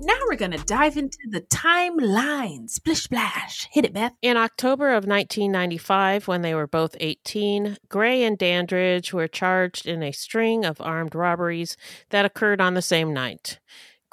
Now 0.04 0.18
we're 0.28 0.36
going 0.36 0.52
to 0.52 0.64
dive 0.66 0.98
into 0.98 1.18
the 1.30 1.42
timeline. 1.42 2.70
Splish 2.70 3.04
splash. 3.04 3.68
Hit 3.72 3.86
it, 3.86 3.94
Beth. 3.94 4.14
In 4.22 4.38
October 4.38 4.90
of 4.90 5.06
1995, 5.06 6.28
when 6.28 6.42
they 6.42 6.54
were 6.54 6.68
both 6.68 6.96
18, 7.00 7.78
Gray 7.90 8.24
and 8.24 8.38
Dandridge 8.38 9.14
were 9.14 9.28
charged 9.28 9.88
in 9.88 10.04
a 10.04 10.12
string 10.12 10.66
of 10.66 10.82
armed 10.82 11.16
robberies 11.16 11.78
that 12.10 12.26
occurred 12.26 12.62
on 12.62 12.74
the 12.74 12.82
same 12.82 13.14
night. 13.14 13.60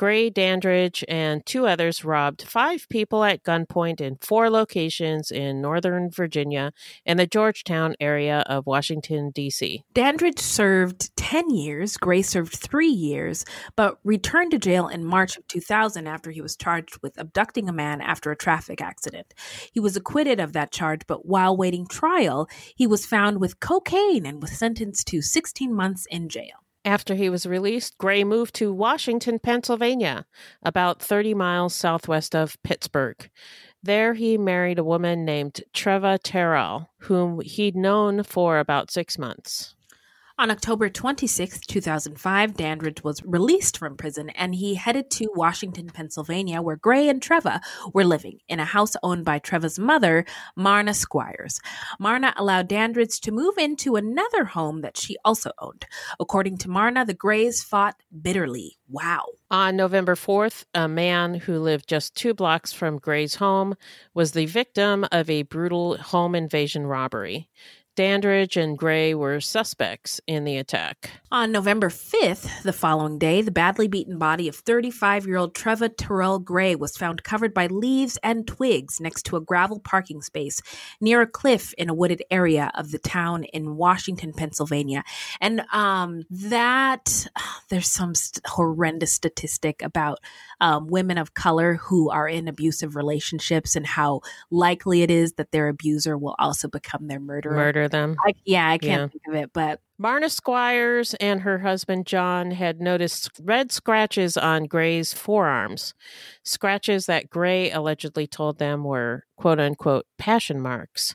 Gray, 0.00 0.30
Dandridge, 0.30 1.04
and 1.08 1.44
two 1.44 1.66
others 1.66 2.06
robbed 2.06 2.40
five 2.40 2.88
people 2.88 3.22
at 3.22 3.42
gunpoint 3.42 4.00
in 4.00 4.16
four 4.22 4.48
locations 4.48 5.30
in 5.30 5.60
Northern 5.60 6.08
Virginia 6.08 6.72
and 7.04 7.18
the 7.18 7.26
Georgetown 7.26 7.94
area 8.00 8.42
of 8.46 8.66
Washington, 8.66 9.28
D.C. 9.28 9.84
Dandridge 9.92 10.38
served 10.38 11.14
10 11.18 11.50
years, 11.50 11.98
Gray 11.98 12.22
served 12.22 12.56
three 12.56 12.88
years, 12.88 13.44
but 13.76 13.98
returned 14.02 14.52
to 14.52 14.58
jail 14.58 14.88
in 14.88 15.04
March 15.04 15.36
of 15.36 15.46
2000 15.48 16.06
after 16.06 16.30
he 16.30 16.40
was 16.40 16.56
charged 16.56 16.96
with 17.02 17.20
abducting 17.20 17.68
a 17.68 17.72
man 17.74 18.00
after 18.00 18.30
a 18.30 18.36
traffic 18.36 18.80
accident. 18.80 19.34
He 19.70 19.80
was 19.80 19.96
acquitted 19.96 20.40
of 20.40 20.54
that 20.54 20.72
charge, 20.72 21.02
but 21.06 21.26
while 21.26 21.54
waiting 21.54 21.86
trial, 21.86 22.48
he 22.74 22.86
was 22.86 23.04
found 23.04 23.38
with 23.38 23.60
cocaine 23.60 24.24
and 24.24 24.40
was 24.40 24.52
sentenced 24.52 25.08
to 25.08 25.20
16 25.20 25.74
months 25.74 26.06
in 26.10 26.30
jail. 26.30 26.56
After 26.84 27.14
he 27.14 27.28
was 27.28 27.44
released, 27.44 27.98
Gray 27.98 28.24
moved 28.24 28.54
to 28.56 28.72
Washington, 28.72 29.38
Pennsylvania, 29.38 30.24
about 30.62 31.02
30 31.02 31.34
miles 31.34 31.74
southwest 31.74 32.34
of 32.34 32.60
Pittsburgh. 32.62 33.28
There, 33.82 34.14
he 34.14 34.38
married 34.38 34.78
a 34.78 34.84
woman 34.84 35.24
named 35.24 35.60
Treva 35.74 36.18
Terrell, 36.22 36.90
whom 37.00 37.40
he'd 37.40 37.76
known 37.76 38.22
for 38.22 38.58
about 38.58 38.90
six 38.90 39.18
months. 39.18 39.74
On 40.40 40.50
October 40.50 40.88
26, 40.88 41.60
2005, 41.66 42.54
Dandridge 42.54 43.04
was 43.04 43.22
released 43.26 43.76
from 43.76 43.98
prison 43.98 44.30
and 44.30 44.54
he 44.54 44.74
headed 44.74 45.10
to 45.10 45.30
Washington, 45.34 45.90
Pennsylvania, 45.90 46.62
where 46.62 46.76
Gray 46.76 47.10
and 47.10 47.20
Treva 47.20 47.60
were 47.92 48.06
living 48.06 48.38
in 48.48 48.58
a 48.58 48.64
house 48.64 48.96
owned 49.02 49.26
by 49.26 49.38
Treva's 49.38 49.78
mother, 49.78 50.24
Marna 50.56 50.94
Squires. 50.94 51.60
Marna 51.98 52.32
allowed 52.38 52.68
Dandridge 52.68 53.20
to 53.20 53.30
move 53.30 53.58
into 53.58 53.96
another 53.96 54.46
home 54.46 54.80
that 54.80 54.96
she 54.96 55.18
also 55.26 55.50
owned. 55.58 55.84
According 56.18 56.56
to 56.56 56.70
Marna, 56.70 57.04
the 57.04 57.12
Grays 57.12 57.62
fought 57.62 57.96
bitterly. 58.22 58.78
Wow. 58.88 59.26
On 59.50 59.76
November 59.76 60.14
4th, 60.14 60.64
a 60.74 60.88
man 60.88 61.34
who 61.34 61.58
lived 61.58 61.86
just 61.86 62.16
two 62.16 62.32
blocks 62.32 62.72
from 62.72 62.96
Gray's 62.96 63.34
home 63.34 63.74
was 64.14 64.32
the 64.32 64.46
victim 64.46 65.04
of 65.12 65.28
a 65.28 65.42
brutal 65.42 65.98
home 65.98 66.34
invasion 66.34 66.86
robbery. 66.86 67.50
Dandridge 68.00 68.56
and 68.56 68.78
Gray 68.78 69.12
were 69.12 69.42
suspects 69.42 70.22
in 70.26 70.44
the 70.44 70.56
attack. 70.56 71.10
On 71.30 71.52
November 71.52 71.90
5th, 71.90 72.62
the 72.62 72.72
following 72.72 73.18
day, 73.18 73.42
the 73.42 73.50
badly 73.50 73.88
beaten 73.88 74.16
body 74.16 74.48
of 74.48 74.56
35 74.56 75.26
year 75.26 75.36
old 75.36 75.54
Treva 75.54 75.90
Terrell 75.94 76.38
Gray 76.38 76.74
was 76.74 76.96
found 76.96 77.22
covered 77.24 77.52
by 77.52 77.66
leaves 77.66 78.18
and 78.22 78.46
twigs 78.46 79.02
next 79.02 79.24
to 79.26 79.36
a 79.36 79.40
gravel 79.42 79.80
parking 79.80 80.22
space 80.22 80.62
near 80.98 81.20
a 81.20 81.26
cliff 81.26 81.74
in 81.74 81.90
a 81.90 81.94
wooded 81.94 82.22
area 82.30 82.72
of 82.74 82.90
the 82.90 82.98
town 82.98 83.44
in 83.44 83.76
Washington, 83.76 84.32
Pennsylvania. 84.32 85.04
And 85.38 85.60
um, 85.70 86.22
that, 86.30 87.26
there's 87.68 87.90
some 87.90 88.14
st- 88.14 88.40
horrendous 88.46 89.12
statistic 89.12 89.82
about 89.82 90.20
um, 90.62 90.86
women 90.86 91.18
of 91.18 91.34
color 91.34 91.74
who 91.74 92.08
are 92.08 92.26
in 92.26 92.48
abusive 92.48 92.96
relationships 92.96 93.76
and 93.76 93.86
how 93.86 94.22
likely 94.50 95.02
it 95.02 95.10
is 95.10 95.34
that 95.34 95.52
their 95.52 95.68
abuser 95.68 96.16
will 96.16 96.34
also 96.38 96.66
become 96.66 97.06
their 97.06 97.20
murderer. 97.20 97.56
Murder 97.56 97.89
them. 97.90 98.16
I, 98.26 98.32
yeah, 98.44 98.68
I 98.68 98.78
can't 98.78 99.02
Yeah. 99.02 99.06
think 99.08 99.22
of 99.28 99.34
it, 99.34 99.50
but 99.52 99.80
Marna 99.98 100.30
Squires 100.30 101.12
and 101.20 101.42
her 101.42 101.58
husband 101.58 102.06
John 102.06 102.52
had 102.52 102.80
noticed 102.80 103.30
red 103.42 103.70
scratches 103.70 104.38
on 104.38 104.64
Gray's 104.64 105.12
forearms, 105.12 105.92
scratches 106.42 107.04
that 107.04 107.28
Gray 107.28 107.70
allegedly 107.70 108.26
told 108.26 108.58
them 108.58 108.82
were 108.82 109.24
quote 109.36 109.60
unquote 109.60 110.06
passion 110.16 110.58
marks. 110.60 111.14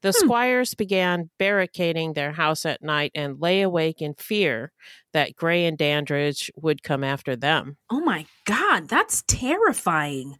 The 0.00 0.12
hmm. 0.12 0.24
Squires 0.24 0.74
began 0.74 1.28
barricading 1.38 2.14
their 2.14 2.32
house 2.32 2.64
at 2.64 2.82
night 2.82 3.12
and 3.14 3.38
lay 3.38 3.60
awake 3.60 4.00
in 4.00 4.14
fear 4.14 4.72
that 5.12 5.36
Gray 5.36 5.66
and 5.66 5.76
Dandridge 5.76 6.50
would 6.56 6.82
come 6.82 7.04
after 7.04 7.36
them. 7.36 7.76
oh 7.90 8.00
my 8.00 8.24
God, 8.46 8.88
that's 8.88 9.22
terrifying. 9.26 10.38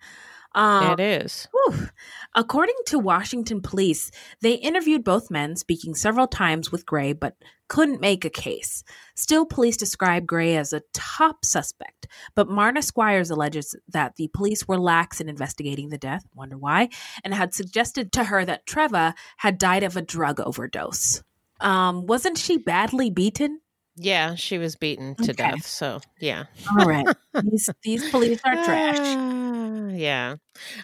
Um, 0.55 0.93
it 0.93 1.01
is. 1.01 1.49
Whew. 1.53 1.89
According 2.35 2.75
to 2.87 2.99
Washington 2.99 3.61
police, 3.61 4.11
they 4.41 4.55
interviewed 4.55 5.05
both 5.05 5.31
men, 5.31 5.57
speaking 5.57 5.95
several 5.95 6.27
times 6.27 6.71
with 6.71 6.87
Gray, 6.87 7.13
but 7.13 7.37
couldn't 7.69 8.01
make 8.03 8.25
a 8.25 8.31
case. 8.31 8.85
Still, 9.15 9.47
police 9.47 9.77
describe 9.79 10.27
Gray 10.27 10.57
as 10.57 10.73
a 10.75 10.83
top 10.93 11.45
suspect, 11.45 12.07
but 12.35 12.49
Marna 12.49 12.83
Squires 12.83 13.31
alleges 13.31 13.75
that 13.89 14.17
the 14.17 14.29
police 14.35 14.69
were 14.69 14.79
lax 14.79 15.21
in 15.21 15.29
investigating 15.29 15.89
the 15.89 15.97
death, 15.99 16.25
wonder 16.35 16.59
why, 16.59 16.91
and 17.25 17.33
had 17.33 17.55
suggested 17.55 18.13
to 18.13 18.25
her 18.25 18.45
that 18.45 18.67
Treva 18.67 19.15
had 19.39 19.57
died 19.59 19.83
of 19.85 19.97
a 19.97 20.03
drug 20.03 20.39
overdose. 20.41 21.23
Um, 21.61 22.07
wasn't 22.07 22.37
she 22.37 22.59
badly 22.59 23.09
beaten? 23.09 23.61
Yeah, 23.97 24.35
she 24.35 24.57
was 24.59 24.75
beaten 24.77 25.15
to 25.17 25.33
Okay. 25.33 25.33
death. 25.35 25.67
So, 25.67 26.01
yeah. 26.19 26.45
All 26.79 26.87
right. 26.87 27.07
these, 27.43 27.69
these 27.83 28.11
police 28.11 28.41
are 28.45 28.65
trash. 28.65 28.99
Ah, 29.73 29.89
yeah. 29.89 30.37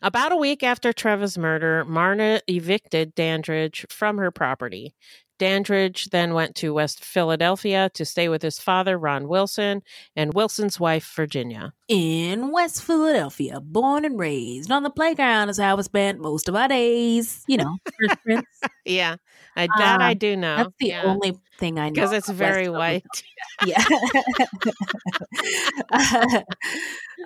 About 0.03 0.33
a 0.33 0.37
week 0.37 0.63
after 0.63 0.93
Treva's 0.93 1.37
murder, 1.37 1.85
Marna 1.85 2.41
evicted 2.49 3.15
Dandridge 3.15 3.85
from 3.91 4.19
her 4.19 4.31
property. 4.31 4.95
Dandridge 5.39 6.07
then 6.11 6.35
went 6.35 6.55
to 6.57 6.75
West 6.75 7.05
Philadelphia 7.05 7.91
to 7.95 8.05
stay 8.05 8.29
with 8.29 8.43
his 8.43 8.59
father, 8.59 8.99
Ron 8.99 9.29
Wilson, 9.29 9.83
and 10.17 10.35
Wilson's 10.35 10.79
wife, 10.81 11.11
Virginia. 11.17 11.73
In 11.89 12.51
West 12.53 12.83
Philadelphia, 12.83 13.61
born 13.61 14.05
and 14.05 14.19
raised 14.19 14.71
on 14.71 14.83
the 14.83 14.91
playground 14.91 15.49
is 15.49 15.59
how 15.59 15.77
I 15.77 15.81
spent 15.83 16.21
most 16.21 16.49
of 16.49 16.55
my 16.55 16.67
days. 16.69 17.45
You 17.49 17.57
know, 17.59 17.79
Yeah, 18.85 19.17
I, 19.57 19.69
that 19.79 20.01
I 20.01 20.13
Um, 20.13 20.19
do 20.19 20.37
know. 20.37 20.57
That's 20.57 20.75
the 20.81 20.87
yeah. 20.89 21.03
only 21.05 21.39
thing 21.59 21.79
I 21.79 21.89
know. 21.89 21.95
because 21.95 22.13
it's 22.13 22.29
about 22.29 22.41
West 22.41 22.55
very 22.55 22.69
white. 22.69 23.05
Yeah. 23.65 23.83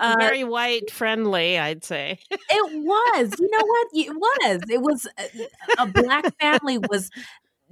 Uh, 0.01 0.15
very 0.19 0.43
white 0.43 0.89
friendly, 0.89 1.59
I'd 1.59 1.83
say. 1.83 2.17
it 2.31 2.73
was. 2.83 3.31
You 3.39 3.47
know 3.51 3.63
what? 3.63 3.87
It 3.93 4.15
was. 4.15 4.61
It 4.67 4.81
was 4.81 5.07
a, 5.19 5.83
a 5.83 5.85
black 5.85 6.25
family 6.39 6.79
was, 6.79 7.11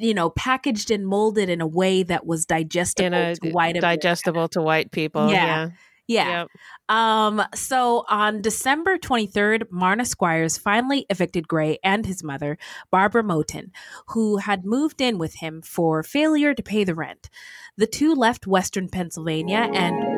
you 0.02 0.14
know, 0.14 0.30
packaged 0.30 0.92
and 0.92 1.06
molded 1.06 1.50
in 1.50 1.62
a 1.62 1.68
way 1.68 2.04
that 2.04 2.26
was 2.26 2.46
digestible 2.46 3.18
a 3.18 3.36
to 3.36 3.50
white 3.52 3.78
America. 3.78 4.48
to 4.50 4.62
white 4.62 4.92
people. 4.92 5.30
Yeah. 5.30 5.46
Yeah. 5.46 5.70
Yeah. 6.08 6.42
Yep. 6.42 6.48
Um, 6.90 7.42
so 7.56 8.04
on 8.10 8.42
December 8.42 8.98
23rd, 8.98 9.72
Marna 9.72 10.04
Squires 10.04 10.58
finally 10.58 11.06
evicted 11.10 11.48
Gray 11.48 11.78
and 11.84 12.06
his 12.06 12.22
mother, 12.22 12.58
Barbara 12.92 13.24
Moten, 13.24 13.72
who 14.08 14.38
had 14.38 14.66
moved 14.66 15.00
in 15.00 15.18
with 15.18 15.36
him 15.36 15.62
for 15.62 16.04
failure 16.04 16.54
to 16.54 16.62
pay 16.62 16.84
the 16.84 16.96
rent. 16.96 17.30
The 17.78 17.88
two 17.88 18.14
left 18.14 18.46
Western 18.46 18.90
Pennsylvania 18.90 19.70
and 19.74 20.11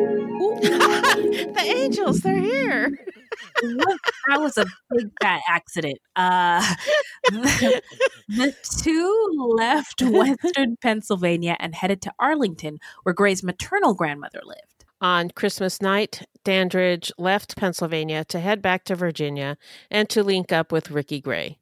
the 0.62 1.64
angels, 1.66 2.20
they're 2.22 2.40
here. 2.40 3.00
that 3.62 4.40
was 4.40 4.58
a 4.58 4.66
big 4.92 5.12
fat 5.22 5.42
accident. 5.48 6.00
Uh, 6.16 6.62
the, 7.30 7.82
the 8.30 8.56
two 8.82 9.54
left 9.58 10.02
Western 10.04 10.78
Pennsylvania 10.82 11.56
and 11.60 11.76
headed 11.76 12.02
to 12.04 12.14
Arlington, 12.20 12.80
where 13.04 13.14
Gray's 13.14 13.44
maternal 13.44 13.94
grandmother 13.94 14.42
lived. 14.46 14.86
On 15.02 15.30
Christmas 15.32 15.82
night, 15.82 16.22
Dandridge 16.46 17.12
left 17.18 17.58
Pennsylvania 17.58 18.24
to 18.26 18.40
head 18.40 18.62
back 18.62 18.86
to 18.86 18.96
Virginia 18.96 19.58
and 19.92 20.10
to 20.10 20.24
link 20.24 20.54
up 20.54 20.72
with 20.72 20.92
Ricky 20.92 21.20
Gray. 21.20 21.60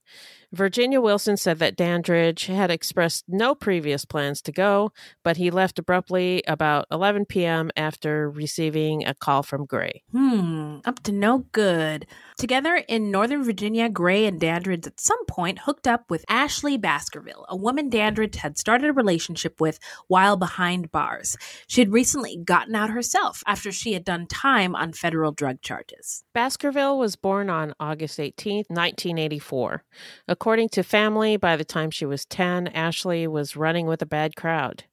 Virginia 0.53 0.99
Wilson 0.99 1.37
said 1.37 1.59
that 1.59 1.77
Dandridge 1.77 2.47
had 2.47 2.69
expressed 2.69 3.23
no 3.27 3.55
previous 3.55 4.03
plans 4.03 4.41
to 4.41 4.51
go, 4.51 4.91
but 5.23 5.37
he 5.37 5.49
left 5.49 5.79
abruptly 5.79 6.43
about 6.45 6.85
11 6.91 7.25
p.m. 7.25 7.71
after 7.77 8.29
receiving 8.29 9.05
a 9.05 9.13
call 9.13 9.43
from 9.43 9.65
Gray. 9.65 10.03
Hmm, 10.11 10.79
up 10.83 11.01
to 11.03 11.13
no 11.13 11.45
good. 11.53 12.05
Together 12.41 12.77
in 12.87 13.11
Northern 13.11 13.43
Virginia, 13.43 13.87
Gray 13.87 14.25
and 14.25 14.39
Dandridge 14.39 14.87
at 14.87 14.99
some 14.99 15.23
point 15.27 15.59
hooked 15.59 15.87
up 15.87 16.09
with 16.09 16.25
Ashley 16.27 16.75
Baskerville, 16.75 17.45
a 17.47 17.55
woman 17.55 17.87
Dandridge 17.87 18.37
had 18.37 18.57
started 18.57 18.89
a 18.89 18.93
relationship 18.93 19.61
with 19.61 19.77
while 20.07 20.37
behind 20.37 20.91
bars. 20.91 21.37
She 21.67 21.81
had 21.81 21.91
recently 21.91 22.37
gotten 22.43 22.73
out 22.73 22.89
herself 22.89 23.43
after 23.45 23.71
she 23.71 23.93
had 23.93 24.03
done 24.03 24.25
time 24.25 24.75
on 24.75 24.91
federal 24.91 25.31
drug 25.31 25.61
charges. 25.61 26.23
Baskerville 26.33 26.97
was 26.97 27.15
born 27.15 27.51
on 27.51 27.75
August 27.79 28.19
18, 28.19 28.65
1984. 28.69 29.83
According 30.27 30.69
to 30.69 30.81
family, 30.81 31.37
by 31.37 31.55
the 31.55 31.63
time 31.63 31.91
she 31.91 32.07
was 32.07 32.25
10, 32.25 32.69
Ashley 32.69 33.27
was 33.27 33.55
running 33.55 33.85
with 33.85 34.01
a 34.01 34.07
bad 34.07 34.35
crowd. 34.35 34.85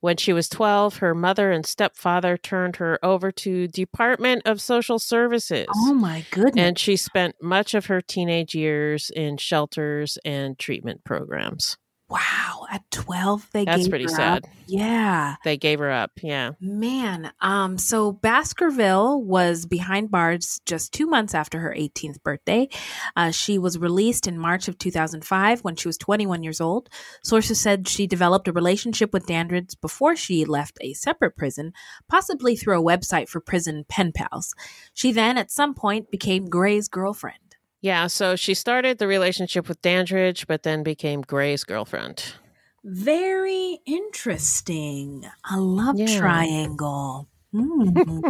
When 0.00 0.16
she 0.16 0.32
was 0.32 0.48
12, 0.48 0.98
her 0.98 1.14
mother 1.14 1.50
and 1.50 1.64
stepfather 1.64 2.36
turned 2.36 2.76
her 2.76 2.98
over 3.02 3.32
to 3.32 3.66
Department 3.66 4.42
of 4.44 4.60
Social 4.60 4.98
Services. 4.98 5.66
Oh 5.74 5.94
my 5.94 6.24
goodness. 6.30 6.54
And 6.56 6.78
she 6.78 6.96
spent 6.96 7.36
much 7.42 7.74
of 7.74 7.86
her 7.86 8.00
teenage 8.00 8.54
years 8.54 9.10
in 9.14 9.38
shelters 9.38 10.18
and 10.24 10.58
treatment 10.58 11.02
programs. 11.04 11.76
Wow, 12.08 12.66
at 12.70 12.88
12 12.92 13.48
they 13.52 13.64
That's 13.64 13.82
gave 13.82 13.90
pretty 13.90 14.04
her 14.04 14.10
sad. 14.10 14.44
up. 14.44 14.50
Yeah. 14.68 15.36
They 15.44 15.56
gave 15.56 15.80
her 15.80 15.90
up. 15.90 16.12
Yeah. 16.22 16.52
Man, 16.60 17.32
um, 17.40 17.78
so 17.78 18.12
Baskerville 18.12 19.20
was 19.22 19.66
behind 19.66 20.12
bars 20.12 20.60
just 20.66 20.92
two 20.92 21.06
months 21.06 21.34
after 21.34 21.58
her 21.58 21.74
18th 21.76 22.22
birthday. 22.22 22.68
Uh, 23.16 23.32
she 23.32 23.58
was 23.58 23.78
released 23.78 24.28
in 24.28 24.38
March 24.38 24.68
of 24.68 24.78
2005 24.78 25.64
when 25.64 25.74
she 25.74 25.88
was 25.88 25.98
21 25.98 26.44
years 26.44 26.60
old. 26.60 26.88
Sources 27.24 27.60
said 27.60 27.88
she 27.88 28.06
developed 28.06 28.46
a 28.46 28.52
relationship 28.52 29.12
with 29.12 29.26
Dandridge 29.26 29.74
before 29.80 30.14
she 30.14 30.44
left 30.44 30.78
a 30.80 30.92
separate 30.92 31.36
prison, 31.36 31.72
possibly 32.08 32.54
through 32.54 32.78
a 32.78 32.84
website 32.84 33.28
for 33.28 33.40
prison 33.40 33.84
pen 33.88 34.12
pals. 34.12 34.54
She 34.94 35.10
then, 35.10 35.38
at 35.38 35.50
some 35.50 35.74
point, 35.74 36.12
became 36.12 36.46
Gray's 36.46 36.86
girlfriend. 36.86 37.38
Yeah. 37.86 38.08
So 38.08 38.34
she 38.34 38.54
started 38.54 38.98
the 38.98 39.06
relationship 39.06 39.68
with 39.68 39.80
Dandridge, 39.80 40.48
but 40.48 40.64
then 40.64 40.82
became 40.82 41.20
Gray's 41.22 41.62
girlfriend. 41.62 42.34
Very 42.82 43.78
interesting. 43.86 45.24
A 45.52 45.60
love 45.60 45.96
Yeah. 45.96 46.18
triangle. 46.18 47.28
Mm. 47.54 48.20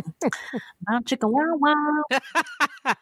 Wow, 0.87 1.01
chicka 1.01 1.29
wow 1.29 1.57
wow. 1.59 2.95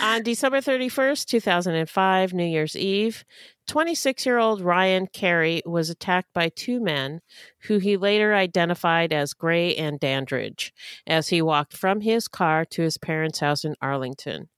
On 0.00 0.22
December 0.22 0.60
31st, 0.60 1.26
2005, 1.26 2.32
New 2.32 2.44
Year's 2.44 2.76
Eve, 2.76 3.24
26 3.66 4.24
year 4.24 4.38
old 4.38 4.60
Ryan 4.60 5.08
Carey 5.08 5.62
was 5.66 5.90
attacked 5.90 6.32
by 6.32 6.48
two 6.50 6.80
men 6.80 7.22
who 7.62 7.78
he 7.78 7.96
later 7.96 8.34
identified 8.36 9.12
as 9.12 9.32
Gray 9.32 9.74
and 9.74 9.98
Dandridge 9.98 10.72
as 11.08 11.28
he 11.30 11.42
walked 11.42 11.76
from 11.76 12.02
his 12.02 12.28
car 12.28 12.64
to 12.66 12.82
his 12.82 12.96
parents' 12.98 13.40
house 13.40 13.64
in 13.64 13.74
Arlington. 13.82 14.48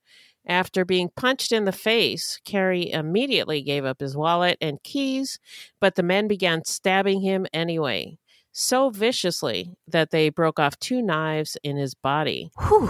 After 0.47 0.85
being 0.85 1.09
punched 1.15 1.51
in 1.51 1.65
the 1.65 1.73
face, 1.73 2.39
Carey 2.45 2.89
immediately 2.91 3.61
gave 3.61 3.83
up 3.83 3.99
his 3.99 4.15
wallet 4.15 4.57
and 4.61 4.81
keys, 4.81 5.39
but 5.81 5.95
the 5.95 6.03
men 6.03 6.27
began 6.27 6.63
stabbing 6.63 7.19
him 7.21 7.45
anyway, 7.53 8.17
so 8.53 8.89
viciously 8.89 9.75
that 9.89 10.11
they 10.11 10.29
broke 10.29 10.57
off 10.57 10.79
two 10.79 11.01
knives 11.01 11.57
in 11.63 11.75
his 11.75 11.93
body. 11.93 12.49
Whew. 12.67 12.89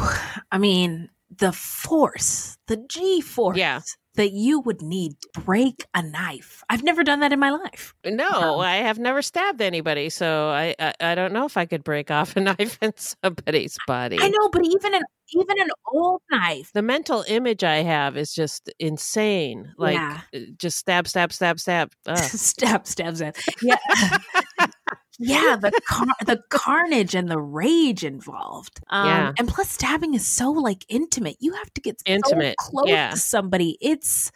I 0.51 0.59
mean, 0.59 1.09
the 1.35 1.51
force, 1.51 2.57
the 2.67 2.77
G 2.77 3.21
force 3.21 3.57
Yeah. 3.57 3.81
That 4.17 4.33
you 4.33 4.59
would 4.59 4.81
need 4.81 5.13
to 5.21 5.41
break 5.41 5.85
a 5.95 6.01
knife. 6.03 6.63
I've 6.69 6.83
never 6.83 7.03
done 7.03 7.21
that 7.21 7.31
in 7.31 7.39
my 7.39 7.49
life. 7.51 7.95
No, 8.05 8.59
I 8.59 8.77
have 8.77 8.99
never 8.99 9.21
stabbed 9.21 9.61
anybody, 9.61 10.09
so 10.09 10.49
I, 10.49 10.75
I 10.79 10.93
I 10.99 11.15
don't 11.15 11.31
know 11.33 11.45
if 11.45 11.55
I 11.55 11.65
could 11.65 11.83
break 11.83 12.11
off 12.11 12.35
a 12.35 12.41
knife 12.47 12.77
in 12.81 12.93
somebody's 12.97 13.77
body. 13.87 14.17
I 14.19 14.27
know, 14.27 14.49
but 14.49 14.65
even 14.65 14.93
an 14.93 15.03
even 15.33 15.59
an 15.59 15.69
old 15.93 16.21
knife. 16.31 16.71
The 16.73 16.81
mental 16.81 17.23
image 17.27 17.63
I 17.63 17.77
have 17.77 18.15
is 18.17 18.33
just 18.33 18.71
insane. 18.79 19.73
Like 19.77 19.95
Yeah. 19.95 20.21
uh, 20.33 20.39
just 20.57 20.77
stab, 20.77 21.07
stab, 21.07 21.33
stab, 21.33 21.59
stab. 21.59 21.91
Stab, 22.17 22.87
stab, 22.87 23.17
stab. 23.17 23.35
Yeah. 23.61 23.77
yeah, 25.19 25.55
the 25.59 25.71
car- 25.85 26.05
the 26.25 26.41
carnage 26.49 27.15
and 27.15 27.29
the 27.29 27.39
rage 27.39 28.03
involved. 28.03 28.79
Um, 28.89 29.07
Yeah. 29.07 29.33
and 29.37 29.47
plus 29.47 29.69
stabbing 29.69 30.13
is 30.13 30.27
so 30.27 30.51
like 30.51 30.85
intimate. 30.89 31.37
You 31.39 31.53
have 31.53 31.73
to 31.73 31.81
get 31.81 32.01
Intimate, 32.05 32.55
so 32.61 32.69
close 32.69 32.87
yeah. 32.89 33.11
to 33.11 33.17
somebody. 33.17 33.77
It's 33.81 34.31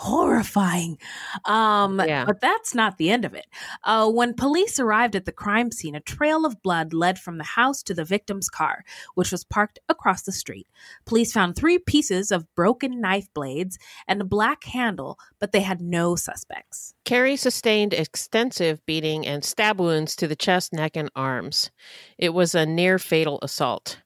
horrifying. 0.00 0.96
Um, 1.44 2.00
Yeah. 2.00 2.24
but 2.24 2.40
that's 2.40 2.74
not 2.74 2.96
the 2.96 3.10
end 3.10 3.26
of 3.26 3.34
it. 3.34 3.46
Uh, 3.84 4.10
when 4.10 4.32
police 4.32 4.80
arrived 4.80 5.14
at 5.14 5.26
the 5.26 5.32
crime 5.32 5.70
scene, 5.70 5.94
a 5.94 6.00
trail 6.00 6.46
of 6.46 6.62
blood 6.62 6.94
led 6.94 7.18
from 7.18 7.36
the 7.36 7.44
house 7.44 7.82
to 7.82 7.92
the 7.92 8.04
victim's 8.04 8.48
car, 8.48 8.82
which 9.14 9.30
was 9.30 9.44
parked 9.44 9.78
across 9.90 10.22
the 10.22 10.32
street. 10.32 10.66
Police 11.04 11.32
found 11.32 11.54
three 11.54 11.78
pieces 11.78 12.32
of 12.32 12.52
broken 12.54 12.98
knife 13.00 13.28
blades 13.34 13.78
and 14.08 14.22
a 14.22 14.24
black 14.24 14.64
handle, 14.64 15.18
but 15.38 15.52
they 15.52 15.60
had 15.60 15.82
no 15.82 16.16
suspects. 16.16 16.94
Carey 17.04 17.36
sustained 17.36 17.92
extensive 17.92 18.84
beating 18.86 19.26
and 19.26 19.44
stab 19.44 19.78
wounds 19.80 20.16
to 20.16 20.26
the 20.26 20.36
chest, 20.36 20.72
neck, 20.72 20.96
and 20.96 21.10
arms. 21.14 21.70
It 22.16 22.30
was 22.32 22.54
a 22.54 22.64
near 22.64 22.98
fatal 22.98 23.38
assault. 23.42 23.98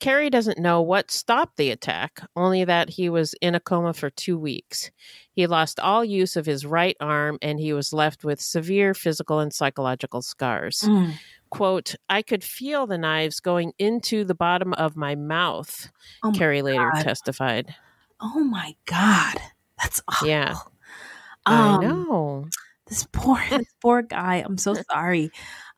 Carey 0.00 0.30
doesn't 0.30 0.58
know 0.58 0.80
what 0.80 1.10
stopped 1.10 1.56
the 1.56 1.70
attack, 1.70 2.20
only 2.34 2.64
that 2.64 2.88
he 2.88 3.08
was 3.10 3.34
in 3.42 3.54
a 3.54 3.60
coma 3.60 3.92
for 3.92 4.08
two 4.10 4.38
weeks. 4.38 4.90
He 5.32 5.46
lost 5.46 5.78
all 5.78 6.04
use 6.04 6.36
of 6.36 6.46
his 6.46 6.64
right 6.66 6.96
arm 7.00 7.38
and 7.42 7.60
he 7.60 7.72
was 7.72 7.92
left 7.92 8.24
with 8.24 8.40
severe 8.40 8.94
physical 8.94 9.38
and 9.40 9.52
psychological 9.52 10.22
scars. 10.22 10.80
Mm. 10.82 11.12
Quote, 11.50 11.94
I 12.08 12.22
could 12.22 12.42
feel 12.42 12.86
the 12.86 12.96
knives 12.98 13.40
going 13.40 13.72
into 13.78 14.24
the 14.24 14.34
bottom 14.34 14.72
of 14.74 14.96
my 14.96 15.14
mouth, 15.16 15.90
Oh 16.22 16.30
my 16.30 16.38
Carey 16.38 16.62
later 16.62 16.90
God. 16.94 17.02
testified. 17.02 17.74
Oh 18.20 18.40
my 18.44 18.74
god, 18.86 19.36
that's 19.78 20.02
awful. 20.08 20.28
Yeah. 20.28 20.54
Um, 21.46 21.56
I 21.56 21.76
know. 21.84 22.48
This 22.86 23.06
poor, 23.12 23.40
this 23.50 23.66
poor 23.80 24.02
guy. 24.02 24.36
I'm 24.44 24.58
so 24.58 24.74
sorry. 24.90 25.30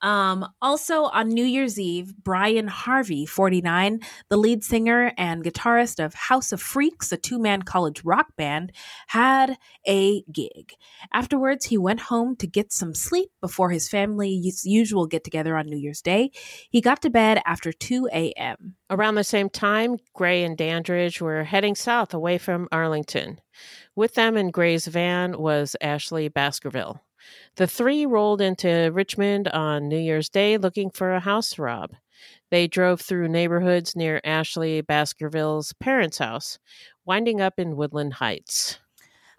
Um, 0.02 0.46
also 0.60 1.04
on 1.04 1.28
New 1.28 1.44
Year's 1.44 1.78
Eve, 1.78 2.12
Brian 2.22 2.66
Harvey, 2.66 3.24
49, 3.24 4.00
the 4.28 4.36
lead 4.36 4.64
singer 4.64 5.12
and 5.16 5.44
guitarist 5.44 6.04
of 6.04 6.12
House 6.14 6.52
of 6.52 6.60
Freaks, 6.60 7.12
a 7.12 7.16
two-man 7.16 7.62
college 7.62 8.02
rock 8.04 8.34
band, 8.36 8.72
had 9.06 9.56
a 9.86 10.22
gig. 10.32 10.74
Afterwards, 11.12 11.66
he 11.66 11.78
went 11.78 12.00
home 12.00 12.34
to 12.36 12.46
get 12.46 12.72
some 12.72 12.94
sleep 12.94 13.30
before 13.40 13.70
his 13.70 13.88
family's 13.88 14.64
usual 14.64 15.06
get-together 15.06 15.56
on 15.56 15.66
New 15.66 15.78
Year's 15.78 16.02
Day. 16.02 16.32
He 16.70 16.80
got 16.80 17.00
to 17.02 17.10
bed 17.10 17.40
after 17.46 17.72
2 17.72 18.08
a.m. 18.12 18.74
Around 18.90 19.14
the 19.14 19.24
same 19.24 19.48
time, 19.48 19.96
Gray 20.14 20.42
and 20.44 20.56
Dandridge 20.56 21.20
were 21.20 21.44
heading 21.44 21.74
south 21.74 22.12
away 22.12 22.38
from 22.38 22.68
Arlington. 22.72 23.40
With 23.94 24.14
them 24.14 24.36
in 24.36 24.50
Gray's 24.50 24.86
van 24.86 25.38
was 25.38 25.76
Ashley 25.80 26.28
Baskerville. 26.28 27.00
The 27.56 27.66
three 27.66 28.06
rolled 28.06 28.40
into 28.40 28.90
Richmond 28.92 29.48
on 29.48 29.88
New 29.88 29.98
Year's 29.98 30.28
Day 30.28 30.56
looking 30.56 30.90
for 30.90 31.14
a 31.14 31.20
house 31.20 31.58
rob. 31.58 31.94
They 32.50 32.68
drove 32.68 33.00
through 33.00 33.28
neighborhoods 33.28 33.96
near 33.96 34.20
Ashley 34.24 34.80
Baskerville's 34.80 35.72
parents' 35.74 36.18
house, 36.18 36.58
winding 37.04 37.40
up 37.40 37.58
in 37.58 37.76
Woodland 37.76 38.14
Heights. 38.14 38.78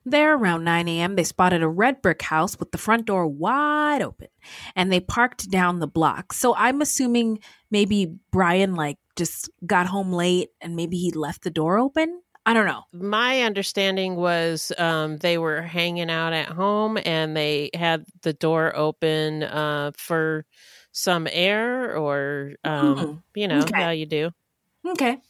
There, 0.05 0.36
around 0.36 0.65
9 0.65 0.88
a.m., 0.89 1.15
they 1.15 1.23
spotted 1.23 1.63
a 1.63 1.67
red 1.67 2.01
brick 2.01 2.23
house 2.23 2.59
with 2.59 2.71
the 2.71 2.77
front 2.77 3.05
door 3.05 3.25
wide 3.25 4.01
open 4.01 4.27
and 4.75 4.91
they 4.91 4.99
parked 4.99 5.49
down 5.49 5.79
the 5.79 5.88
block. 5.88 6.34
So 6.34 6.55
I'm 6.55 6.81
assuming 6.81 7.39
maybe 7.71 8.17
Brian, 8.31 8.75
like, 8.75 8.97
just 9.15 9.49
got 9.65 9.86
home 9.86 10.11
late 10.11 10.49
and 10.59 10.75
maybe 10.75 10.97
he 10.97 11.11
left 11.11 11.43
the 11.43 11.51
door 11.51 11.77
open. 11.77 12.22
I 12.46 12.54
don't 12.54 12.66
know. 12.66 12.84
My 12.91 13.41
understanding 13.44 14.16
was 14.16 14.72
um, 14.78 15.18
they 15.18 15.38
were 15.38 15.62
hanging 15.62 16.10
out 16.10 16.34
at 16.34 16.50
home 16.50 16.98
and 17.06 17.38
they 17.38 17.70
had 17.74 18.06
the 18.22 18.34
door 18.34 18.76
open 18.76 19.44
uh, 19.44 19.91
for 19.98 20.46
some 20.91 21.28
air 21.32 21.96
or, 21.98 22.54
um, 22.66 22.98
Hmm, 23.00 23.18
you 23.34 23.48
know, 23.48 23.70
okay. 23.70 23.74
how 23.74 23.91
you 23.91 24.06
do. 24.06 24.32
Okay. 24.86 25.22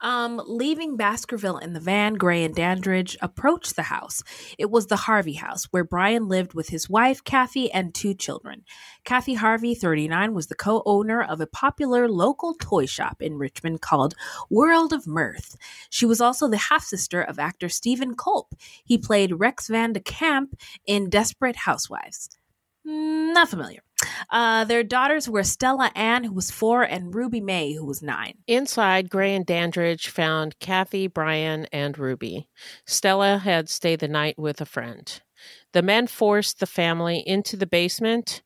Um, 0.00 0.40
leaving 0.46 0.96
Baskerville 0.96 1.58
in 1.58 1.72
the 1.72 1.80
van, 1.80 2.14
Gray 2.14 2.44
and 2.44 2.54
Dandridge 2.54 3.16
approached 3.20 3.76
the 3.76 3.82
house. 3.82 4.22
It 4.58 4.70
was 4.70 4.86
the 4.86 4.96
Harvey 4.96 5.34
house 5.34 5.64
where 5.70 5.84
Brian 5.84 6.28
lived 6.28 6.54
with 6.54 6.68
his 6.68 6.88
wife, 6.88 7.22
Kathy, 7.24 7.70
and 7.70 7.94
two 7.94 8.14
children. 8.14 8.64
Kathy 9.04 9.34
Harvey, 9.34 9.74
39, 9.74 10.34
was 10.34 10.46
the 10.46 10.54
co 10.54 10.82
owner 10.86 11.22
of 11.22 11.40
a 11.40 11.46
popular 11.46 12.08
local 12.08 12.54
toy 12.54 12.86
shop 12.86 13.20
in 13.20 13.38
Richmond 13.38 13.80
called 13.80 14.14
World 14.50 14.92
of 14.92 15.06
Mirth. 15.06 15.56
She 15.90 16.06
was 16.06 16.20
also 16.20 16.48
the 16.48 16.56
half 16.56 16.84
sister 16.84 17.20
of 17.22 17.38
actor 17.38 17.68
Steven 17.68 18.14
Culp. 18.14 18.54
He 18.84 18.98
played 18.98 19.40
Rex 19.40 19.68
Van 19.68 19.92
de 19.92 20.00
Kamp 20.00 20.54
in 20.86 21.10
Desperate 21.10 21.56
Housewives. 21.56 22.30
Not 22.84 23.48
familiar. 23.48 23.82
Uh, 24.30 24.64
their 24.64 24.82
daughters 24.82 25.28
were 25.28 25.42
Stella 25.42 25.90
Ann, 25.94 26.24
who 26.24 26.32
was 26.32 26.50
four, 26.50 26.82
and 26.82 27.14
Ruby 27.14 27.40
May, 27.40 27.74
who 27.74 27.84
was 27.84 28.02
nine. 28.02 28.34
Inside, 28.46 29.10
Gray 29.10 29.34
and 29.34 29.46
Dandridge 29.46 30.08
found 30.08 30.58
Kathy, 30.58 31.06
Brian, 31.06 31.66
and 31.72 31.98
Ruby. 31.98 32.48
Stella 32.86 33.38
had 33.38 33.68
stayed 33.68 34.00
the 34.00 34.08
night 34.08 34.38
with 34.38 34.60
a 34.60 34.66
friend. 34.66 35.20
The 35.72 35.82
men 35.82 36.06
forced 36.06 36.60
the 36.60 36.66
family 36.66 37.22
into 37.26 37.56
the 37.56 37.66
basement. 37.66 38.42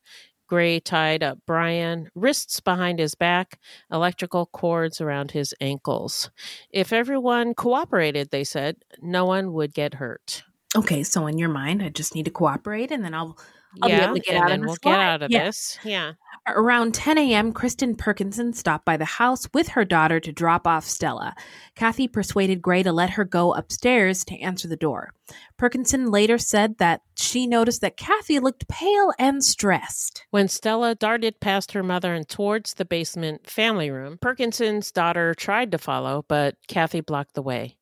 Gray 0.47 0.79
tied 0.79 1.23
up 1.23 1.39
Brian, 1.45 2.09
wrists 2.15 2.61
behind 2.61 2.99
his 2.99 3.15
back, 3.15 3.59
electrical 3.91 4.45
cords 4.45 5.01
around 5.01 5.31
his 5.31 5.53
ankles. 5.59 6.31
If 6.69 6.93
everyone 6.93 7.53
cooperated, 7.53 8.31
they 8.31 8.45
said, 8.45 8.77
no 9.01 9.25
one 9.25 9.51
would 9.51 9.73
get 9.73 9.95
hurt. 9.95 10.43
Okay, 10.75 11.03
so 11.03 11.27
in 11.27 11.37
your 11.37 11.49
mind, 11.49 11.83
I 11.83 11.89
just 11.89 12.15
need 12.15 12.25
to 12.25 12.31
cooperate, 12.31 12.91
and 12.91 13.03
then 13.03 13.13
I'll, 13.13 13.37
I'll 13.81 13.89
yeah, 13.89 13.97
be 13.99 14.03
able 14.05 14.15
to 14.15 14.21
get 14.21 14.35
out 14.43 14.51
of 14.51 14.59
this. 14.59 14.67
we'll 14.67 14.75
get 14.77 14.99
out 14.99 15.21
of 15.23 15.31
Yeah. 15.31 15.43
this. 15.45 15.79
Yeah. 15.83 16.13
Around 16.49 16.93
10 16.93 17.17
a.m., 17.17 17.51
Kristen 17.51 17.93
Perkinson 17.95 18.53
stopped 18.55 18.85
by 18.85 18.95
the 18.95 19.03
house 19.05 19.47
with 19.53 19.67
her 19.69 19.83
daughter 19.83 20.19
to 20.21 20.31
drop 20.31 20.65
off 20.65 20.85
Stella. 20.85 21.35
Kathy 21.75 22.07
persuaded 22.07 22.61
Gray 22.61 22.83
to 22.83 22.93
let 22.93 23.09
her 23.11 23.25
go 23.25 23.53
upstairs 23.53 24.23
to 24.25 24.39
answer 24.39 24.67
the 24.67 24.77
door. 24.77 25.13
Perkinson 25.59 26.09
later 26.09 26.37
said 26.37 26.77
that 26.77 27.01
she 27.17 27.47
noticed 27.47 27.81
that 27.81 27.97
Kathy 27.97 28.39
looked 28.39 28.67
pale 28.69 29.11
and 29.19 29.43
stressed. 29.43 30.25
When 30.31 30.47
Stella 30.47 30.95
darted 30.95 31.39
past 31.41 31.73
her 31.73 31.83
mother 31.83 32.13
and 32.13 32.27
towards 32.27 32.75
the 32.75 32.85
basement 32.85 33.49
family 33.49 33.91
room, 33.91 34.17
Perkinson's 34.21 34.91
daughter 34.91 35.33
tried 35.33 35.71
to 35.71 35.77
follow, 35.77 36.23
but 36.27 36.55
Kathy 36.67 37.01
blocked 37.01 37.33
the 37.33 37.41
way. 37.41 37.76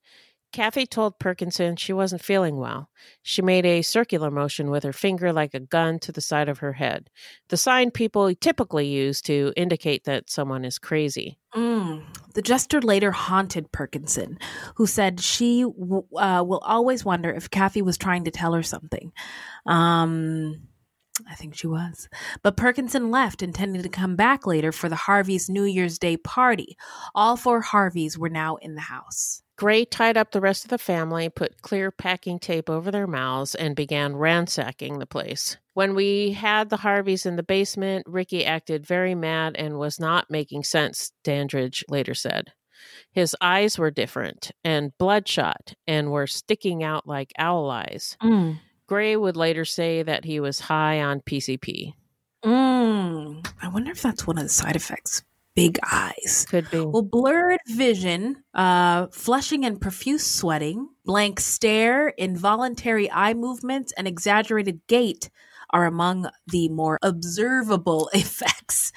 Kathy 0.56 0.86
told 0.86 1.20
Perkinson 1.20 1.76
she 1.76 1.92
wasn't 1.92 2.24
feeling 2.24 2.56
well. 2.56 2.90
She 3.22 3.42
made 3.42 3.66
a 3.66 3.82
circular 3.82 4.32
motion 4.32 4.70
with 4.70 4.84
her 4.84 4.94
finger 4.94 5.34
like 5.34 5.54
a 5.54 5.60
gun 5.60 6.00
to 6.00 6.14
the 6.14 6.22
side 6.22 6.48
of 6.48 6.60
her 6.60 6.72
head, 6.72 7.10
the 7.50 7.58
sign 7.58 7.92
people 7.92 8.34
typically 8.36 8.88
use 8.88 9.22
to 9.24 9.52
indicate 9.58 10.06
that 10.06 10.30
someone 10.30 10.64
is 10.64 10.80
crazy. 10.80 11.38
Mm. 11.54 12.06
The 12.36 12.42
jester 12.42 12.80
later 12.80 13.12
haunted 13.12 13.74
Perkinson, 13.74 14.42
who 14.76 14.88
said 14.88 15.20
she 15.20 15.64
w- 15.64 16.08
uh, 16.16 16.42
will 16.48 16.64
always 16.66 17.04
wonder 17.04 17.30
if 17.30 17.50
Kathy 17.50 17.82
was 17.82 17.98
trying 17.98 18.24
to 18.24 18.32
tell 18.32 18.54
her 18.54 18.64
something. 18.64 19.12
Um, 19.66 20.70
I 21.30 21.36
think 21.36 21.58
she 21.58 21.68
was. 21.68 22.08
But 22.44 22.56
Perkinson 22.56 23.12
left, 23.12 23.44
intending 23.44 23.84
to 23.84 23.90
come 23.90 24.16
back 24.16 24.48
later 24.48 24.72
for 24.72 24.88
the 24.88 24.96
Harveys' 24.96 25.50
New 25.50 25.66
Year's 25.66 26.00
Day 26.00 26.16
party. 26.16 26.78
All 27.14 27.36
four 27.36 27.60
Harveys 27.60 28.18
were 28.18 28.30
now 28.30 28.56
in 28.56 28.76
the 28.76 28.82
house. 28.82 29.42
Gray 29.58 29.86
tied 29.86 30.18
up 30.18 30.32
the 30.32 30.42
rest 30.42 30.66
of 30.66 30.70
the 30.70 30.78
family, 30.78 31.30
put 31.30 31.62
clear 31.62 31.90
packing 31.90 32.40
tape 32.40 32.70
over 32.70 32.92
their 32.92 33.08
mouths, 33.08 33.56
and 33.56 33.76
began 33.76 34.16
ransacking 34.16 35.00
the 35.00 35.06
place. 35.06 35.58
When 35.74 35.96
we 35.96 36.34
had 36.34 36.70
the 36.70 36.78
Harveys 36.78 37.26
in 37.26 37.38
the 37.38 37.44
basement, 37.44 38.06
Ricky 38.08 38.46
acted 38.46 38.86
very 38.86 39.16
mad 39.16 39.56
and 39.58 39.80
was 39.80 40.00
not 40.00 40.30
making 40.30 40.64
sense, 40.66 41.12
Dandridge 41.24 41.86
later 41.88 42.14
said. 42.14 42.52
His 43.12 43.36
eyes 43.40 43.78
were 43.78 43.92
different 43.92 44.52
and 44.64 44.98
bloodshot 44.98 45.74
and 45.88 46.12
were 46.12 46.28
sticking 46.28 46.84
out 46.84 47.08
like 47.08 47.32
owl 47.38 47.70
eyes. 47.70 48.18
Mm. 48.22 48.60
Gray 48.88 49.16
would 49.16 49.38
later 49.38 49.66
say 49.66 50.04
that 50.04 50.26
he 50.26 50.40
was 50.40 50.60
high 50.60 51.02
on 51.02 51.22
PCP. 51.22 51.94
Mm. 52.44 53.48
I 53.62 53.68
wonder 53.70 53.92
if 53.92 54.02
that's 54.02 54.28
one 54.28 54.38
of 54.38 54.44
the 54.44 54.50
side 54.50 54.76
effects. 54.76 55.24
Big 55.56 55.80
eyes. 55.90 56.46
Could 56.50 56.70
be. 56.70 56.82
Well, 56.82 57.02
blurred 57.02 57.62
vision, 57.68 58.44
uh, 58.54 59.08
flushing 59.12 59.66
and 59.66 59.80
profuse 59.80 60.26
sweating, 60.26 60.90
blank 61.06 61.40
stare, 61.40 62.10
involuntary 62.10 63.10
eye 63.10 63.34
movements, 63.34 63.94
and 63.98 64.08
exaggerated 64.08 64.82
gait 64.88 65.30
are 65.72 65.86
among 65.86 66.30
the 66.48 66.70
more 66.70 67.00
observable 67.02 68.10
effects. 68.14 68.92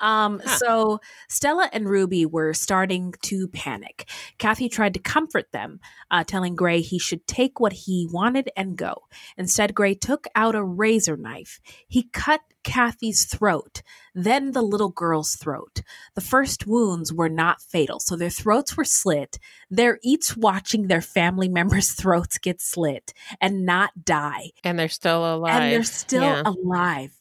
Um, 0.00 0.40
So 0.44 1.00
Stella 1.28 1.68
and 1.72 1.88
Ruby 1.88 2.26
were 2.26 2.54
starting 2.54 3.14
to 3.22 3.48
panic. 3.48 4.08
Kathy 4.38 4.68
tried 4.68 4.94
to 4.94 5.00
comfort 5.00 5.52
them, 5.52 5.80
uh, 6.10 6.24
telling 6.24 6.54
Gray 6.54 6.80
he 6.80 6.98
should 6.98 7.26
take 7.26 7.58
what 7.58 7.72
he 7.72 8.08
wanted 8.10 8.50
and 8.56 8.76
go. 8.76 9.02
Instead, 9.36 9.74
Gray 9.74 9.94
took 9.94 10.26
out 10.34 10.54
a 10.54 10.62
razor 10.62 11.16
knife. 11.16 11.60
He 11.88 12.04
cut 12.12 12.40
Kathy's 12.64 13.24
throat, 13.24 13.82
then 14.14 14.52
the 14.52 14.62
little 14.62 14.90
girl's 14.90 15.36
throat. 15.36 15.82
The 16.14 16.20
first 16.20 16.66
wounds 16.66 17.12
were 17.12 17.28
not 17.28 17.62
fatal, 17.62 18.00
so 18.00 18.16
their 18.16 18.30
throats 18.30 18.76
were 18.76 18.84
slit. 18.84 19.38
They're 19.70 19.98
each 20.02 20.36
watching 20.36 20.86
their 20.88 21.00
family 21.00 21.48
members' 21.48 21.92
throats 22.00 22.38
get 22.38 22.60
slit 22.60 23.12
and 23.40 23.64
not 23.64 23.90
die. 24.04 24.50
And 24.64 24.78
they're 24.78 24.88
still 24.88 25.34
alive. 25.34 25.62
And 25.62 25.72
they're 25.72 25.82
still 25.84 26.22
Yeah. 26.22 26.42
alive. 26.44 27.12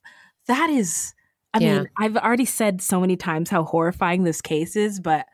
That 0.47 0.69
is, 0.69 1.13
I 1.53 1.59
Yeah. 1.59 1.77
mean, 1.79 1.89
I've 1.97 2.17
already 2.17 2.45
said 2.45 2.81
so 2.81 2.99
many 2.99 3.15
times 3.15 3.49
how 3.49 3.63
horrifying 3.63 4.23
this 4.23 4.41
case 4.41 4.75
is, 4.75 4.99
but 4.99 5.25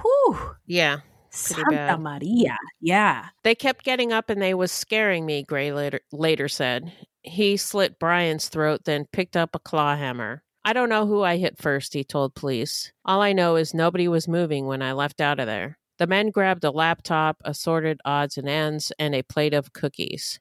whew, 0.00 0.54
Yeah. 0.66 0.98
Santa 1.30 1.70
bad. 1.70 2.00
Maria. 2.00 2.56
Yeah. 2.80 3.26
They 3.42 3.54
kept 3.54 3.84
getting 3.84 4.12
up 4.12 4.28
and 4.28 4.40
they 4.40 4.52
was 4.54 4.70
scaring 4.70 5.24
me, 5.24 5.42
Gray 5.42 5.72
later, 5.72 6.00
later 6.12 6.46
said. 6.46 6.92
He 7.22 7.56
slit 7.56 7.98
Brian's 7.98 8.48
throat, 8.48 8.82
then 8.84 9.06
picked 9.12 9.36
up 9.36 9.54
a 9.54 9.58
claw 9.58 9.96
hammer. 9.96 10.42
I 10.64 10.72
don't 10.72 10.88
know 10.88 11.06
who 11.06 11.22
I 11.22 11.36
hit 11.38 11.58
first, 11.58 11.94
he 11.94 12.04
told 12.04 12.34
police. 12.34 12.92
All 13.04 13.20
I 13.20 13.32
know 13.32 13.56
is 13.56 13.74
nobody 13.74 14.06
was 14.08 14.28
moving 14.28 14.66
when 14.66 14.82
I 14.82 14.92
left 14.92 15.20
out 15.20 15.40
of 15.40 15.46
there. 15.46 15.78
The 15.98 16.06
men 16.06 16.30
grabbed 16.30 16.64
a 16.64 16.70
laptop, 16.70 17.36
assorted 17.44 18.00
odds 18.04 18.36
and 18.38 18.48
ends, 18.48 18.92
and 18.98 19.14
a 19.14 19.22
plate 19.22 19.54
of 19.54 19.72
cookies. 19.72 20.40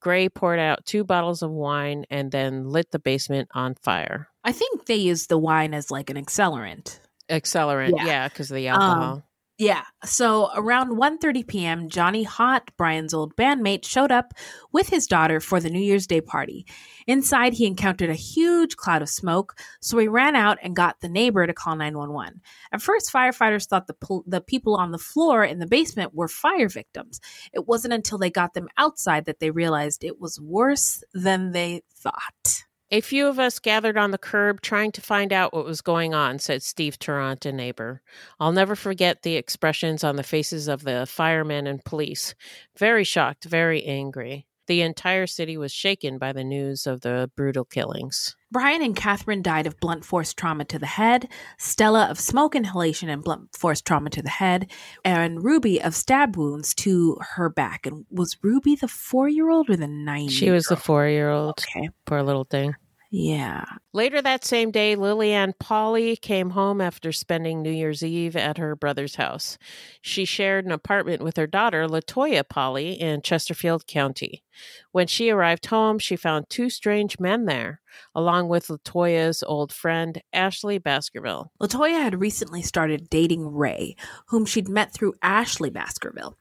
Gray 0.00 0.28
poured 0.28 0.58
out 0.58 0.84
two 0.84 1.02
bottles 1.02 1.42
of 1.42 1.50
wine 1.50 2.04
and 2.10 2.30
then 2.30 2.68
lit 2.68 2.90
the 2.90 2.98
basement 2.98 3.48
on 3.54 3.74
fire. 3.74 4.28
I 4.44 4.52
think 4.52 4.84
they 4.84 4.96
used 4.96 5.30
the 5.30 5.38
wine 5.38 5.72
as 5.72 5.90
like 5.90 6.10
an 6.10 6.16
accelerant. 6.16 7.00
Accelerant, 7.30 7.94
Yeah. 7.96 8.04
yeah, 8.06 8.28
because 8.28 8.50
of 8.50 8.56
the 8.56 8.68
Um, 8.68 8.80
alcohol. 8.80 9.24
Yeah. 9.56 9.82
So 10.04 10.50
around 10.56 10.96
1:30 10.96 11.46
p.m., 11.46 11.88
Johnny 11.88 12.26
Hott, 12.26 12.70
Brian's 12.76 13.14
old 13.14 13.36
bandmate, 13.36 13.84
showed 13.84 14.10
up 14.10 14.34
with 14.72 14.88
his 14.88 15.06
daughter 15.06 15.38
for 15.38 15.60
the 15.60 15.70
New 15.70 15.80
Year's 15.80 16.08
Day 16.08 16.20
party. 16.20 16.66
Inside, 17.06 17.52
he 17.52 17.64
encountered 17.64 18.10
a 18.10 18.14
huge 18.14 18.76
cloud 18.76 19.00
of 19.00 19.08
smoke, 19.08 19.54
so 19.80 19.96
he 19.98 20.08
ran 20.08 20.34
out 20.34 20.58
and 20.60 20.74
got 20.74 21.00
the 21.00 21.08
neighbor 21.08 21.46
to 21.46 21.54
call 21.54 21.76
911. 21.76 22.40
At 22.72 22.82
first, 22.82 23.12
firefighters 23.12 23.68
thought 23.68 23.86
the 23.86 23.94
pol- 23.94 24.24
the 24.26 24.40
people 24.40 24.74
on 24.74 24.90
the 24.90 24.98
floor 24.98 25.44
in 25.44 25.60
the 25.60 25.66
basement 25.68 26.14
were 26.14 26.26
fire 26.26 26.68
victims. 26.68 27.20
It 27.52 27.68
wasn't 27.68 27.94
until 27.94 28.18
they 28.18 28.30
got 28.30 28.54
them 28.54 28.68
outside 28.76 29.26
that 29.26 29.38
they 29.38 29.52
realized 29.52 30.02
it 30.02 30.18
was 30.20 30.40
worse 30.40 31.04
than 31.12 31.52
they 31.52 31.82
thought. 31.94 32.63
A 32.90 33.00
few 33.00 33.26
of 33.26 33.38
us 33.38 33.58
gathered 33.58 33.96
on 33.96 34.10
the 34.10 34.18
curb 34.18 34.60
trying 34.60 34.92
to 34.92 35.00
find 35.00 35.32
out 35.32 35.54
what 35.54 35.64
was 35.64 35.80
going 35.80 36.14
on, 36.14 36.38
said 36.38 36.62
Steve 36.62 36.98
Tarrant, 36.98 37.46
a 37.46 37.52
neighbor. 37.52 38.02
I'll 38.38 38.52
never 38.52 38.76
forget 38.76 39.22
the 39.22 39.36
expressions 39.36 40.04
on 40.04 40.16
the 40.16 40.22
faces 40.22 40.68
of 40.68 40.84
the 40.84 41.06
firemen 41.06 41.66
and 41.66 41.84
police. 41.84 42.34
Very 42.76 43.04
shocked, 43.04 43.44
very 43.44 43.84
angry. 43.84 44.46
The 44.66 44.82
entire 44.82 45.26
city 45.26 45.56
was 45.56 45.72
shaken 45.72 46.18
by 46.18 46.32
the 46.32 46.44
news 46.44 46.86
of 46.86 47.02
the 47.02 47.30
brutal 47.36 47.64
killings. 47.64 48.34
Brian 48.50 48.82
and 48.82 48.96
Catherine 48.96 49.42
died 49.42 49.66
of 49.66 49.78
blunt 49.80 50.04
force 50.04 50.32
trauma 50.32 50.64
to 50.66 50.78
the 50.78 50.86
head, 50.86 51.28
Stella 51.58 52.06
of 52.06 52.20
smoke 52.20 52.54
inhalation 52.54 53.08
and 53.08 53.22
blunt 53.22 53.54
force 53.56 53.80
trauma 53.80 54.10
to 54.10 54.22
the 54.22 54.30
head, 54.30 54.70
and 55.04 55.44
Ruby 55.44 55.82
of 55.82 55.94
stab 55.94 56.36
wounds 56.36 56.74
to 56.76 57.18
her 57.34 57.50
back. 57.50 57.84
And 57.84 58.06
was 58.10 58.38
Ruby 58.42 58.76
the 58.76 58.88
four 58.88 59.28
year 59.28 59.50
old 59.50 59.68
or 59.68 59.76
the 59.76 59.88
nine? 59.88 60.28
She 60.28 60.50
was 60.50 60.66
the 60.66 60.76
four 60.76 61.06
year 61.08 61.30
old. 61.30 61.58
Okay. 61.60 61.90
Poor 62.06 62.22
little 62.22 62.44
thing. 62.44 62.74
Yeah. 63.16 63.64
Later 63.92 64.22
that 64.22 64.44
same 64.44 64.70
day, 64.70 64.96
Lillian 64.96 65.54
Polly 65.60 66.16
came 66.16 66.50
home 66.50 66.80
after 66.80 67.12
spending 67.12 67.62
New 67.62 67.70
Year's 67.70 68.02
Eve 68.02 68.34
at 68.34 68.58
her 68.58 68.74
brother's 68.74 69.16
house. 69.16 69.56
She 70.00 70.24
shared 70.24 70.64
an 70.64 70.72
apartment 70.72 71.22
with 71.22 71.36
her 71.36 71.46
daughter, 71.46 71.86
Latoya 71.86 72.48
Polly, 72.48 73.00
in 73.00 73.22
Chesterfield 73.22 73.86
County. 73.86 74.43
When 74.92 75.06
she 75.06 75.30
arrived 75.30 75.66
home, 75.66 75.98
she 75.98 76.16
found 76.16 76.48
two 76.48 76.70
strange 76.70 77.18
men 77.18 77.46
there, 77.46 77.80
along 78.14 78.48
with 78.48 78.68
Latoya's 78.68 79.42
old 79.42 79.72
friend, 79.72 80.22
Ashley 80.32 80.78
Baskerville. 80.78 81.52
Latoya 81.60 82.02
had 82.02 82.20
recently 82.20 82.62
started 82.62 83.10
dating 83.10 83.54
Ray, 83.54 83.96
whom 84.26 84.44
she'd 84.44 84.68
met 84.68 84.92
through 84.92 85.14
Ashley 85.22 85.70
Baskerville. 85.70 86.36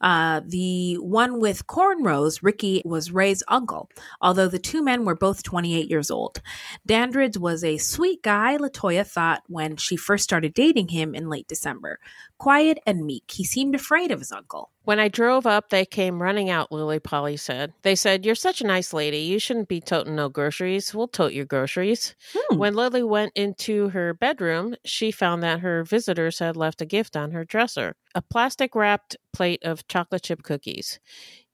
Uh, 0.00 0.40
the 0.46 0.94
one 0.96 1.40
with 1.40 1.66
cornrows, 1.66 2.40
Ricky, 2.42 2.82
was 2.84 3.10
Ray's 3.10 3.42
uncle, 3.48 3.90
although 4.20 4.48
the 4.48 4.58
two 4.58 4.82
men 4.82 5.04
were 5.04 5.16
both 5.16 5.42
28 5.42 5.90
years 5.90 6.10
old. 6.10 6.40
Dandridge 6.86 7.36
was 7.36 7.64
a 7.64 7.78
sweet 7.78 8.22
guy, 8.22 8.56
Latoya 8.56 9.06
thought 9.06 9.42
when 9.48 9.76
she 9.76 9.96
first 9.96 10.24
started 10.24 10.54
dating 10.54 10.88
him 10.88 11.14
in 11.14 11.28
late 11.28 11.48
December. 11.48 11.98
Quiet 12.38 12.78
and 12.86 13.04
meek, 13.04 13.30
he 13.30 13.44
seemed 13.44 13.74
afraid 13.74 14.10
of 14.10 14.18
his 14.18 14.32
uncle. 14.32 14.70
When 14.84 15.00
I 15.00 15.08
drove 15.08 15.46
up, 15.46 15.70
they 15.70 15.84
came 15.84 16.22
running 16.22 16.50
out, 16.50 16.70
Lily 16.70 17.00
Polly 17.00 17.36
said. 17.36 17.72
They 17.82 17.94
said, 17.94 18.24
You're 18.24 18.34
such 18.34 18.60
a 18.60 18.66
nice 18.66 18.92
lady. 18.92 19.18
You 19.18 19.38
shouldn't 19.38 19.68
be 19.68 19.80
toting 19.80 20.14
no 20.14 20.28
groceries. 20.28 20.94
We'll 20.94 21.08
tote 21.08 21.32
your 21.32 21.46
groceries. 21.46 22.14
Hmm. 22.34 22.58
When 22.58 22.74
Lily 22.74 23.02
went 23.02 23.32
into 23.34 23.88
her 23.88 24.14
bedroom, 24.14 24.76
she 24.84 25.10
found 25.10 25.42
that 25.42 25.60
her 25.60 25.82
visitors 25.82 26.38
had 26.38 26.56
left 26.56 26.82
a 26.82 26.86
gift 26.86 27.16
on 27.16 27.32
her 27.32 27.44
dresser 27.44 27.94
a 28.16 28.22
plastic 28.22 28.74
wrapped 28.74 29.14
plate 29.34 29.62
of 29.62 29.86
chocolate 29.88 30.22
chip 30.22 30.42
cookies. 30.42 30.98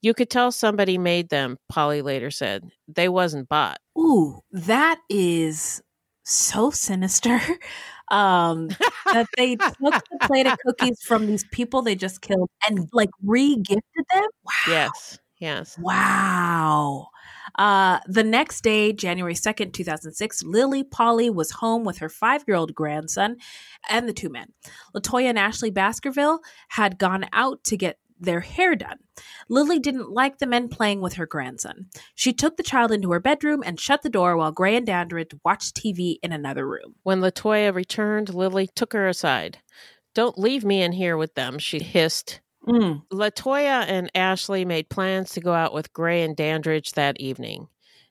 You 0.01 0.13
could 0.13 0.29
tell 0.29 0.49
somebody 0.51 0.97
made 0.97 1.29
them, 1.29 1.57
Polly 1.67 2.01
later 2.01 2.31
said. 2.31 2.69
They 2.87 3.09
wasn't 3.09 3.49
bought. 3.49 3.79
Ooh, 3.97 4.39
that 4.51 4.99
is 5.09 5.81
so 6.23 6.71
sinister. 6.71 7.41
Um, 8.09 8.67
that 9.13 9.27
they 9.37 9.55
took 9.55 9.77
the 9.79 10.17
plate 10.23 10.47
of 10.47 10.57
cookies 10.65 11.01
from 11.01 11.25
these 11.25 11.45
people 11.51 11.81
they 11.81 11.95
just 11.95 12.21
killed 12.21 12.49
and 12.67 12.89
like 12.93 13.09
re-gifted 13.23 14.05
them. 14.13 14.23
Wow. 14.43 14.53
Yes. 14.67 15.19
Yes. 15.39 15.77
Wow. 15.77 17.07
Uh, 17.59 17.99
the 18.07 18.23
next 18.23 18.61
day, 18.61 18.93
January 18.93 19.33
2nd, 19.33 19.73
2006, 19.73 20.43
Lily 20.43 20.83
Polly 20.83 21.29
was 21.29 21.51
home 21.51 21.83
with 21.83 21.97
her 21.97 22.09
five 22.09 22.43
year 22.47 22.55
old 22.55 22.73
grandson 22.73 23.37
and 23.89 24.07
the 24.07 24.13
two 24.13 24.29
men. 24.29 24.53
Latoya 24.95 25.25
and 25.25 25.37
Ashley 25.39 25.69
Baskerville 25.69 26.39
had 26.69 26.97
gone 26.97 27.25
out 27.33 27.63
to 27.65 27.77
get 27.77 27.99
their 28.23 28.41
hair 28.41 28.75
done. 28.75 28.97
Lily 29.49 29.79
didn't 29.79 30.11
like 30.11 30.39
the 30.39 30.47
men 30.47 30.69
playing 30.69 31.01
with 31.01 31.13
her 31.13 31.25
grandson. 31.25 31.87
She 32.15 32.33
took 32.33 32.57
the 32.57 32.63
child 32.63 32.91
into 32.91 33.11
her 33.11 33.19
bedroom 33.19 33.63
and 33.65 33.79
shut 33.79 34.01
the 34.01 34.09
door 34.09 34.35
while 34.35 34.51
Gray 34.51 34.75
and 34.75 34.85
Dandridge 34.85 35.31
watched 35.43 35.75
TV 35.75 36.17
in 36.23 36.31
another 36.31 36.67
room. 36.67 36.95
When 37.03 37.21
Latoya 37.21 37.73
returned, 37.73 38.33
Lily 38.33 38.67
took 38.75 38.93
her 38.93 39.07
aside. 39.07 39.59
Don't 40.13 40.37
leave 40.37 40.63
me 40.63 40.81
in 40.81 40.91
here 40.91 41.17
with 41.17 41.35
them, 41.35 41.59
she 41.59 41.79
hissed. 41.79 42.41
Mm. 42.67 43.03
Latoya 43.11 43.85
and 43.87 44.09
Ashley 44.15 44.63
made 44.63 44.89
plans 44.89 45.31
to 45.31 45.41
go 45.41 45.53
out 45.53 45.73
with 45.73 45.93
Gray 45.93 46.23
and 46.23 46.35
Dandridge 46.35 46.93
that 46.93 47.19
evening. 47.19 47.67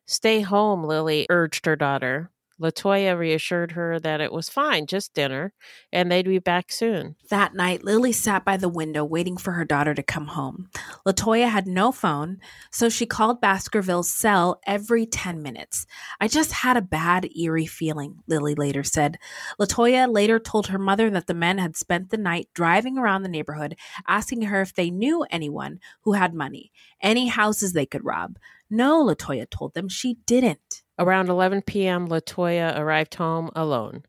Stay 0.06 0.40
home, 0.40 0.84
Lily 0.84 1.26
urged 1.30 1.64
her 1.64 1.76
daughter. 1.76 2.30
Latoya 2.62 3.18
reassured 3.18 3.72
her 3.72 3.98
that 3.98 4.20
it 4.20 4.32
was 4.32 4.48
fine, 4.48 4.86
just 4.86 5.14
dinner, 5.14 5.52
and 5.92 6.10
they'd 6.10 6.26
be 6.26 6.38
back 6.38 6.70
soon. 6.70 7.16
That 7.28 7.54
night, 7.54 7.82
Lily 7.82 8.12
sat 8.12 8.44
by 8.44 8.56
the 8.56 8.68
window 8.68 9.04
waiting 9.04 9.36
for 9.36 9.52
her 9.52 9.64
daughter 9.64 9.94
to 9.94 10.02
come 10.02 10.28
home. 10.28 10.68
Latoya 11.04 11.48
had 11.48 11.66
no 11.66 11.90
phone, 11.90 12.38
so 12.70 12.88
she 12.88 13.04
called 13.04 13.40
Baskerville's 13.40 14.12
cell 14.12 14.60
every 14.64 15.04
10 15.04 15.42
minutes. 15.42 15.86
I 16.20 16.28
just 16.28 16.52
had 16.52 16.76
a 16.76 16.82
bad, 16.82 17.28
eerie 17.36 17.66
feeling, 17.66 18.20
Lily 18.28 18.54
later 18.54 18.84
said. 18.84 19.18
Latoya 19.60 20.10
later 20.10 20.38
told 20.38 20.68
her 20.68 20.78
mother 20.78 21.10
that 21.10 21.26
the 21.26 21.34
men 21.34 21.58
had 21.58 21.76
spent 21.76 22.10
the 22.10 22.16
night 22.16 22.48
driving 22.54 22.96
around 22.96 23.22
the 23.22 23.28
neighborhood, 23.28 23.76
asking 24.06 24.42
her 24.42 24.62
if 24.62 24.72
they 24.72 24.90
knew 24.90 25.26
anyone 25.30 25.80
who 26.02 26.12
had 26.12 26.32
money, 26.32 26.70
any 27.02 27.26
houses 27.26 27.72
they 27.72 27.86
could 27.86 28.04
rob. 28.04 28.38
No, 28.70 29.04
Latoya 29.04 29.50
told 29.50 29.74
them 29.74 29.86
she 29.86 30.14
didn't. 30.24 30.71
Around 30.98 31.28
11 31.28 31.62
p.m., 31.62 32.08
Latoya 32.08 32.78
arrived 32.78 33.14
home 33.14 33.50
alone. 33.56 34.04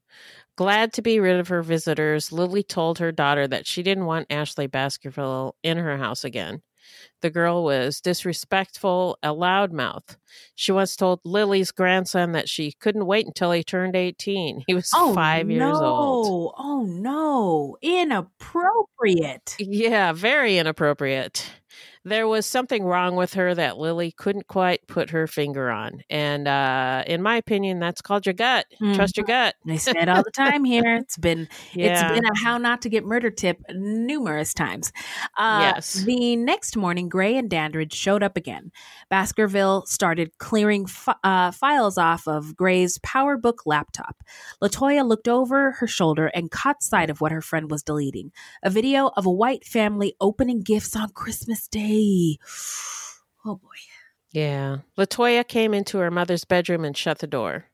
Glad 0.55 0.93
to 0.93 1.01
be 1.01 1.19
rid 1.19 1.39
of 1.39 1.47
her 1.47 1.63
visitors, 1.63 2.31
Lily 2.31 2.61
told 2.61 2.99
her 2.99 3.11
daughter 3.11 3.47
that 3.47 3.65
she 3.65 3.81
didn't 3.81 4.05
want 4.05 4.27
Ashley 4.29 4.67
Baskerville 4.67 5.55
in 5.63 5.77
her 5.77 5.97
house 5.97 6.23
again. 6.23 6.61
The 7.21 7.29
girl 7.29 7.63
was 7.63 8.01
disrespectful, 8.01 9.17
a 9.23 9.29
loudmouth. 9.29 10.17
She 10.55 10.71
once 10.71 10.95
told 10.95 11.21
Lily's 11.23 11.71
grandson 11.71 12.33
that 12.33 12.49
she 12.49 12.73
couldn't 12.73 13.05
wait 13.05 13.25
until 13.25 13.51
he 13.51 13.63
turned 13.63 13.95
18. 13.95 14.63
He 14.67 14.73
was 14.73 14.91
oh, 14.93 15.13
five 15.13 15.47
no. 15.47 15.53
years 15.53 15.77
old. 15.79 16.53
Oh, 16.57 16.83
no. 16.83 17.77
Inappropriate. 17.81 19.55
Yeah, 19.57 20.11
very 20.11 20.57
inappropriate. 20.57 21.49
There 22.05 22.27
was 22.27 22.45
something 22.45 22.83
wrong 22.83 23.15
with 23.15 23.33
her 23.35 23.55
that 23.55 23.77
Lily 23.77 24.11
couldn't 24.11 24.47
quite 24.47 24.85
put 24.87 25.11
her 25.11 25.25
finger 25.25 25.71
on. 25.71 26.01
And 26.09 26.47
uh, 26.49 27.03
in 27.07 27.21
my 27.21 27.37
opinion, 27.37 27.79
that's 27.79 28.01
called 28.01 28.25
your 28.25 28.33
gut. 28.33 28.65
Trust 28.95 29.15
your 29.15 29.25
gut. 29.25 29.55
I 29.69 29.77
say 29.77 29.93
it 29.95 30.09
all 30.09 30.21
the 30.21 30.31
time 30.31 30.65
here. 30.65 30.97
It's 30.97 31.17
been 31.17 31.47
Yeah. 31.73 31.93
it's 32.11 32.13
been 32.19 32.25
a 32.25 32.37
how 32.43 32.57
not 32.57 32.81
to 32.81 32.89
get 32.89 33.05
murder 33.05 33.29
tip 33.29 33.61
numerous 33.71 34.53
times. 34.53 34.91
Uh, 35.37 35.71
Yes. 35.75 35.93
The 36.03 36.35
next 36.35 36.75
morning, 36.75 37.07
Gray 37.07 37.37
and 37.37 37.49
Dandridge 37.49 37.93
showed 37.93 38.21
up 38.21 38.35
again. 38.35 38.71
Baskerville 39.09 39.85
started 39.85 40.37
clearing 40.39 40.85
fi- 40.87 41.15
uh, 41.23 41.51
files 41.51 41.97
off 41.97 42.27
of 42.27 42.57
Gray's 42.57 42.97
PowerBook 42.99 43.59
laptop. 43.65 44.17
Latoya 44.61 45.07
looked 45.07 45.27
over 45.29 45.71
her 45.73 45.87
shoulder 45.87 46.27
and 46.27 46.51
caught 46.51 46.83
sight 46.83 47.09
of 47.09 47.21
what 47.21 47.31
her 47.31 47.41
friend 47.41 47.71
was 47.71 47.81
deleting: 47.83 48.31
a 48.61 48.69
video 48.69 49.11
of 49.15 49.25
a 49.25 49.31
white 49.31 49.63
family 49.63 50.15
opening 50.19 50.61
gifts 50.61 50.95
on 50.97 51.09
Christmas 51.09 51.67
Day. 51.69 51.92
Oh 53.45 53.55
boy. 53.55 53.67
Yeah. 54.31 54.77
Latoya 54.97 55.45
came 55.47 55.73
into 55.73 55.97
her 55.99 56.09
mother's 56.09 56.45
bedroom 56.45 56.85
and 56.85 56.95
shut 56.95 57.19
the 57.19 57.27
door. 57.27 57.65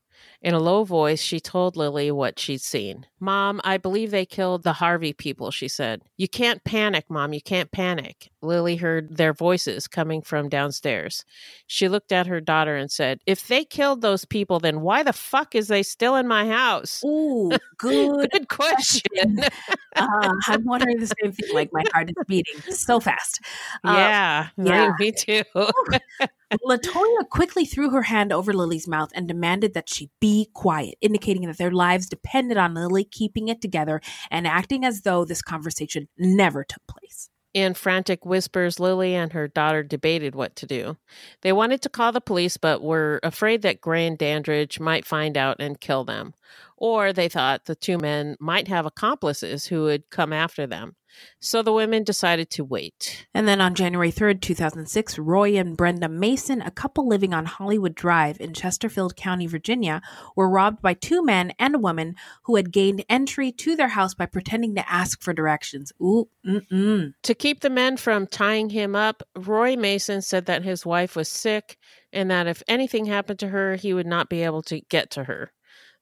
In 0.42 0.54
a 0.54 0.58
low 0.58 0.84
voice, 0.84 1.20
she 1.20 1.38
told 1.38 1.76
Lily 1.76 2.10
what 2.10 2.38
she'd 2.38 2.62
seen. 2.62 3.04
Mom, 3.20 3.60
I 3.62 3.76
believe 3.76 4.10
they 4.10 4.24
killed 4.24 4.62
the 4.62 4.72
Harvey 4.72 5.12
people, 5.12 5.50
she 5.50 5.68
said. 5.68 6.00
You 6.16 6.28
can't 6.28 6.64
panic, 6.64 7.04
Mom. 7.10 7.34
You 7.34 7.42
can't 7.42 7.70
panic. 7.70 8.30
Lily 8.40 8.76
heard 8.76 9.18
their 9.18 9.34
voices 9.34 9.86
coming 9.86 10.22
from 10.22 10.48
downstairs. 10.48 11.26
She 11.66 11.90
looked 11.90 12.10
at 12.10 12.26
her 12.26 12.40
daughter 12.40 12.74
and 12.74 12.90
said, 12.90 13.20
If 13.26 13.48
they 13.48 13.66
killed 13.66 14.00
those 14.00 14.24
people, 14.24 14.60
then 14.60 14.80
why 14.80 15.02
the 15.02 15.12
fuck 15.12 15.54
is 15.54 15.68
they 15.68 15.82
still 15.82 16.16
in 16.16 16.26
my 16.26 16.48
house? 16.48 17.04
Ooh, 17.04 17.50
good, 17.76 18.30
good 18.30 18.48
question. 18.48 19.40
uh, 19.96 20.34
I'm 20.46 20.64
wondering 20.64 21.00
the 21.00 21.14
same 21.20 21.32
thing. 21.32 21.54
Like 21.54 21.68
my 21.70 21.84
heart 21.92 22.08
is 22.08 22.24
beating 22.26 22.62
so 22.70 22.98
fast. 22.98 23.42
Uh, 23.84 23.92
yeah, 23.94 24.48
yeah. 24.56 24.92
me 24.98 25.12
too. 25.12 25.42
Latoya 26.58 27.28
quickly 27.28 27.64
threw 27.64 27.90
her 27.90 28.02
hand 28.02 28.32
over 28.32 28.52
Lily's 28.52 28.88
mouth 28.88 29.10
and 29.14 29.28
demanded 29.28 29.74
that 29.74 29.88
she 29.88 30.10
be 30.20 30.48
quiet, 30.52 30.96
indicating 31.00 31.46
that 31.46 31.58
their 31.58 31.70
lives 31.70 32.08
depended 32.08 32.56
on 32.56 32.74
Lily 32.74 33.04
keeping 33.04 33.48
it 33.48 33.60
together 33.60 34.00
and 34.30 34.46
acting 34.46 34.84
as 34.84 35.02
though 35.02 35.24
this 35.24 35.42
conversation 35.42 36.08
never 36.18 36.64
took 36.64 36.86
place. 36.86 37.30
In 37.52 37.74
frantic 37.74 38.24
whispers, 38.24 38.78
Lily 38.78 39.14
and 39.14 39.32
her 39.32 39.48
daughter 39.48 39.82
debated 39.82 40.36
what 40.36 40.54
to 40.56 40.66
do. 40.66 40.96
They 41.42 41.52
wanted 41.52 41.82
to 41.82 41.88
call 41.88 42.12
the 42.12 42.20
police, 42.20 42.56
but 42.56 42.80
were 42.80 43.18
afraid 43.24 43.62
that 43.62 43.80
Gray 43.80 44.06
and 44.06 44.16
Dandridge 44.16 44.78
might 44.78 45.04
find 45.04 45.36
out 45.36 45.56
and 45.58 45.80
kill 45.80 46.04
them. 46.04 46.34
Or 46.76 47.12
they 47.12 47.28
thought 47.28 47.64
the 47.64 47.74
two 47.74 47.98
men 47.98 48.36
might 48.38 48.68
have 48.68 48.86
accomplices 48.86 49.66
who 49.66 49.82
would 49.82 50.10
come 50.10 50.32
after 50.32 50.64
them. 50.64 50.94
So 51.38 51.62
the 51.62 51.72
women 51.72 52.04
decided 52.04 52.50
to 52.50 52.64
wait. 52.64 53.26
And 53.34 53.48
then 53.48 53.60
on 53.60 53.74
January 53.74 54.12
3rd, 54.12 54.40
2006, 54.40 55.18
Roy 55.18 55.56
and 55.56 55.76
Brenda 55.76 56.08
Mason, 56.08 56.62
a 56.62 56.70
couple 56.70 57.08
living 57.08 57.32
on 57.32 57.46
Hollywood 57.46 57.94
Drive 57.94 58.40
in 58.40 58.54
Chesterfield 58.54 59.16
County, 59.16 59.46
Virginia, 59.46 60.02
were 60.36 60.48
robbed 60.48 60.82
by 60.82 60.94
two 60.94 61.22
men 61.22 61.52
and 61.58 61.74
a 61.74 61.78
woman 61.78 62.14
who 62.44 62.56
had 62.56 62.72
gained 62.72 63.04
entry 63.08 63.52
to 63.52 63.76
their 63.76 63.88
house 63.88 64.14
by 64.14 64.26
pretending 64.26 64.74
to 64.74 64.90
ask 64.90 65.22
for 65.22 65.32
directions. 65.32 65.92
Ooh, 66.00 66.28
mm-mm. 66.46 67.14
To 67.22 67.34
keep 67.34 67.60
the 67.60 67.70
men 67.70 67.96
from 67.96 68.26
tying 68.26 68.70
him 68.70 68.94
up, 68.94 69.22
Roy 69.36 69.76
Mason 69.76 70.22
said 70.22 70.46
that 70.46 70.62
his 70.62 70.84
wife 70.84 71.16
was 71.16 71.28
sick 71.28 71.76
and 72.12 72.30
that 72.30 72.46
if 72.46 72.62
anything 72.68 73.06
happened 73.06 73.38
to 73.40 73.48
her, 73.48 73.76
he 73.76 73.94
would 73.94 74.06
not 74.06 74.28
be 74.28 74.42
able 74.42 74.62
to 74.62 74.80
get 74.82 75.10
to 75.12 75.24
her. 75.24 75.52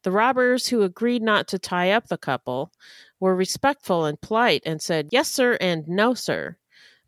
The 0.02 0.10
robbers, 0.12 0.66
who 0.68 0.82
agreed 0.82 1.22
not 1.22 1.48
to 1.48 1.58
tie 1.58 1.90
up 1.92 2.08
the 2.08 2.18
couple, 2.18 2.72
were 3.20 3.34
respectful 3.36 4.04
and 4.04 4.20
polite 4.20 4.62
and 4.64 4.80
said, 4.80 5.08
Yes, 5.10 5.28
sir, 5.28 5.56
and 5.60 5.86
no, 5.88 6.14
sir. 6.14 6.56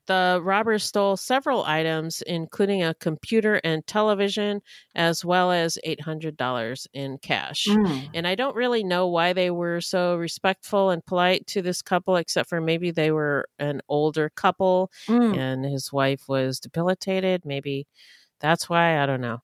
The 0.06 0.40
robbers 0.42 0.82
stole 0.82 1.16
several 1.16 1.62
items, 1.64 2.20
including 2.22 2.82
a 2.82 2.94
computer 2.94 3.60
and 3.62 3.86
television, 3.86 4.60
as 4.96 5.24
well 5.24 5.52
as 5.52 5.78
$800 5.86 6.86
in 6.92 7.18
cash. 7.18 7.66
Mm. 7.68 8.08
And 8.14 8.26
I 8.26 8.34
don't 8.34 8.56
really 8.56 8.82
know 8.82 9.06
why 9.06 9.32
they 9.34 9.52
were 9.52 9.80
so 9.80 10.16
respectful 10.16 10.90
and 10.90 11.04
polite 11.06 11.46
to 11.48 11.62
this 11.62 11.80
couple, 11.80 12.16
except 12.16 12.48
for 12.48 12.60
maybe 12.60 12.90
they 12.90 13.12
were 13.12 13.48
an 13.60 13.82
older 13.88 14.30
couple 14.30 14.90
Mm. 15.06 15.36
and 15.38 15.64
his 15.64 15.92
wife 15.92 16.28
was 16.28 16.58
debilitated. 16.58 17.44
Maybe 17.44 17.86
that's 18.40 18.68
why. 18.68 19.00
I 19.00 19.06
don't 19.06 19.20
know. 19.20 19.42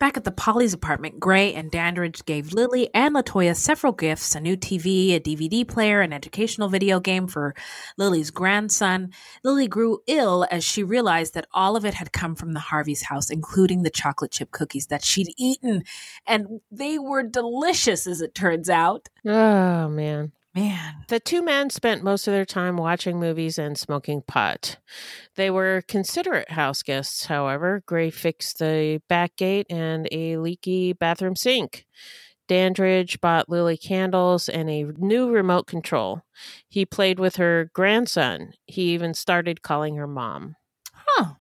Back 0.00 0.16
at 0.16 0.24
the 0.24 0.32
Polly's 0.32 0.74
apartment, 0.74 1.20
Gray 1.20 1.54
and 1.54 1.70
Dandridge 1.70 2.24
gave 2.24 2.52
Lily 2.52 2.90
and 2.92 3.14
Latoya 3.14 3.54
several 3.54 3.92
gifts 3.92 4.34
a 4.34 4.40
new 4.40 4.56
TV, 4.56 5.14
a 5.14 5.20
DVD 5.20 5.66
player, 5.66 6.00
an 6.00 6.12
educational 6.12 6.68
video 6.68 6.98
game 6.98 7.28
for 7.28 7.54
Lily's 7.96 8.32
grandson. 8.32 9.12
Lily 9.44 9.68
grew 9.68 10.00
ill 10.08 10.46
as 10.50 10.64
she 10.64 10.82
realized 10.82 11.34
that 11.34 11.46
all 11.52 11.76
of 11.76 11.84
it 11.84 11.94
had 11.94 12.12
come 12.12 12.34
from 12.34 12.54
the 12.54 12.60
Harvey's 12.60 13.02
house, 13.02 13.30
including 13.30 13.82
the 13.82 13.90
chocolate 13.90 14.32
chip 14.32 14.50
cookies 14.50 14.88
that 14.88 15.04
she'd 15.04 15.32
eaten. 15.38 15.84
And 16.26 16.60
they 16.72 16.98
were 16.98 17.22
delicious, 17.22 18.08
as 18.08 18.20
it 18.20 18.34
turns 18.34 18.68
out. 18.68 19.08
Oh, 19.24 19.88
man. 19.88 20.32
Man. 20.54 21.04
The 21.08 21.18
two 21.18 21.42
men 21.42 21.70
spent 21.70 22.04
most 22.04 22.28
of 22.28 22.32
their 22.32 22.44
time 22.44 22.76
watching 22.76 23.18
movies 23.18 23.58
and 23.58 23.76
smoking 23.76 24.22
pot. 24.22 24.76
They 25.34 25.50
were 25.50 25.82
considerate 25.88 26.52
house 26.52 26.82
guests, 26.82 27.26
however. 27.26 27.82
Gray 27.86 28.10
fixed 28.10 28.60
the 28.60 29.00
back 29.08 29.36
gate 29.36 29.66
and 29.68 30.08
a 30.12 30.36
leaky 30.36 30.92
bathroom 30.92 31.34
sink. 31.34 31.86
Dandridge 32.46 33.20
bought 33.20 33.48
Lily 33.48 33.76
candles 33.76 34.48
and 34.48 34.68
a 34.70 34.84
new 34.98 35.30
remote 35.30 35.66
control. 35.66 36.22
He 36.68 36.84
played 36.84 37.18
with 37.18 37.36
her 37.36 37.70
grandson. 37.72 38.52
He 38.66 38.92
even 38.92 39.14
started 39.14 39.62
calling 39.62 39.96
her 39.96 40.06
mom. 40.06 40.56
Huh. 40.92 41.34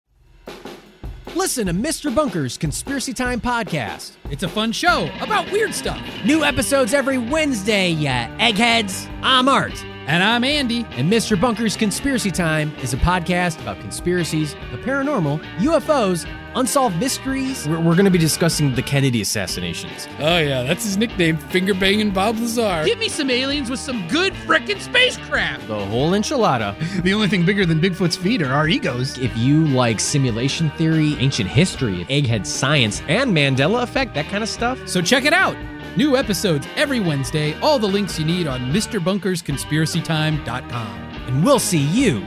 Listen 1.35 1.66
to 1.66 1.72
Mr. 1.72 2.14
Bunker's 2.14 2.59
Conspiracy 2.59 3.14
Time 3.14 3.41
podcast. 3.41 4.12
It's 4.30 4.43
a 4.43 4.49
fun 4.49 4.70
show 4.70 5.09
about 5.20 5.51
weird 5.51 5.72
stuff. 5.72 6.01
New 6.26 6.45
episodes 6.45 6.93
every 6.93 7.16
Wednesday, 7.16 7.89
yeah, 7.91 8.35
eggheads. 8.39 9.09
I'm 9.22 9.49
Art. 9.49 9.83
And 10.07 10.22
I'm 10.22 10.45
Andy. 10.45 10.85
And 10.91 11.11
Mr. 11.11 11.41
Bunker's 11.41 11.74
Conspiracy 11.76 12.30
Time 12.30 12.74
is 12.83 12.93
a 12.93 12.99
podcast 12.99 13.61
about 13.62 13.80
conspiracies, 13.80 14.55
the 14.72 14.78
paranormal, 14.78 15.43
UFOs, 15.59 16.26
unsolved 16.55 16.98
mysteries. 16.98 17.66
We're, 17.68 17.80
we're 17.80 17.94
going 17.94 18.05
to 18.05 18.11
be 18.11 18.18
discussing 18.18 18.74
the 18.74 18.82
Kennedy 18.82 19.20
assassinations. 19.20 20.09
Oh, 20.18 20.38
yeah, 20.38 20.62
that's 20.62 20.84
his 20.84 20.96
nickname, 20.96 21.36
Finger 21.36 21.74
Banging 21.74 22.11
Bob 22.11 22.38
Lazar. 22.38 22.82
Give 22.84 22.98
me 22.98 23.09
some 23.09 23.30
aliens 23.30 23.70
with 23.70 23.80
some 23.80 24.07
good 24.09 24.32
frickin' 24.34 24.80
spacecraft. 24.80 25.66
The 25.68 25.84
whole 25.86 26.12
enchilada. 26.12 26.76
the 27.03 27.14
only 27.14 27.28
thing 27.28 27.44
bigger 27.44 27.66
than 27.66 27.80
Bigfoot's 27.80 28.16
feet 28.16 28.42
are 28.42 28.53
our 28.53 28.68
egos. 28.68 29.18
If 29.18 29.36
you 29.36 29.66
like 29.68 30.00
simulation 30.00 30.70
theory, 30.70 31.14
ancient 31.18 31.48
history, 31.48 32.05
egghead 32.07 32.46
science, 32.46 33.03
and 33.09 33.36
Mandela 33.36 33.82
effect, 33.82 34.14
that 34.14 34.26
kind 34.26 34.42
of 34.42 34.48
stuff, 34.48 34.86
so 34.88 35.03
check 35.03 35.24
it 35.24 35.32
out. 35.32 35.57
New 35.96 36.16
episodes 36.16 36.66
every 36.76 37.00
Wednesday. 37.00 37.59
All 37.61 37.78
the 37.78 37.86
links 37.86 38.18
you 38.18 38.24
need 38.24 38.46
on 38.46 38.72
MrBunkersConspiracyTime.com. 38.72 40.98
And 41.26 41.44
we'll 41.44 41.59
see 41.59 41.82
you 41.82 42.24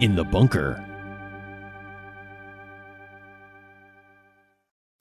in 0.00 0.14
the 0.14 0.24
bunker. 0.24 0.85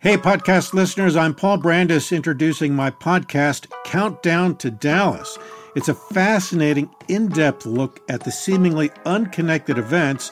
Hey, 0.06 0.18
podcast 0.18 0.76
listeners, 0.76 1.16
I'm 1.16 1.34
Paul 1.34 1.58
Brandus 1.58 2.16
introducing 2.16 2.76
my 2.76 2.92
podcast, 2.92 3.72
Countdown 3.86 4.56
to 4.58 4.70
Dallas. 4.70 5.40
It's 5.76 5.90
a 5.90 5.96
fascinating, 5.96 6.94
in 7.08 7.28
depth 7.28 7.66
look 7.66 8.02
at 8.08 8.24
the 8.24 8.32
seemingly 8.32 8.92
unconnected 9.08 9.80
events 9.80 10.32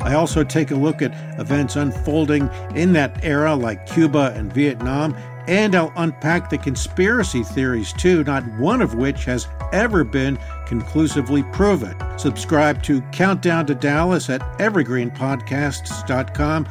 I 0.00 0.14
also 0.14 0.44
take 0.44 0.70
a 0.70 0.76
look 0.76 1.02
at 1.02 1.12
events 1.38 1.76
unfolding 1.76 2.48
in 2.74 2.92
that 2.94 3.24
era, 3.24 3.54
like 3.54 3.86
Cuba 3.86 4.32
and 4.36 4.52
Vietnam, 4.52 5.14
and 5.46 5.74
I'll 5.74 5.92
unpack 5.96 6.50
the 6.50 6.58
conspiracy 6.58 7.42
theories 7.42 7.92
too, 7.92 8.22
not 8.24 8.44
one 8.58 8.80
of 8.80 8.94
which 8.94 9.24
has 9.24 9.46
ever 9.72 10.04
been 10.04 10.38
conclusively 10.66 11.42
proven. 11.52 11.94
Subscribe 12.18 12.82
to 12.84 13.02
Countdown 13.12 13.66
to 13.66 13.74
Dallas 13.74 14.30
at 14.30 14.40
evergreenpodcasts.com 14.58 16.66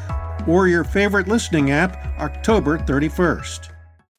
or 0.48 0.68
your 0.68 0.84
favorite 0.84 1.28
listening 1.28 1.70
app, 1.72 2.20
October 2.20 2.78
31st. 2.80 3.70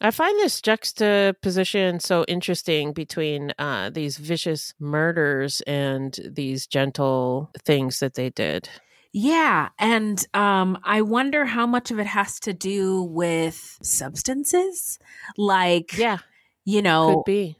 I 0.00 0.10
find 0.10 0.38
this 0.38 0.60
juxtaposition 0.60 1.98
so 1.98 2.24
interesting 2.28 2.92
between 2.92 3.54
uh, 3.58 3.90
these 3.90 4.18
vicious 4.18 4.74
murders 4.78 5.62
and 5.62 6.18
these 6.30 6.66
gentle 6.66 7.50
things 7.64 8.00
that 8.00 8.14
they 8.14 8.28
did. 8.28 8.68
Yeah, 9.16 9.68
and 9.78 10.26
um, 10.34 10.76
I 10.82 11.00
wonder 11.02 11.44
how 11.44 11.68
much 11.68 11.92
of 11.92 12.00
it 12.00 12.06
has 12.06 12.40
to 12.40 12.52
do 12.52 13.00
with 13.04 13.78
substances, 13.80 14.98
like 15.38 15.96
yeah, 15.96 16.18
you 16.64 16.82
know, 16.82 17.18
could 17.18 17.24
be 17.24 17.56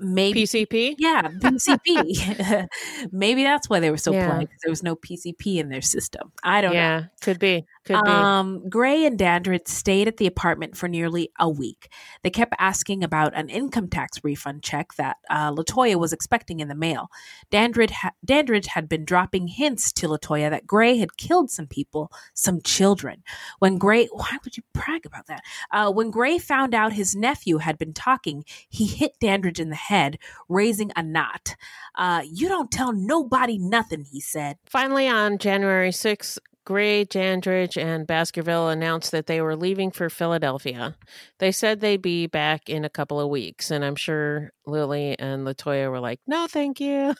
maybe 0.00 0.42
PCP. 0.42 0.96
Yeah, 0.98 1.22
PCP. 1.40 2.66
maybe 3.12 3.44
that's 3.44 3.70
why 3.70 3.78
they 3.78 3.90
were 3.90 3.96
so 3.98 4.12
Yeah. 4.12 4.26
polite 4.26 4.48
because 4.48 4.60
there 4.64 4.70
was 4.72 4.82
no 4.82 4.96
PCP 4.96 5.58
in 5.58 5.68
their 5.68 5.80
system. 5.80 6.32
I 6.42 6.60
don't 6.60 6.72
know. 6.72 6.80
yeah, 6.80 7.00
could. 7.20 7.34
Could 7.34 7.38
be. 7.38 7.64
Um, 7.94 8.68
Gray 8.68 9.04
and 9.04 9.18
Dandridge 9.18 9.68
stayed 9.68 10.08
at 10.08 10.16
the 10.16 10.26
apartment 10.26 10.76
for 10.76 10.88
nearly 10.88 11.30
a 11.38 11.48
week. 11.48 11.88
They 12.22 12.30
kept 12.30 12.54
asking 12.58 13.04
about 13.04 13.36
an 13.36 13.48
income 13.48 13.88
tax 13.88 14.18
refund 14.22 14.62
check 14.62 14.94
that 14.94 15.18
uh, 15.30 15.52
Latoya 15.52 15.96
was 15.96 16.12
expecting 16.12 16.60
in 16.60 16.68
the 16.68 16.74
mail. 16.74 17.08
Dandridge, 17.50 17.90
ha- 17.90 18.12
Dandridge 18.24 18.66
had 18.66 18.88
been 18.88 19.04
dropping 19.04 19.48
hints 19.48 19.92
to 19.94 20.08
Latoya 20.08 20.50
that 20.50 20.66
Gray 20.66 20.98
had 20.98 21.16
killed 21.16 21.50
some 21.50 21.66
people, 21.66 22.10
some 22.34 22.60
children. 22.62 23.22
When 23.58 23.78
Gray, 23.78 24.06
why 24.06 24.38
would 24.44 24.56
you 24.56 24.62
brag 24.72 25.06
about 25.06 25.26
that? 25.26 25.42
Uh, 25.70 25.92
when 25.92 26.10
Gray 26.10 26.38
found 26.38 26.74
out 26.74 26.92
his 26.92 27.14
nephew 27.14 27.58
had 27.58 27.78
been 27.78 27.92
talking, 27.92 28.44
he 28.68 28.86
hit 28.86 29.18
Dandridge 29.20 29.60
in 29.60 29.70
the 29.70 29.76
head, 29.76 30.18
raising 30.48 30.90
a 30.96 31.02
knot. 31.02 31.56
Uh, 31.94 32.22
you 32.24 32.48
don't 32.48 32.70
tell 32.70 32.92
nobody 32.92 33.58
nothing, 33.58 34.04
he 34.04 34.20
said. 34.20 34.56
Finally, 34.66 35.08
on 35.08 35.38
January 35.38 35.90
6th, 35.90 36.38
Gray, 36.66 37.04
Dandridge, 37.04 37.78
and 37.78 38.08
Baskerville 38.08 38.68
announced 38.68 39.12
that 39.12 39.26
they 39.26 39.40
were 39.40 39.54
leaving 39.54 39.92
for 39.92 40.10
Philadelphia. 40.10 40.96
They 41.38 41.52
said 41.52 41.80
they'd 41.80 42.02
be 42.02 42.26
back 42.26 42.68
in 42.68 42.84
a 42.84 42.90
couple 42.90 43.20
of 43.20 43.30
weeks, 43.30 43.70
and 43.70 43.84
I'm 43.84 43.94
sure 43.94 44.50
Lily 44.66 45.16
and 45.16 45.46
Latoya 45.46 45.88
were 45.88 46.00
like, 46.00 46.18
"No, 46.26 46.48
thank 46.48 46.80
you." 46.80 47.14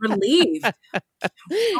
Relieved. 0.00 0.72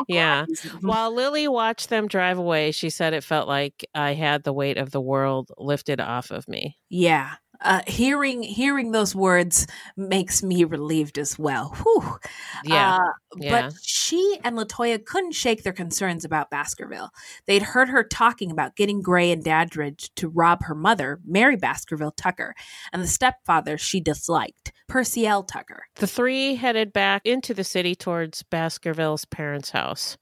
yeah. 0.09 0.47
While 0.81 1.15
Lily 1.15 1.47
watched 1.47 1.91
them 1.91 2.09
drive 2.09 2.39
away, 2.39 2.73
she 2.73 2.91
said 2.91 3.15
it 3.15 3.23
felt 3.23 3.47
like 3.47 3.87
I 3.95 4.15
had 4.15 4.43
the 4.43 4.53
weight 4.53 4.77
of 4.77 4.91
the 4.91 5.01
world 5.01 5.53
lifted 5.59 6.01
off 6.01 6.33
of 6.33 6.49
me. 6.49 6.77
Yeah. 6.89 7.35
Uh, 7.63 7.83
hearing 7.87 8.43
hearing 8.43 8.93
those 8.93 9.15
words 9.15 9.67
makes 9.97 10.43
me 10.43 10.65
relieved 10.65 11.19
as 11.19 11.39
well. 11.39 11.75
Whew. 11.83 12.19
Yeah. 12.65 12.97
Uh, 12.97 13.13
Yeah. 13.37 13.69
But 13.69 13.75
she 13.83 14.39
and 14.43 14.57
Latoya 14.59 15.05
couldn't 15.05 15.33
shake 15.33 15.63
their 15.63 15.73
concerns 15.73 16.25
about 16.25 16.51
Baskerville. 16.51 17.11
They'd 17.47 17.63
heard 17.63 17.89
her 17.89 18.03
talking 18.03 18.51
about 18.51 18.75
getting 18.77 19.03
Gray 19.03 19.31
and 19.31 19.45
Dandridge 19.45 20.11
to 20.17 20.29
rob 20.29 20.65
her 20.65 20.75
mother, 20.75 21.21
Mary 21.25 21.55
Baskerville 21.57 22.11
Tucker, 22.13 22.55
and 22.93 23.01
the 23.03 23.07
stepfather 23.07 23.79
she 23.79 24.01
disliked, 24.01 24.73
Percy 24.89 25.27
L. 25.27 25.45
Tucker. 25.45 25.85
The 25.97 26.09
three 26.09 26.57
headed 26.57 26.93
back 26.93 27.23
into 27.25 27.55
the 27.55 27.63
city 27.63 27.95
towards 27.95 28.43
Baskerville's 28.43 29.25
parents' 29.27 29.71
house. 29.71 30.19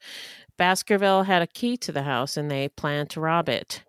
Baskerville 0.58 1.22
had 1.22 1.40
a 1.40 1.46
key 1.46 1.76
to 1.78 1.92
the 1.92 2.02
house 2.02 2.36
and 2.36 2.50
they 2.50 2.68
planned 2.68 3.10
to 3.10 3.20
rob 3.20 3.48
it. 3.48 3.84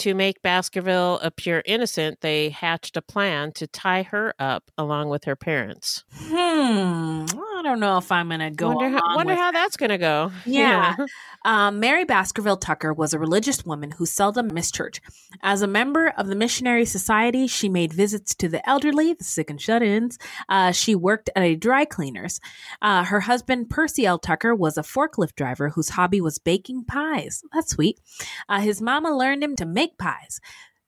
To 0.00 0.14
make 0.14 0.40
Baskerville 0.40 1.18
appear 1.20 1.62
innocent, 1.66 2.22
they 2.22 2.48
hatched 2.48 2.96
a 2.96 3.02
plan 3.02 3.52
to 3.52 3.66
tie 3.66 4.02
her 4.04 4.32
up 4.38 4.70
along 4.78 5.10
with 5.10 5.24
her 5.24 5.36
parents. 5.36 6.04
Hmm. 6.14 7.26
I 7.60 7.62
don't 7.62 7.78
know 7.78 7.98
if 7.98 8.10
I'm 8.10 8.28
going 8.28 8.40
to 8.40 8.50
go. 8.50 8.68
wonder 8.68 8.88
how, 8.88 9.16
wonder 9.16 9.34
how 9.34 9.52
that's 9.52 9.76
going 9.76 9.90
to 9.90 9.98
go. 9.98 10.32
Yeah. 10.46 10.96
Um, 11.44 11.78
Mary 11.78 12.04
Baskerville 12.04 12.56
Tucker 12.56 12.92
was 12.92 13.12
a 13.12 13.18
religious 13.18 13.64
woman 13.64 13.90
who 13.92 14.06
seldom 14.06 14.52
missed 14.52 14.74
church. 14.74 15.00
As 15.42 15.60
a 15.62 15.66
member 15.66 16.08
of 16.08 16.26
the 16.26 16.34
Missionary 16.34 16.84
Society, 16.86 17.46
she 17.46 17.68
made 17.68 17.92
visits 17.92 18.34
to 18.36 18.48
the 18.48 18.66
elderly, 18.68 19.12
the 19.12 19.24
sick 19.24 19.50
and 19.50 19.60
shut 19.60 19.82
ins. 19.82 20.18
Uh, 20.48 20.72
she 20.72 20.94
worked 20.94 21.30
at 21.36 21.42
a 21.42 21.54
dry 21.54 21.84
cleaner's. 21.84 22.40
Uh, 22.80 23.04
her 23.04 23.20
husband, 23.20 23.68
Percy 23.70 24.06
L. 24.06 24.18
Tucker, 24.18 24.54
was 24.54 24.76
a 24.78 24.82
forklift 24.82 25.34
driver 25.36 25.68
whose 25.68 25.90
hobby 25.90 26.20
was 26.20 26.38
baking 26.38 26.84
pies. 26.84 27.42
That's 27.52 27.70
sweet. 27.72 28.00
Uh, 28.48 28.60
his 28.60 28.80
mama 28.80 29.16
learned 29.16 29.44
him 29.44 29.54
to 29.56 29.66
make 29.66 29.98
pies. 29.98 30.40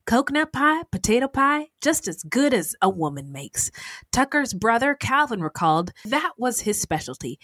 Coconut 0.06 0.52
pie, 0.52 0.82
potato 0.90 1.28
pie, 1.28 1.68
just 1.80 2.08
as 2.08 2.22
good 2.24 2.52
as 2.52 2.74
a 2.82 2.88
woman 2.88 3.30
makes. 3.30 3.70
Tucker's 4.10 4.52
brother, 4.52 4.94
Calvin, 4.94 5.40
recalled 5.42 5.92
that 6.04 6.32
was 6.36 6.60
his 6.62 6.80
specialty. 6.80 7.38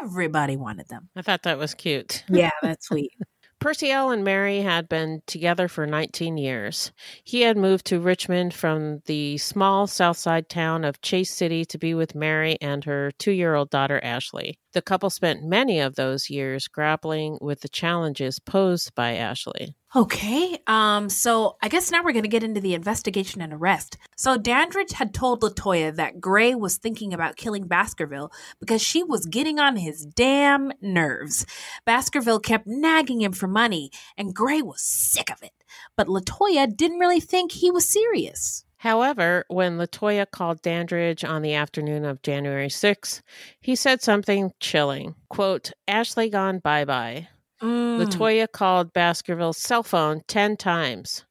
Everybody 0.00 0.56
wanted 0.56 0.88
them. 0.88 1.10
I 1.14 1.22
thought 1.22 1.42
that 1.42 1.58
was 1.58 1.74
cute. 1.74 2.24
Yeah, 2.30 2.50
that's 2.62 2.86
sweet. 2.86 3.12
Percy 3.60 3.90
L. 3.90 4.10
and 4.12 4.22
Mary 4.22 4.60
had 4.60 4.88
been 4.88 5.20
together 5.26 5.66
for 5.66 5.84
19 5.84 6.38
years. 6.38 6.92
He 7.24 7.40
had 7.40 7.56
moved 7.56 7.86
to 7.86 7.98
Richmond 7.98 8.54
from 8.54 9.00
the 9.06 9.36
small 9.38 9.88
south 9.88 10.16
side 10.16 10.48
town 10.48 10.84
of 10.84 11.00
Chase 11.00 11.34
City 11.34 11.64
to 11.64 11.76
be 11.78 11.92
with 11.92 12.14
Mary 12.14 12.56
and 12.60 12.84
her 12.84 13.10
two 13.18 13.32
year 13.32 13.56
old 13.56 13.70
daughter, 13.70 14.00
Ashley. 14.04 14.60
The 14.74 14.82
couple 14.82 15.10
spent 15.10 15.42
many 15.42 15.80
of 15.80 15.96
those 15.96 16.30
years 16.30 16.68
grappling 16.68 17.38
with 17.40 17.60
the 17.62 17.68
challenges 17.68 18.38
posed 18.38 18.94
by 18.94 19.14
Ashley. 19.16 19.74
Okay, 19.96 20.58
um, 20.66 21.08
so 21.08 21.56
I 21.62 21.68
guess 21.68 21.90
now 21.90 22.04
we're 22.04 22.12
going 22.12 22.22
to 22.22 22.28
get 22.28 22.42
into 22.42 22.60
the 22.60 22.74
investigation 22.74 23.40
and 23.40 23.54
arrest. 23.54 23.96
So 24.16 24.36
Dandridge 24.36 24.92
had 24.92 25.14
told 25.14 25.40
Latoya 25.40 25.96
that 25.96 26.20
Gray 26.20 26.54
was 26.54 26.76
thinking 26.76 27.14
about 27.14 27.36
killing 27.36 27.66
Baskerville 27.66 28.30
because 28.60 28.82
she 28.82 29.02
was 29.02 29.24
getting 29.24 29.58
on 29.58 29.76
his 29.76 30.04
damn 30.04 30.72
nerves. 30.82 31.46
Baskerville 31.86 32.38
kept 32.38 32.66
nagging 32.66 33.22
him 33.22 33.32
for 33.32 33.46
money, 33.46 33.90
and 34.18 34.34
Gray 34.34 34.60
was 34.60 34.82
sick 34.82 35.30
of 35.30 35.42
it. 35.42 35.52
But 35.96 36.08
Latoya 36.08 36.76
didn't 36.76 36.98
really 36.98 37.20
think 37.20 37.52
he 37.52 37.70
was 37.70 37.88
serious. 37.88 38.66
However, 38.76 39.46
when 39.48 39.78
Latoya 39.78 40.30
called 40.30 40.60
Dandridge 40.60 41.24
on 41.24 41.40
the 41.40 41.54
afternoon 41.54 42.04
of 42.04 42.20
January 42.20 42.68
6th, 42.68 43.22
he 43.62 43.74
said 43.74 44.02
something 44.02 44.52
chilling. 44.60 45.14
Quote, 45.30 45.72
Ashley 45.88 46.28
gone 46.28 46.58
bye 46.58 46.84
bye. 46.84 47.28
Mm. 47.62 48.04
Latoya 48.04 48.50
called 48.50 48.92
Baskerville's 48.92 49.58
cell 49.58 49.82
phone 49.82 50.22
10 50.28 50.56
times. 50.56 51.24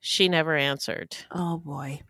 She 0.00 0.28
never 0.28 0.56
answered. 0.56 1.16
Oh 1.32 1.58
boy. 1.58 2.00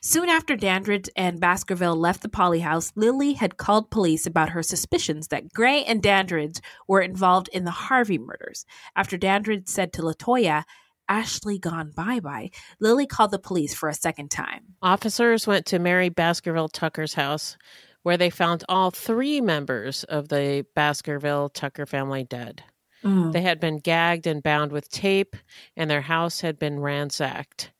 Soon 0.00 0.28
after 0.28 0.54
Dandridge 0.54 1.08
and 1.16 1.40
Baskerville 1.40 1.96
left 1.96 2.20
the 2.20 2.28
Polly 2.28 2.60
house, 2.60 2.92
Lily 2.94 3.32
had 3.32 3.56
called 3.56 3.90
police 3.90 4.26
about 4.26 4.50
her 4.50 4.62
suspicions 4.62 5.28
that 5.28 5.50
Gray 5.54 5.82
and 5.84 6.02
Dandridge 6.02 6.60
were 6.86 7.00
involved 7.00 7.48
in 7.54 7.64
the 7.64 7.70
Harvey 7.70 8.18
murders. 8.18 8.66
After 8.94 9.16
Dandridge 9.16 9.66
said 9.66 9.94
to 9.94 10.02
Latoya, 10.02 10.64
Ashley 11.08 11.58
gone 11.58 11.90
bye 11.90 12.20
bye, 12.20 12.50
Lily 12.80 13.06
called 13.06 13.30
the 13.30 13.38
police 13.38 13.74
for 13.74 13.88
a 13.88 13.94
second 13.94 14.30
time. 14.30 14.74
Officers 14.82 15.46
went 15.46 15.64
to 15.66 15.78
Mary 15.78 16.10
Baskerville 16.10 16.68
Tucker's 16.68 17.14
house, 17.14 17.56
where 18.02 18.18
they 18.18 18.30
found 18.30 18.62
all 18.68 18.90
three 18.90 19.40
members 19.40 20.04
of 20.04 20.28
the 20.28 20.66
Baskerville 20.74 21.48
Tucker 21.48 21.86
family 21.86 22.24
dead. 22.24 22.62
Mm. 23.04 23.32
They 23.32 23.42
had 23.42 23.60
been 23.60 23.78
gagged 23.78 24.26
and 24.26 24.42
bound 24.42 24.72
with 24.72 24.88
tape, 24.90 25.36
and 25.76 25.90
their 25.90 26.00
house 26.02 26.40
had 26.40 26.58
been 26.58 26.80
ransacked. 26.80 27.70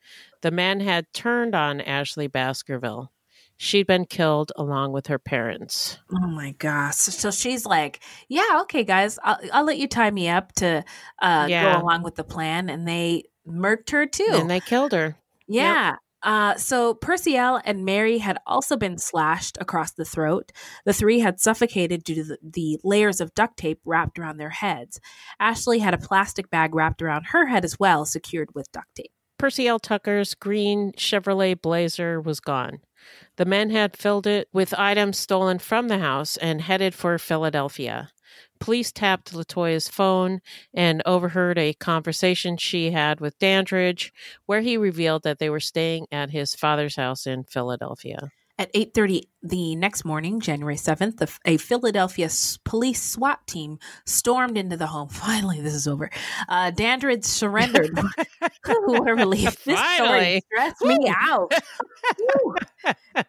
The 0.42 0.50
men 0.50 0.80
had 0.80 1.06
turned 1.14 1.54
on 1.54 1.80
Ashley 1.80 2.26
Baskerville. 2.26 3.10
She'd 3.56 3.86
been 3.86 4.04
killed 4.04 4.52
along 4.56 4.92
with 4.92 5.06
her 5.06 5.18
parents. 5.18 5.98
Oh 6.12 6.26
my 6.26 6.50
gosh. 6.58 6.96
So 6.96 7.30
she's 7.30 7.64
like, 7.64 8.00
yeah, 8.28 8.58
okay, 8.62 8.82
guys, 8.84 9.18
I'll, 9.22 9.38
I'll 9.52 9.64
let 9.64 9.78
you 9.78 9.86
tie 9.86 10.10
me 10.10 10.28
up 10.28 10.52
to 10.56 10.84
uh, 11.22 11.46
Yeah. 11.48 11.72
go 11.74 11.82
along 11.82 12.02
with 12.02 12.16
the 12.16 12.24
plan. 12.24 12.68
And 12.68 12.86
they 12.86 13.24
murked 13.48 13.90
her 13.90 14.06
too. 14.06 14.28
And 14.32 14.50
they 14.50 14.60
killed 14.60 14.92
her. 14.92 15.16
Yeah. 15.46 15.96
Uh, 16.24 16.56
so 16.56 16.94
Percy 16.94 17.36
L. 17.36 17.60
and 17.64 17.84
Mary 17.84 18.18
had 18.18 18.38
also 18.46 18.76
been 18.76 18.96
slashed 18.96 19.58
across 19.60 19.92
the 19.92 20.06
throat. 20.06 20.50
The 20.86 20.94
three 20.94 21.20
had 21.20 21.38
suffocated 21.38 22.02
due 22.02 22.14
to 22.14 22.24
the, 22.24 22.38
the 22.42 22.80
layers 22.82 23.20
of 23.20 23.34
duct 23.34 23.58
tape 23.58 23.80
wrapped 23.84 24.18
around 24.18 24.38
their 24.38 24.50
heads. 24.50 25.00
Ashley 25.38 25.80
had 25.80 25.92
a 25.92 25.98
plastic 25.98 26.50
bag 26.50 26.74
wrapped 26.74 27.02
around 27.02 27.26
her 27.26 27.46
head 27.46 27.64
as 27.64 27.78
well, 27.78 28.06
secured 28.06 28.54
with 28.54 28.72
duct 28.72 28.94
tape. 28.96 29.12
Percy 29.38 29.68
L. 29.68 29.78
Tucker's 29.78 30.34
green 30.34 30.92
Chevrolet 30.92 31.60
Blazer 31.60 32.20
was 32.20 32.40
gone. 32.40 32.80
The 33.36 33.44
men 33.44 33.68
had 33.68 33.96
filled 33.96 34.26
it 34.26 34.48
with 34.52 34.72
items 34.74 35.18
stolen 35.18 35.58
from 35.58 35.88
the 35.88 35.98
house 35.98 36.38
and 36.38 36.62
headed 36.62 36.94
for 36.94 37.18
Philadelphia. 37.18 38.10
Police 38.60 38.92
tapped 38.92 39.32
Latoya's 39.34 39.88
phone 39.88 40.40
and 40.72 41.02
overheard 41.04 41.58
a 41.58 41.74
conversation 41.74 42.56
she 42.56 42.90
had 42.92 43.20
with 43.20 43.38
Dandridge, 43.38 44.12
where 44.46 44.60
he 44.62 44.76
revealed 44.76 45.22
that 45.24 45.38
they 45.38 45.50
were 45.50 45.60
staying 45.60 46.06
at 46.10 46.30
his 46.30 46.54
father's 46.54 46.96
house 46.96 47.26
in 47.26 47.44
Philadelphia. 47.44 48.30
At 48.56 48.70
8:30 48.72 49.22
the 49.42 49.74
next 49.74 50.04
morning, 50.04 50.38
January 50.38 50.76
7th, 50.76 51.16
the- 51.16 51.38
a 51.44 51.56
Philadelphia 51.56 52.28
police 52.64 53.02
SWAT 53.02 53.44
team 53.48 53.78
stormed 54.06 54.56
into 54.56 54.76
the 54.76 54.86
home. 54.86 55.08
Finally, 55.10 55.60
this 55.60 55.74
is 55.74 55.88
over. 55.88 56.08
Uh, 56.48 56.70
Dandridge 56.70 57.24
surrendered. 57.24 57.98
what 58.66 59.08
a 59.08 59.14
relief. 59.14 59.64
This 59.64 59.78
story 59.78 59.98
Finally. 59.98 60.42
stressed 60.46 60.82
me 60.84 61.12
out. 61.12 61.52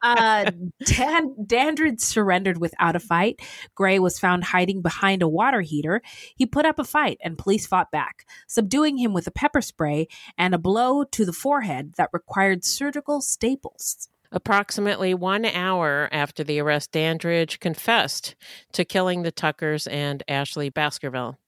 Uh, 0.04 0.52
Dan- 0.86 1.36
Dandridge 1.46 2.02
surrendered 2.02 2.60
without 2.60 2.96
a 2.96 3.00
fight. 3.00 3.40
Gray 3.74 3.98
was 3.98 4.20
found 4.20 4.44
hiding 4.44 4.82
behind 4.84 5.24
a 5.24 5.28
water 5.28 5.62
heater. 5.62 6.02
He 6.36 6.46
put 6.46 6.66
up 6.68 6.78
a 6.78 6.84
fight, 6.84 7.18
and 7.24 7.38
police 7.38 7.66
fought 7.66 7.92
back, 7.92 8.28
subduing 8.48 8.98
him 8.98 9.12
with 9.14 9.26
a 9.26 9.32
pepper 9.32 9.62
spray 9.62 10.08
and 10.38 10.54
a 10.54 10.60
blow 10.60 11.04
to 11.04 11.26
the 11.26 11.34
forehead 11.34 11.94
that 11.98 12.10
required 12.14 12.64
surgical 12.64 13.22
staples. 13.22 14.08
Approximately 14.36 15.14
one 15.14 15.46
hour 15.46 16.10
after 16.12 16.44
the 16.44 16.60
arrest, 16.60 16.92
Dandridge 16.92 17.62
confessed 17.62 18.36
to 18.74 18.84
killing 18.84 19.24
the 19.24 19.32
Tuckers 19.32 19.88
and 19.88 20.22
Ashley 20.28 20.70
Baskerville. 20.70 21.40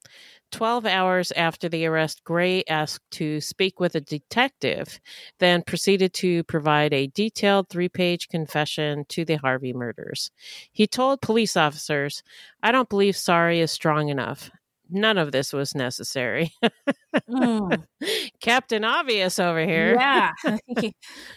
Twelve 0.54 0.86
hours 0.86 1.34
after 1.34 1.68
the 1.68 1.86
arrest, 1.86 2.24
Gray 2.24 2.64
asked 2.70 3.12
to 3.12 3.42
speak 3.42 3.82
with 3.82 3.94
a 3.96 4.00
detective, 4.00 5.02
then 5.40 5.64
proceeded 5.64 6.14
to 6.14 6.46
provide 6.46 6.94
a 6.94 7.08
detailed 7.08 7.68
three 7.68 7.90
page 7.90 8.30
confession 8.30 9.04
to 9.10 9.26
the 9.26 9.36
Harvey 9.36 9.74
murders. 9.74 10.32
He 10.72 10.88
told 10.88 11.22
police 11.22 11.58
officers, 11.58 12.24
I 12.64 12.72
don't 12.72 12.88
believe 12.88 13.18
sorry 13.18 13.60
is 13.60 13.70
strong 13.70 14.08
enough. 14.08 14.50
None 14.90 15.18
of 15.18 15.34
this 15.34 15.52
was 15.52 15.76
necessary. 15.76 16.54
Mm. 17.30 17.84
Captain 18.40 18.86
Obvious 18.86 19.40
over 19.40 19.66
here. 19.66 19.96
Yeah. 20.00 20.32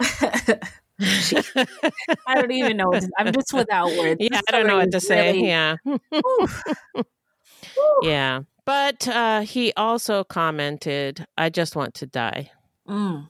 I 2.26 2.34
don't 2.34 2.50
even 2.52 2.76
know. 2.76 2.92
I'm 3.18 3.32
just 3.32 3.52
without 3.54 3.86
words. 3.96 4.18
Yeah, 4.20 4.28
This 4.30 4.42
I 4.48 4.52
don't 4.52 4.66
know 4.66 4.76
what 4.76 4.90
to 4.92 5.00
say. 5.00 5.32
really- 5.32 5.46
Yeah. 5.48 5.76
yeah. 8.02 8.40
But 8.64 9.08
uh, 9.08 9.40
he 9.40 9.72
also 9.76 10.22
commented, 10.24 11.24
I 11.36 11.48
just 11.48 11.74
want 11.74 11.94
to 11.94 12.06
die. 12.06 12.50
Mm. 12.88 13.28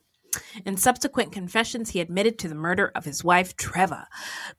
In 0.65 0.77
subsequent 0.77 1.33
confessions, 1.33 1.91
he 1.91 2.01
admitted 2.01 2.39
to 2.39 2.49
the 2.49 2.55
murder 2.55 2.93
of 2.95 3.05
his 3.05 3.25
wife, 3.25 3.57
Treva. 3.57 4.07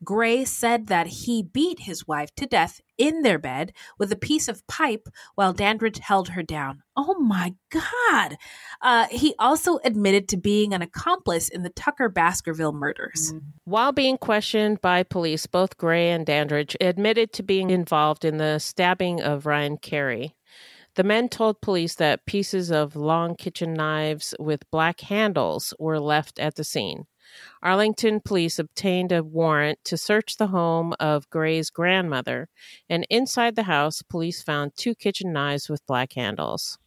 Gray 0.04 0.46
said 0.46 0.88
that 0.88 1.08
he 1.08 1.44
beat 1.44 1.82
his 1.82 2.08
wife 2.08 2.34
to 2.36 2.46
death 2.46 2.82
in 2.98 3.24
their 3.24 3.40
bed 3.40 3.74
with 3.98 4.12
a 4.12 4.16
piece 4.16 4.48
of 4.48 4.66
pipe 4.68 5.08
while 5.36 5.54
Dandridge 5.54 6.00
held 6.00 6.30
her 6.30 6.44
down. 6.44 6.84
Oh 6.96 7.20
my 7.20 7.56
God. 7.72 8.38
Uh, 8.82 9.08
he 9.10 9.34
also 9.40 9.80
admitted 9.84 10.28
to 10.30 10.38
being 10.38 10.74
an 10.74 10.82
accomplice 10.82 11.50
in 11.50 11.64
the 11.64 11.70
Tucker 11.70 12.10
Baskerville 12.10 12.74
murders. 12.74 13.34
While 13.64 13.92
being 13.92 14.18
questioned 14.18 14.82
by 14.82 15.04
police, 15.04 15.48
both 15.48 15.78
Gray 15.78 16.12
and 16.12 16.26
Dandridge 16.26 16.76
admitted 16.80 17.34
to 17.34 17.44
being 17.44 17.70
involved 17.70 18.26
in 18.26 18.38
the 18.38 18.60
stabbing 18.60 19.22
of 19.22 19.46
Ryan 19.46 19.78
Carey. 19.78 20.36
The 20.96 21.04
men 21.04 21.30
told 21.30 21.62
police 21.62 21.96
that 21.96 22.26
pieces 22.26 22.70
of 22.70 22.96
long 22.96 23.36
kitchen 23.36 23.74
knives 23.74 24.34
with 24.38 24.70
black 24.72 25.02
handles 25.02 25.74
were 25.80 26.00
left 26.00 26.38
at 26.38 26.56
the 26.56 26.66
scene. 26.66 27.06
Arlington 27.64 28.20
police 28.20 28.60
obtained 28.60 29.14
a 29.14 29.24
warrant 29.24 29.80
to 29.86 29.96
search 29.96 30.36
the 30.36 30.48
home 30.48 30.94
of 31.00 31.30
Gray's 31.30 31.70
grandmother, 31.70 32.50
and 32.90 33.08
inside 33.10 33.56
the 33.56 33.64
house, 33.64 34.02
police 34.02 34.42
found 34.42 34.74
two 34.76 34.94
kitchen 34.94 35.32
knives 35.32 35.70
with 35.70 35.86
black 35.86 36.14
handles. 36.14 36.78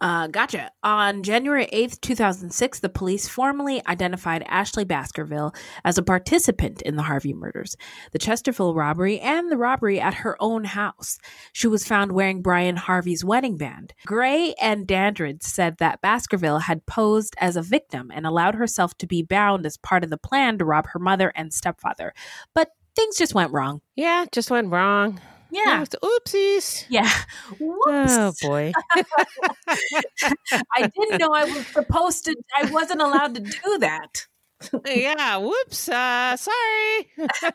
Uh, 0.00 0.26
gotcha. 0.26 0.70
On 0.82 1.22
January 1.22 1.66
8th, 1.72 2.00
2006, 2.00 2.80
the 2.80 2.88
police 2.88 3.28
formally 3.28 3.82
identified 3.86 4.44
Ashley 4.46 4.84
Baskerville 4.84 5.54
as 5.84 5.96
a 5.96 6.02
participant 6.02 6.82
in 6.82 6.96
the 6.96 7.02
Harvey 7.02 7.32
murders, 7.32 7.76
the 8.12 8.18
Chesterfield 8.18 8.76
robbery, 8.76 9.18
and 9.20 9.50
the 9.50 9.56
robbery 9.56 9.98
at 9.98 10.14
her 10.14 10.36
own 10.40 10.64
house. 10.64 11.18
She 11.52 11.66
was 11.66 11.86
found 11.86 12.12
wearing 12.12 12.42
Brian 12.42 12.76
Harvey's 12.76 13.24
wedding 13.24 13.56
band. 13.56 13.94
Gray 14.04 14.54
and 14.60 14.86
Dandridge 14.86 15.42
said 15.42 15.78
that 15.78 16.02
Baskerville 16.02 16.60
had 16.60 16.86
posed 16.86 17.34
as 17.38 17.56
a 17.56 17.62
victim 17.62 18.10
and 18.14 18.26
allowed 18.26 18.54
herself 18.54 18.96
to 18.98 19.06
be 19.06 19.22
bound 19.22 19.64
as 19.64 19.78
part 19.78 20.04
of 20.04 20.10
the 20.10 20.18
plan 20.18 20.58
to 20.58 20.64
rob 20.64 20.86
her 20.88 20.98
mother 20.98 21.32
and 21.34 21.52
stepfather. 21.52 22.12
But 22.54 22.70
things 22.94 23.16
just 23.16 23.34
went 23.34 23.52
wrong. 23.52 23.80
Yeah, 23.94 24.26
just 24.30 24.50
went 24.50 24.70
wrong. 24.70 25.20
Yeah. 25.50 25.84
Oopsies. 26.02 26.84
Yeah. 26.88 27.10
Whoops. 27.60 28.12
Oh, 28.12 28.32
boy. 28.42 28.72
I 29.68 30.90
didn't 30.94 31.18
know 31.18 31.30
I 31.32 31.44
was 31.44 31.66
supposed 31.68 32.24
to, 32.24 32.36
I 32.56 32.70
wasn't 32.70 33.00
allowed 33.02 33.34
to 33.36 33.40
do 33.40 33.78
that. 33.78 34.26
yeah, 34.86 35.36
whoops. 35.36 35.88
Uh, 35.88 36.36
sorry. 36.36 37.08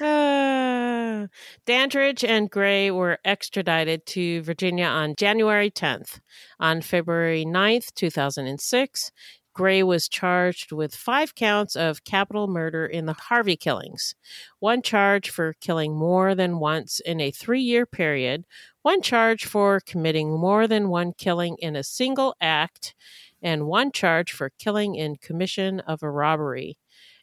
Uh, 0.00 1.26
Dandridge 1.66 2.24
and 2.24 2.50
Gray 2.50 2.90
were 2.90 3.18
extradited 3.24 4.04
to 4.06 4.42
Virginia 4.42 4.86
on 4.86 5.14
January 5.16 5.70
10th. 5.70 6.20
On 6.60 6.80
February 6.80 7.44
9th, 7.44 7.92
2006, 7.94 9.10
Gray 9.56 9.82
was 9.82 10.06
charged 10.06 10.70
with 10.70 10.94
five 10.94 11.34
counts 11.34 11.76
of 11.76 12.04
capital 12.04 12.46
murder 12.46 12.84
in 12.84 13.06
the 13.06 13.14
Harvey 13.14 13.56
killings 13.56 14.14
one 14.58 14.82
charge 14.82 15.30
for 15.30 15.54
killing 15.62 15.96
more 15.96 16.34
than 16.34 16.58
once 16.58 17.00
in 17.00 17.22
a 17.22 17.30
three 17.30 17.62
year 17.62 17.86
period, 17.86 18.44
one 18.82 19.00
charge 19.00 19.46
for 19.46 19.80
committing 19.80 20.38
more 20.38 20.68
than 20.68 20.90
one 20.90 21.14
killing 21.16 21.56
in 21.58 21.74
a 21.74 21.82
single 21.82 22.34
act, 22.38 22.94
and 23.40 23.66
one 23.66 23.92
charge 23.92 24.30
for 24.30 24.50
killing 24.58 24.94
in 24.94 25.16
commission 25.16 25.80
of 25.80 26.02
a 26.02 26.10
robbery, 26.10 26.76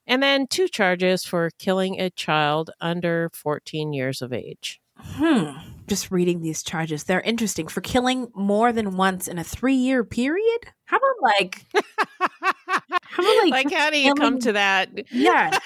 and 0.08 0.24
then 0.24 0.48
two 0.48 0.68
charges 0.68 1.24
for 1.24 1.52
killing 1.60 2.02
a 2.02 2.10
child 2.10 2.72
under 2.82 3.30
14 3.36 3.94
years 3.94 4.24
of 4.24 4.34
age. 4.34 4.82
Hmm. 4.98 5.52
Just 5.86 6.10
reading 6.10 6.42
these 6.42 6.64
charges. 6.64 7.04
They're 7.04 7.22
interesting. 7.22 7.68
For 7.68 7.82
killing 7.82 8.30
more 8.34 8.72
than 8.72 8.98
once 8.98 9.28
in 9.28 9.38
a 9.38 9.44
three 9.44 9.76
year 9.76 10.04
period? 10.04 10.72
How 10.94 10.98
about 10.98 11.22
like. 11.24 11.66
how 13.04 13.24
about 13.24 13.50
like. 13.50 13.66
Like, 13.66 13.74
how 13.74 13.90
do 13.90 14.00
you 14.00 14.14
come 14.14 14.38
to 14.40 14.52
that? 14.54 14.90
Yeah. 15.12 15.58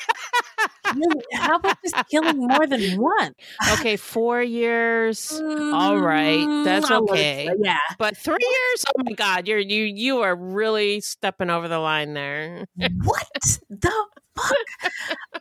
How 1.33 1.57
about 1.57 1.77
just 1.83 1.95
killing 2.09 2.37
more 2.37 2.65
than 2.65 2.81
one? 2.99 3.33
Okay, 3.73 3.97
four 3.97 4.41
years. 4.41 5.31
All 5.33 5.99
right, 5.99 6.45
that's 6.63 6.89
Mm, 6.89 7.01
would 7.01 7.09
okay. 7.11 7.49
yeah. 7.61 7.77
but 7.97 8.15
three 8.15 8.37
years. 8.39 8.85
Oh 8.87 9.03
my 9.03 9.11
God, 9.13 9.47
you're 9.47 9.59
you 9.59 9.83
you 9.83 10.19
are 10.19 10.35
really 10.35 11.01
stepping 11.01 11.49
over 11.49 11.67
the 11.67 11.79
line 11.79 12.13
there. 12.13 12.65
What 13.03 13.27
the 13.69 14.05
fuck? 14.37 14.91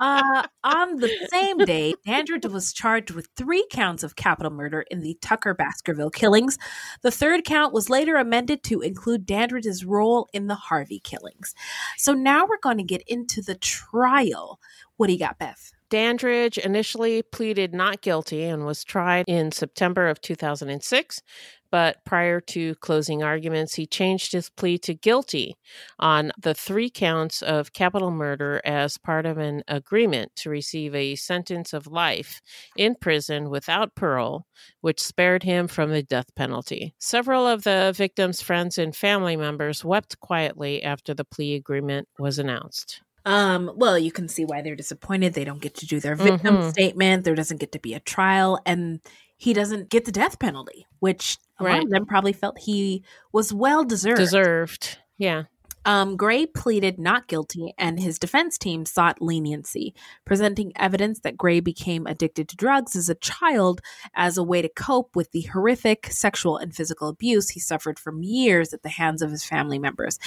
Uh, 0.01 0.47
on 0.65 0.97
the 0.97 1.11
same 1.31 1.59
day, 1.59 1.95
Dandridge 2.05 2.47
was 2.47 2.73
charged 2.73 3.13
with 3.13 3.29
three 3.37 3.67
counts 3.71 4.03
of 4.03 4.17
capital 4.17 4.53
murder 4.53 4.85
in 4.91 5.01
the 5.01 5.17
Tucker 5.21 5.55
Baskerville 5.55 6.11
killings. 6.11 6.59
The 7.03 7.11
third 7.11 7.45
count 7.45 7.73
was 7.73 7.89
later 7.89 8.17
amended 8.17 8.63
to 8.65 8.81
include 8.81 9.27
Dandridge's 9.27 9.85
role 9.85 10.29
in 10.33 10.47
the 10.49 10.55
Harvey 10.55 11.01
killings. 11.01 11.55
So 11.97 12.13
now 12.13 12.47
we're 12.47 12.59
going 12.63 12.79
to 12.79 12.85
get 12.85 13.03
into 13.07 13.43
the 13.43 13.55
trial. 13.55 14.61
What 14.97 15.07
do 15.07 15.13
you 15.13 15.19
got, 15.19 15.39
Beth? 15.39 15.73
Dandridge 15.89 16.59
initially 16.59 17.23
pleaded 17.23 17.73
not 17.73 18.01
guilty 18.01 18.43
and 18.43 18.67
was 18.67 18.83
tried 18.83 19.25
in 19.29 19.53
September 19.53 20.09
of 20.09 20.21
2006. 20.21 21.23
But 21.71 22.05
prior 22.05 22.41
to 22.43 22.75
closing 22.77 23.23
arguments, 23.23 23.75
he 23.75 23.87
changed 23.87 24.33
his 24.33 24.49
plea 24.51 24.79
to 24.79 24.95
guilty 24.95 25.57
on 25.99 26.33
the 26.39 26.55
three 26.55 26.91
counts 26.91 27.43
of 27.43 27.73
capital 27.73 28.11
murder 28.11 28.61
as 28.65 28.99
part 28.99 29.27
of 29.27 29.39
an 29.39 29.63
agreement 29.69 30.35
to 30.37 30.51
receive 30.51 30.95
a 30.95 31.15
sentence 31.17 31.73
of 31.73 31.87
life 31.87 32.41
in 32.77 32.95
prison 32.95 33.51
without 33.51 33.95
parole, 33.95 34.47
which 34.81 35.01
spared 35.03 35.43
him 35.43 35.69
from 35.69 35.91
the 35.91 36.03
death 36.03 36.35
penalty. 36.35 36.95
Several 36.99 37.47
of 37.47 37.65
the 37.65 37.93
victims' 37.97 38.43
friends 38.43 38.79
and 38.79 38.95
family 38.95 39.37
members 39.37 39.85
wept 39.85 40.21
quietly 40.21 40.83
after 40.83 41.15
the 41.15 41.25
plea 41.25 41.55
agreement 41.55 42.09
was 42.19 42.39
announced. 42.39 43.01
Um, 43.25 43.73
well, 43.75 43.99
you 43.99 44.13
can 44.13 44.29
see 44.29 44.45
why 44.45 44.63
they're 44.63 44.77
disappointed. 44.77 45.35
They 45.35 45.45
don't 45.45 45.61
get 45.61 45.75
to 45.77 45.87
do 45.87 45.99
their 45.99 46.15
victim 46.15 46.61
Mhm. 46.61 46.63
statement. 46.63 47.25
There 47.25 47.35
doesn't 47.35 47.59
get 47.59 47.73
to 47.73 47.81
be 47.81 47.95
a 47.95 48.01
trial, 48.01 48.61
and 48.65 49.01
he 49.37 49.53
doesn't 49.53 49.91
get 49.91 50.05
the 50.05 50.13
death 50.13 50.39
penalty, 50.39 50.87
which 51.01 51.39
a 51.59 51.65
lot 51.65 51.83
of 51.83 51.91
them 51.91 52.07
probably 52.07 52.33
felt 52.33 52.59
he 52.59 53.05
was 53.33 53.53
well 53.53 53.85
deserved. 53.85 54.19
Deserved. 54.19 54.99
Yeah. 55.19 55.45
Um, 55.87 56.17
Gray 56.17 56.47
pleaded 56.47 56.99
not 56.99 57.29
guilty, 57.29 57.73
and 57.79 58.01
his 58.01 58.19
defense 58.19 58.59
team 58.59 58.85
sought 58.85 59.23
leniency, 59.23 59.95
presenting 60.25 60.73
evidence 60.75 61.21
that 61.21 61.37
Gray 61.37 61.61
became 61.61 62.09
addicted 62.09 62.49
to 62.49 62.57
drugs 62.57 62.97
as 62.97 63.09
a 63.09 63.15
child 63.15 63.81
as 64.13 64.37
a 64.37 64.43
way 64.43 64.61
to 64.63 64.69
cope 64.69 65.15
with 65.15 65.31
the 65.31 65.43
horrific 65.43 66.09
sexual 66.11 66.57
and 66.57 66.75
physical 66.75 67.07
abuse 67.07 67.51
he 67.51 67.61
suffered 67.61 68.01
from 68.01 68.25
years 68.25 68.75
at 68.75 68.83
the 68.83 68.89
hands 68.89 69.23
of 69.23 69.31
his 69.31 69.45
family 69.45 69.79
members. 69.79 70.19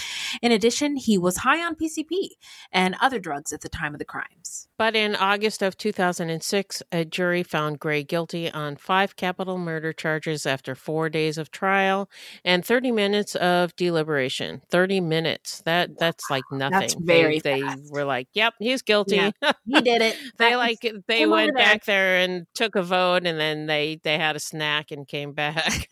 In 0.41 0.53
addition, 0.53 0.95
he 0.95 1.17
was 1.17 1.39
high 1.39 1.61
on 1.61 1.75
PCP 1.75 2.29
and 2.71 2.95
other 3.01 3.19
drugs 3.19 3.51
at 3.51 3.59
the 3.59 3.67
time 3.67 3.93
of 3.93 3.99
the 3.99 4.05
crimes. 4.05 4.69
But 4.77 4.95
in 4.95 5.13
August 5.13 5.61
of 5.61 5.75
2006, 5.75 6.83
a 6.93 7.03
jury 7.03 7.43
found 7.43 7.79
Gray 7.79 8.01
guilty 8.01 8.49
on 8.49 8.77
five 8.77 9.17
capital 9.17 9.57
murder 9.57 9.91
charges 9.91 10.45
after 10.45 10.73
four 10.73 11.09
days 11.09 11.37
of 11.37 11.51
trial 11.51 12.09
and 12.45 12.63
30 12.63 12.93
minutes 12.93 13.35
of 13.35 13.75
deliberation. 13.75 14.61
30 14.69 15.01
minutes. 15.01 15.48
That 15.65 15.97
that's 15.97 16.29
like 16.29 16.43
nothing. 16.51 16.89
They- 17.05 17.19
very 17.19 17.39
they, 17.39 17.63
were 17.89 18.05
like, 18.05 18.27
"Yep, 18.33 18.53
he's 18.59 18.81
guilty." 18.81 19.15
Yeah, 19.17 19.31
he 19.65 19.81
did 19.81 20.01
it. 20.01 20.15
they 20.37 20.55
like 20.55 20.79
they 21.07 21.25
went 21.25 21.55
back 21.55 21.85
there 21.85 22.17
and 22.17 22.45
took 22.55 22.75
a 22.75 22.83
vote, 22.83 23.25
and 23.25 23.39
then 23.39 23.65
they 23.65 23.99
they 24.03 24.17
had 24.17 24.35
a 24.35 24.39
snack 24.39 24.91
and 24.91 25.07
came 25.07 25.33
back. 25.33 25.87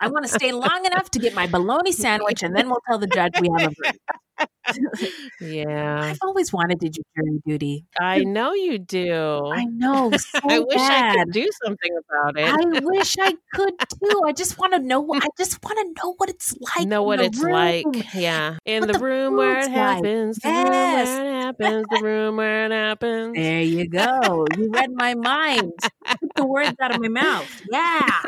I 0.00 0.08
want 0.08 0.24
to 0.24 0.30
stay 0.30 0.52
long 0.52 0.84
enough 0.84 1.10
to 1.10 1.18
get 1.18 1.34
my 1.34 1.46
bologna 1.46 1.92
sandwich, 2.04 2.42
and 2.42 2.56
then 2.56 2.68
we'll 2.68 2.82
tell 2.88 2.98
the 2.98 3.06
judge 3.06 3.40
we 3.40 3.48
have 3.58 3.72
a 3.72 3.74
verdict. 3.84 4.10
yeah, 5.40 6.00
I've 6.10 6.18
always 6.22 6.52
wanted 6.52 6.80
to 6.80 6.88
do 6.88 7.02
jury 7.16 7.40
duty. 7.46 7.84
I 8.00 8.20
know 8.20 8.54
you 8.54 8.78
do. 8.78 9.46
I 9.52 9.64
know. 9.66 10.10
So 10.18 10.40
I 10.48 10.58
wish 10.58 10.76
I 10.80 11.16
could 11.16 11.32
do 11.32 11.48
something 11.64 11.90
about 12.08 12.38
it. 12.38 12.48
I 12.48 12.80
wish 12.82 13.16
I 13.18 13.34
could 13.54 13.74
too. 13.78 14.22
I 14.26 14.32
just 14.32 14.58
want 14.58 14.72
to 14.74 14.78
know. 14.80 15.06
I 15.14 15.28
just 15.38 15.62
want 15.62 15.78
to 15.78 16.02
know 16.02 16.14
what 16.16 16.28
it's 16.30 16.54
like. 16.76 16.86
know 16.88 17.02
what 17.02 17.20
it's 17.20 17.38
room. 17.42 17.52
like. 17.52 18.14
Yeah. 18.14 18.56
In 18.64 18.80
What 18.82 18.86
the, 18.88 18.98
the 18.98 19.04
room 19.04 19.36
where 19.36 19.58
it 19.60 19.64
food's 19.64 19.76
like. 19.76 20.04
happens. 20.04 20.38
The 20.38 20.50
room 20.50 20.68
where 20.70 21.26
it 21.26 21.32
happens. 21.44 21.86
The 21.90 21.98
room 21.98 22.36
where 22.36 22.66
it 22.66 22.72
happens. 22.72 23.34
There 23.34 23.62
you 23.62 23.88
go. 23.88 24.46
You 24.56 24.70
read 24.72 24.90
my 24.94 25.14
mind. 25.14 25.72
Took 26.20 26.34
the 26.36 26.46
words 26.46 26.74
out 26.80 26.94
of 26.94 27.00
my 27.00 27.08
mouth. 27.08 27.48
Yeah. 27.70 28.20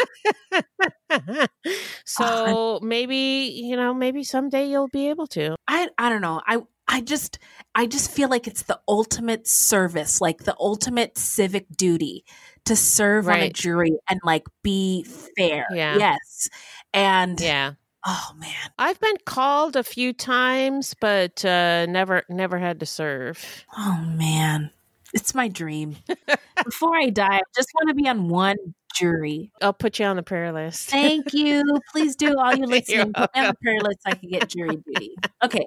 so 2.05 2.79
maybe, 2.83 3.53
you 3.55 3.77
know, 3.77 3.95
maybe 3.95 4.25
someday 4.25 4.69
you'll 4.69 4.89
be 4.89 5.09
able 5.09 5.27
to. 5.29 5.57
I 5.69 5.89
I 5.99 6.09
don't 6.09 6.21
know. 6.23 6.41
I 6.47 6.63
I 6.89 7.01
just 7.01 7.39
I 7.75 7.87
just 7.87 8.11
feel 8.11 8.29
like 8.29 8.47
it's 8.47 8.63
the 8.63 8.81
ultimate 8.89 9.47
service, 9.47 10.21
like 10.21 10.45
the 10.45 10.57
ultimate 10.59 11.19
civic 11.19 11.67
duty 11.77 12.25
to 12.65 12.77
serve 12.77 13.29
on 13.29 13.41
a 13.41 13.51
jury 13.51 13.93
and 14.09 14.21
like 14.25 14.45
be 14.63 15.05
fair. 15.37 15.67
Yeah. 15.73 15.97
Yes. 15.99 16.49
And 16.95 17.41
Yeah. 17.41 17.73
oh 18.07 18.31
man. 18.39 18.71
I've 18.79 19.01
been 19.01 19.17
called 19.25 19.77
a 19.77 19.83
few 19.85 20.13
times, 20.13 20.95
but 21.01 21.45
uh, 21.45 21.87
never 21.87 22.23
never 22.29 22.59
had 22.59 22.81
to 22.81 22.87
serve. 22.87 23.65
Oh 23.77 24.01
man. 24.17 24.71
It's 25.15 25.35
my 25.35 25.49
dream. 25.49 25.97
Before 26.65 26.97
I 26.97 27.11
die, 27.11 27.37
I 27.37 27.41
just 27.57 27.69
want 27.75 27.89
to 27.89 27.95
be 27.95 28.09
on 28.09 28.29
one 28.29 28.57
jury. 28.99 29.51
I'll 29.61 29.73
put 29.73 29.99
you 29.99 30.07
on 30.07 30.17
the 30.17 30.23
prayer 30.23 30.53
list. 30.53 30.91
Thank 30.91 31.33
you. 31.33 31.63
Please 31.93 32.17
do 32.17 32.39
all 32.39 32.55
you 32.55 32.67
listening. 32.67 33.13
Put 33.13 33.35
me 33.35 33.41
on 33.41 33.47
the 33.49 33.55
prayer 33.63 33.81
list 33.81 33.99
so 34.05 34.11
I 34.11 34.15
can 34.15 34.29
get 34.29 34.49
jury 34.49 34.77
duty. 34.77 35.15
Okay. 35.43 35.67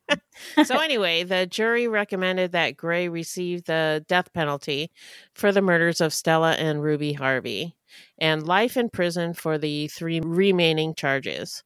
so 0.64 0.78
anyway, 0.78 1.24
the 1.24 1.46
jury 1.46 1.88
recommended 1.88 2.52
that 2.52 2.76
Gray 2.76 3.08
receive 3.08 3.64
the 3.64 4.04
death 4.08 4.32
penalty 4.32 4.90
for 5.34 5.52
the 5.52 5.62
murders 5.62 6.00
of 6.00 6.12
Stella 6.12 6.52
and 6.52 6.82
Ruby 6.82 7.12
Harvey 7.12 7.74
and 8.18 8.46
life 8.46 8.76
in 8.76 8.90
prison 8.90 9.34
for 9.34 9.58
the 9.58 9.88
three 9.88 10.20
remaining 10.20 10.94
charges. 10.94 11.62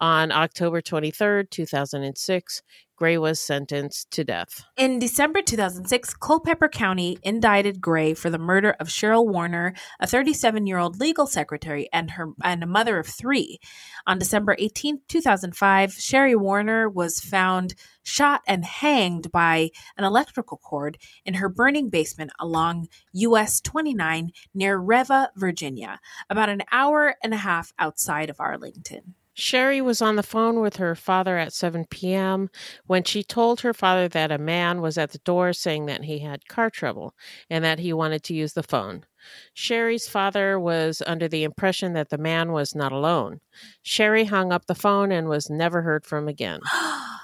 On 0.00 0.30
October 0.30 0.82
23rd, 0.82 1.48
2006, 1.50 2.62
Gray 2.96 3.18
was 3.18 3.38
sentenced 3.40 4.10
to 4.10 4.24
death. 4.24 4.64
In 4.76 4.98
December 4.98 5.42
2006, 5.42 6.14
Culpeper 6.14 6.68
County 6.68 7.18
indicted 7.22 7.80
Gray 7.80 8.14
for 8.14 8.30
the 8.30 8.38
murder 8.38 8.74
of 8.80 8.88
Sheryl 8.88 9.26
Warner, 9.26 9.74
a 10.00 10.06
37-year-old 10.06 10.98
legal 10.98 11.26
secretary 11.26 11.88
and 11.92 12.10
her 12.12 12.32
and 12.42 12.62
a 12.62 12.66
mother 12.66 12.98
of 12.98 13.06
3. 13.06 13.58
On 14.06 14.18
December 14.18 14.56
18, 14.58 15.00
2005, 15.08 15.92
Sherry 15.92 16.34
Warner 16.34 16.88
was 16.88 17.20
found 17.20 17.74
shot 18.02 18.42
and 18.46 18.64
hanged 18.64 19.30
by 19.30 19.70
an 19.98 20.04
electrical 20.04 20.56
cord 20.58 20.96
in 21.24 21.34
her 21.34 21.50
burning 21.50 21.90
basement 21.90 22.32
along 22.38 22.88
US 23.12 23.60
29 23.60 24.30
near 24.54 24.78
Reva, 24.78 25.30
Virginia, 25.36 26.00
about 26.30 26.48
an 26.48 26.62
hour 26.72 27.16
and 27.22 27.34
a 27.34 27.38
half 27.38 27.72
outside 27.78 28.30
of 28.30 28.40
Arlington. 28.40 29.14
Sherry 29.38 29.82
was 29.82 30.00
on 30.00 30.16
the 30.16 30.22
phone 30.22 30.60
with 30.60 30.76
her 30.76 30.94
father 30.94 31.36
at 31.36 31.52
7 31.52 31.84
p.m. 31.90 32.48
when 32.86 33.04
she 33.04 33.22
told 33.22 33.60
her 33.60 33.74
father 33.74 34.08
that 34.08 34.32
a 34.32 34.38
man 34.38 34.80
was 34.80 34.96
at 34.96 35.10
the 35.10 35.18
door 35.18 35.52
saying 35.52 35.84
that 35.86 36.04
he 36.04 36.20
had 36.20 36.48
car 36.48 36.70
trouble 36.70 37.14
and 37.50 37.62
that 37.62 37.78
he 37.78 37.92
wanted 37.92 38.22
to 38.24 38.34
use 38.34 38.54
the 38.54 38.62
phone. 38.62 39.04
Sherry's 39.52 40.08
father 40.08 40.58
was 40.58 41.02
under 41.06 41.28
the 41.28 41.44
impression 41.44 41.92
that 41.92 42.08
the 42.08 42.16
man 42.16 42.52
was 42.52 42.74
not 42.74 42.92
alone. 42.92 43.40
Sherry 43.82 44.24
hung 44.24 44.52
up 44.52 44.66
the 44.66 44.74
phone 44.74 45.12
and 45.12 45.28
was 45.28 45.50
never 45.50 45.82
heard 45.82 46.06
from 46.06 46.28
again. 46.28 46.60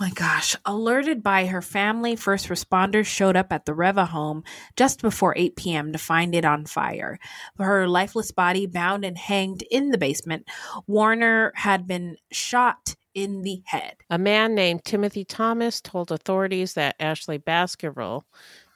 my 0.00 0.10
gosh. 0.10 0.56
Alerted 0.64 1.22
by 1.22 1.46
her 1.46 1.62
family, 1.62 2.16
first 2.16 2.48
responders 2.48 3.06
showed 3.06 3.36
up 3.36 3.52
at 3.52 3.66
the 3.66 3.74
Reva 3.74 4.06
home 4.06 4.44
just 4.76 5.02
before 5.02 5.34
8 5.36 5.56
p.m. 5.56 5.92
to 5.92 5.98
find 5.98 6.34
it 6.34 6.44
on 6.44 6.66
fire. 6.66 7.18
Her 7.58 7.88
lifeless 7.88 8.30
body 8.30 8.66
bound 8.66 9.04
and 9.04 9.18
hanged 9.18 9.62
in 9.70 9.90
the 9.90 9.98
basement. 9.98 10.48
Warner 10.86 11.52
had 11.56 11.86
been 11.86 12.16
shot 12.30 12.94
in 13.14 13.42
the 13.42 13.62
head. 13.66 13.96
A 14.10 14.18
man 14.18 14.54
named 14.54 14.84
Timothy 14.84 15.24
Thomas 15.24 15.80
told 15.80 16.12
authorities 16.12 16.74
that 16.74 16.94
Ashley 17.00 17.38
Baskerville 17.38 18.24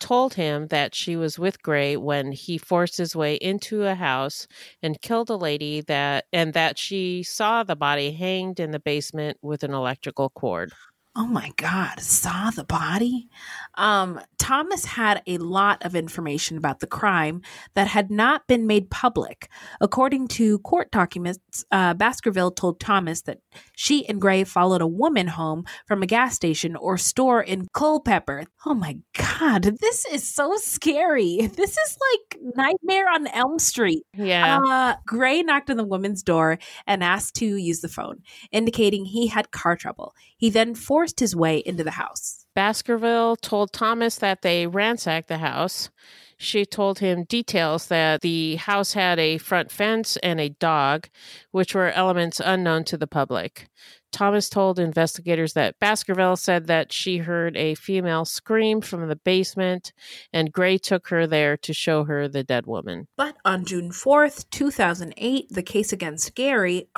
told 0.01 0.35
him 0.35 0.66
that 0.68 0.97
she 0.97 1.14
was 1.14 1.39
with 1.39 1.62
Gray 1.62 1.97
when 1.97 2.33
he 2.33 2.59
forced 2.59 2.97
his 2.97 3.14
way 3.14 3.37
into 3.37 3.85
a 3.85 3.95
house 3.95 4.49
and 4.83 5.01
killed 5.01 5.31
a 5.31 5.37
lady 5.37 5.83
that 5.83 6.25
and 6.33 6.55
that 6.55 6.77
she 6.77 7.23
saw 7.23 7.62
the 7.62 7.77
body 7.77 8.11
hanged 8.11 8.59
in 8.59 8.73
the 8.73 8.81
basement 8.81 9.39
with 9.43 9.62
an 9.62 9.73
electrical 9.73 10.31
cord. 10.31 10.73
Oh 11.15 11.27
my 11.27 11.53
God, 11.57 12.01
saw 12.01 12.49
the 12.51 12.65
body? 12.65 13.29
Um, 13.75 14.19
Thomas 14.39 14.87
had 14.87 15.23
a 15.27 15.37
lot 15.37 15.85
of 15.85 15.95
information 15.95 16.57
about 16.57 16.81
the 16.81 16.87
crime 16.87 17.43
that 17.75 17.87
had 17.87 18.11
not 18.11 18.47
been 18.47 18.67
made 18.67 18.91
public. 18.91 19.51
According 19.83 20.29
to 20.29 20.59
court 20.61 20.91
documents, 20.91 21.67
uh, 21.71 21.93
Baskerville 21.93 22.51
told 22.51 22.81
Thomas 22.81 23.23
that 23.23 23.41
she 23.77 24.09
and 24.09 24.23
Gray 24.23 24.45
followed 24.45 24.81
a 24.81 24.87
woman 24.87 25.27
home 25.27 25.65
from 25.87 26.03
a 26.03 26.07
gas 26.07 26.35
station 26.35 26.77
or 26.77 26.97
store 26.97 27.43
in 27.43 27.69
Culpeper. 27.75 28.45
Oh 28.65 28.75
my 28.75 28.97
God, 29.15 29.65
this 29.65 30.07
is 30.07 30.27
so 30.27 30.57
scary. 30.57 31.51
This 31.63 31.77
is 31.77 31.99
like 32.11 32.41
Nightmare 32.57 33.09
on 33.13 33.27
Elm 33.27 33.59
Street. 33.59 34.05
Yeah. 34.17 34.61
Uh, 34.67 34.95
Gray 35.07 35.43
knocked 35.43 35.69
on 35.69 35.77
the 35.77 35.85
woman's 35.85 36.23
door 36.23 36.59
and 36.87 37.05
asked 37.05 37.35
to 37.37 37.57
use 37.57 37.81
the 37.81 37.89
phone, 37.89 38.23
indicating 38.51 39.05
he 39.05 39.27
had 39.27 39.51
car 39.51 39.77
trouble. 39.77 40.15
He 40.43 40.51
then 40.51 40.74
forced 40.74 41.20
his 41.20 41.36
way 41.36 41.59
into 41.59 41.84
the 41.84 41.93
house. 41.93 42.47
Baskerville 42.57 43.36
told 43.36 43.72
Thomas 43.72 44.16
that 44.16 44.43
they 44.43 44.66
ransacked 44.66 45.28
the 45.28 45.38
house. 45.38 45.88
She 46.36 46.66
told 46.66 46.99
him 46.99 47.22
details 47.22 47.86
that 47.86 48.22
the 48.22 48.57
house 48.57 48.95
had 48.95 49.20
a 49.20 49.38
front 49.38 49.70
fence 49.70 50.16
and 50.16 50.40
a 50.40 50.49
dog, 50.49 51.09
which 51.53 51.76
were 51.76 51.93
elements 51.93 52.40
unknown 52.45 52.82
to 52.86 52.97
the 52.97 53.07
public. 53.07 53.68
Thomas 54.11 54.49
told 54.49 54.80
investigators 54.80 55.53
that 55.53 55.78
Baskerville 55.78 56.34
said 56.34 56.66
that 56.66 56.93
she 56.93 57.18
heard 57.18 57.57
a 57.57 57.76
female 57.76 58.24
scream 58.24 58.80
from 58.80 59.07
the 59.07 59.14
basement, 59.14 59.93
and 60.32 60.53
Gray 60.53 60.76
took 60.76 61.07
her 61.07 61.24
there 61.24 61.57
to 61.59 61.72
show 61.72 62.03
her 62.03 62.26
the 62.26 62.43
dead 62.43 62.66
woman. 62.66 63.07
But 63.16 63.36
on 63.45 63.64
June 63.64 63.90
4th, 63.90 64.51
2008, 64.51 65.51
the 65.51 65.62
case 65.62 65.93
against 65.93 66.34
Gary. 66.34 66.88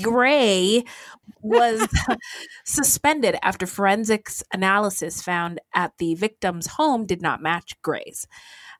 Gray 0.00 0.84
was 1.42 1.86
suspended 2.64 3.36
after 3.42 3.66
forensics 3.66 4.42
analysis 4.52 5.22
found 5.22 5.60
at 5.74 5.92
the 5.98 6.14
victim's 6.14 6.66
home 6.66 7.06
did 7.06 7.20
not 7.20 7.42
match 7.42 7.80
Gray's. 7.82 8.26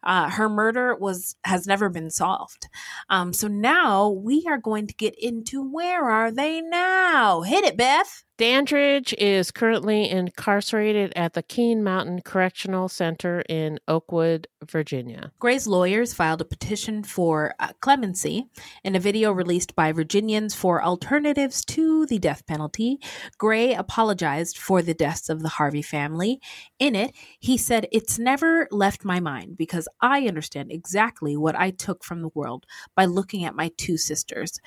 Uh, 0.03 0.31
her 0.31 0.49
murder 0.49 0.95
was 0.97 1.37
has 1.45 1.67
never 1.67 1.89
been 1.89 2.11
solved. 2.11 2.69
Um, 3.09 3.33
so 3.33 3.49
now 3.49 4.09
we 4.09 4.45
are 4.49 4.59
going 4.59 4.87
to 4.87 4.95
get 4.95 5.15
into 5.19 5.63
where 5.63 6.09
are 6.11 6.31
they 6.31 6.61
now? 6.61 7.43
Hit 7.43 7.65
it, 7.65 7.77
Beth. 7.77 8.25
Dandridge 8.43 9.15
is 9.19 9.53
currently 9.53 10.11
incarcerated 10.11 11.13
at 11.15 11.35
the 11.35 11.45
Keene 11.45 11.85
Mountain 11.85 12.23
Correctional 12.23 12.89
Center 12.89 13.45
in 13.49 13.79
Oakwood, 13.87 14.49
Virginia. 14.69 15.31
Gray's 15.39 15.69
lawyers 15.69 16.13
filed 16.13 16.41
a 16.41 16.45
petition 16.45 17.05
for 17.05 17.55
uh, 17.61 17.69
clemency. 17.81 18.47
In 18.83 18.97
a 18.97 18.99
video 18.99 19.31
released 19.31 19.77
by 19.77 19.93
Virginians 19.93 20.57
for 20.57 20.83
Alternatives 20.83 21.65
to 21.67 22.05
the 22.07 22.19
Death 22.19 22.45
Penalty, 22.47 22.99
Gray 23.39 23.75
apologized 23.75 24.59
for 24.59 24.83
the 24.83 24.95
deaths 24.95 25.29
of 25.29 25.43
the 25.43 25.51
Harvey 25.51 25.83
family. 25.83 26.41
In 26.81 26.97
it, 26.97 27.15
he 27.39 27.57
said, 27.57 27.87
It's 27.93 28.19
never 28.19 28.67
left 28.73 29.05
my 29.05 29.21
mind 29.21 29.57
because 29.57 29.87
I 30.01 30.27
understand 30.27 30.73
exactly 30.73 31.37
what 31.37 31.57
I 31.57 31.71
took 31.71 32.05
from 32.05 32.23
the 32.23 32.31
world 32.35 32.67
by 32.97 33.05
looking 33.05 33.45
at 33.45 33.55
my 33.55 33.71
two 33.77 33.97
sisters. 33.97 34.61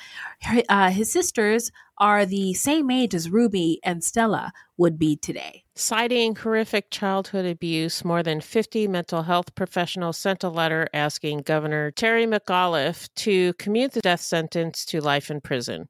Uh, 0.69 0.89
his 0.89 1.11
sisters 1.11 1.71
are 1.97 2.26
the 2.26 2.53
same 2.53 2.91
age 2.91 3.13
as 3.13 3.30
Ruby 3.30 3.80
and 3.84 4.03
Stella 4.03 4.51
would 4.78 4.99
be 4.99 5.15
today. 5.15 5.63
Citing 5.76 6.36
horrific 6.36 6.91
childhood 6.91 7.45
abuse, 7.45 8.03
more 8.03 8.23
than 8.23 8.41
50 8.41 8.88
mental 8.88 9.23
health 9.23 9.55
professionals 9.55 10.17
sent 10.17 10.43
a 10.43 10.49
letter 10.49 10.88
asking 10.93 11.39
Governor 11.39 11.91
Terry 11.91 12.26
McAuliffe 12.26 13.09
to 13.15 13.53
commute 13.53 13.93
the 13.93 14.01
death 14.01 14.21
sentence 14.21 14.86
to 14.86 15.01
life 15.01 15.30
in 15.32 15.41
prison. 15.41 15.88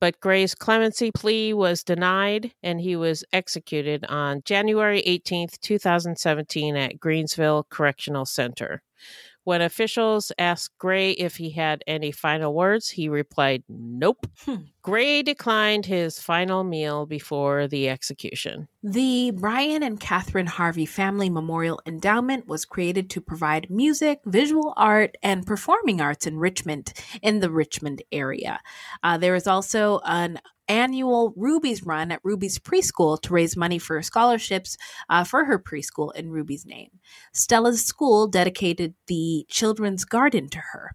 But 0.00 0.20
Gray's 0.20 0.54
clemency 0.54 1.10
plea 1.10 1.54
was 1.54 1.82
denied 1.82 2.52
and 2.62 2.80
he 2.80 2.96
was 2.96 3.24
executed 3.32 4.04
on 4.06 4.42
January 4.44 5.02
18th, 5.06 5.58
2017 5.60 6.76
at 6.76 6.98
Greensville 7.00 7.64
Correctional 7.70 8.26
Center. 8.26 8.82
When 9.46 9.62
officials 9.62 10.32
asked 10.40 10.76
Gray 10.76 11.12
if 11.12 11.36
he 11.36 11.50
had 11.50 11.84
any 11.86 12.10
final 12.10 12.52
words, 12.52 12.90
he 12.90 13.08
replied, 13.08 13.62
Nope. 13.68 14.26
Hmm. 14.44 14.64
Gray 14.82 15.22
declined 15.22 15.86
his 15.86 16.18
final 16.18 16.64
meal 16.64 17.06
before 17.06 17.68
the 17.68 17.88
execution. 17.88 18.66
The 18.82 19.30
Brian 19.36 19.84
and 19.84 20.00
Catherine 20.00 20.48
Harvey 20.48 20.84
Family 20.84 21.30
Memorial 21.30 21.80
Endowment 21.86 22.48
was 22.48 22.64
created 22.64 23.08
to 23.10 23.20
provide 23.20 23.70
music, 23.70 24.18
visual 24.26 24.74
art, 24.76 25.16
and 25.22 25.46
performing 25.46 26.00
arts 26.00 26.26
enrichment 26.26 26.92
in 27.22 27.38
the 27.38 27.50
Richmond 27.50 28.02
area. 28.10 28.58
Uh, 29.04 29.16
there 29.16 29.36
is 29.36 29.46
also 29.46 30.00
an 30.04 30.40
annual 30.68 31.32
Ruby's 31.36 31.84
Run 31.84 32.10
at 32.12 32.20
Ruby's 32.24 32.58
Preschool 32.58 33.20
to 33.22 33.32
raise 33.32 33.56
money 33.56 33.78
for 33.78 34.00
scholarships 34.02 34.76
uh, 35.08 35.24
for 35.24 35.44
her 35.44 35.58
preschool 35.58 36.14
in 36.14 36.30
Ruby's 36.30 36.66
name. 36.66 36.90
Stella's 37.32 37.84
school 37.84 38.26
dedicated 38.26 38.94
the 39.06 39.46
children's 39.48 40.04
garden 40.04 40.48
to 40.50 40.58
her. 40.72 40.92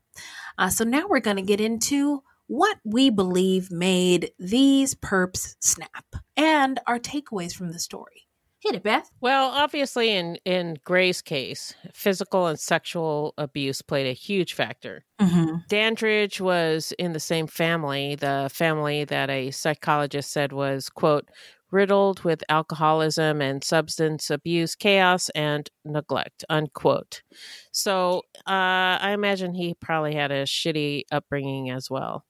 Uh, 0.57 0.69
so 0.69 0.84
now 0.84 1.05
we're 1.07 1.19
going 1.19 1.38
to 1.38 1.41
get 1.41 1.61
into 1.61 2.24
what 2.47 2.78
we 2.84 3.09
believe 3.09 3.72
made 3.72 4.32
these 4.38 4.93
perps 4.93 5.55
snap 5.61 6.05
and 6.36 6.80
our 6.86 6.99
takeaways 6.99 7.53
from 7.53 7.72
the 7.72 7.80
story. 7.80 8.28
Hit 8.62 8.76
it, 8.76 8.84
Beth. 8.84 9.09
Well, 9.22 9.49
obviously, 9.49 10.12
in 10.12 10.38
in 10.45 10.78
Gray's 10.86 11.22
case, 11.22 11.74
physical 11.93 12.45
and 12.45 12.59
sexual 12.59 13.34
abuse 13.39 13.82
played 13.82 14.05
a 14.05 14.14
huge 14.14 14.53
factor. 14.53 15.03
Mm-hmm. 15.20 15.55
Dandridge 15.68 16.39
was 16.39 16.93
in 16.99 17.14
the 17.14 17.20
same 17.20 17.47
family, 17.47 18.14
the 18.16 18.51
family 18.53 19.03
that 19.05 19.32
a 19.32 19.49
psychologist 19.49 20.32
said 20.32 20.53
was 20.53 20.89
quote 20.89 21.28
riddled 21.72 22.24
with 22.24 22.43
alcoholism 22.49 23.41
and 23.41 23.64
substance 23.64 24.30
abuse, 24.30 24.76
chaos, 24.76 25.30
and 25.30 25.70
neglect, 25.86 26.43
unquote. 26.49 27.24
So 27.72 28.24
uh, 28.45 28.99
I 29.01 29.12
imagine 29.14 29.53
he 29.55 29.74
probably 29.74 30.14
had 30.14 30.32
a 30.32 30.43
shitty 30.43 31.03
upbringing 31.12 31.72
as 31.72 31.89
well. 31.89 32.26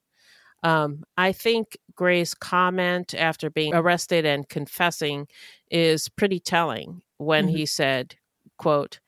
Um, 0.64 1.04
I 1.18 1.32
think 1.32 1.78
Gray's 1.96 2.34
comment 2.34 3.14
after 3.14 3.50
being 3.50 3.74
arrested 3.74 4.26
and 4.26 4.48
confessing 4.50 5.28
is 5.70 6.10
pretty 6.10 6.40
telling 6.40 7.02
when 7.18 7.48
Mhm. 7.48 7.48
he 7.48 7.66
said, 7.66 8.16
quote, 8.58 9.00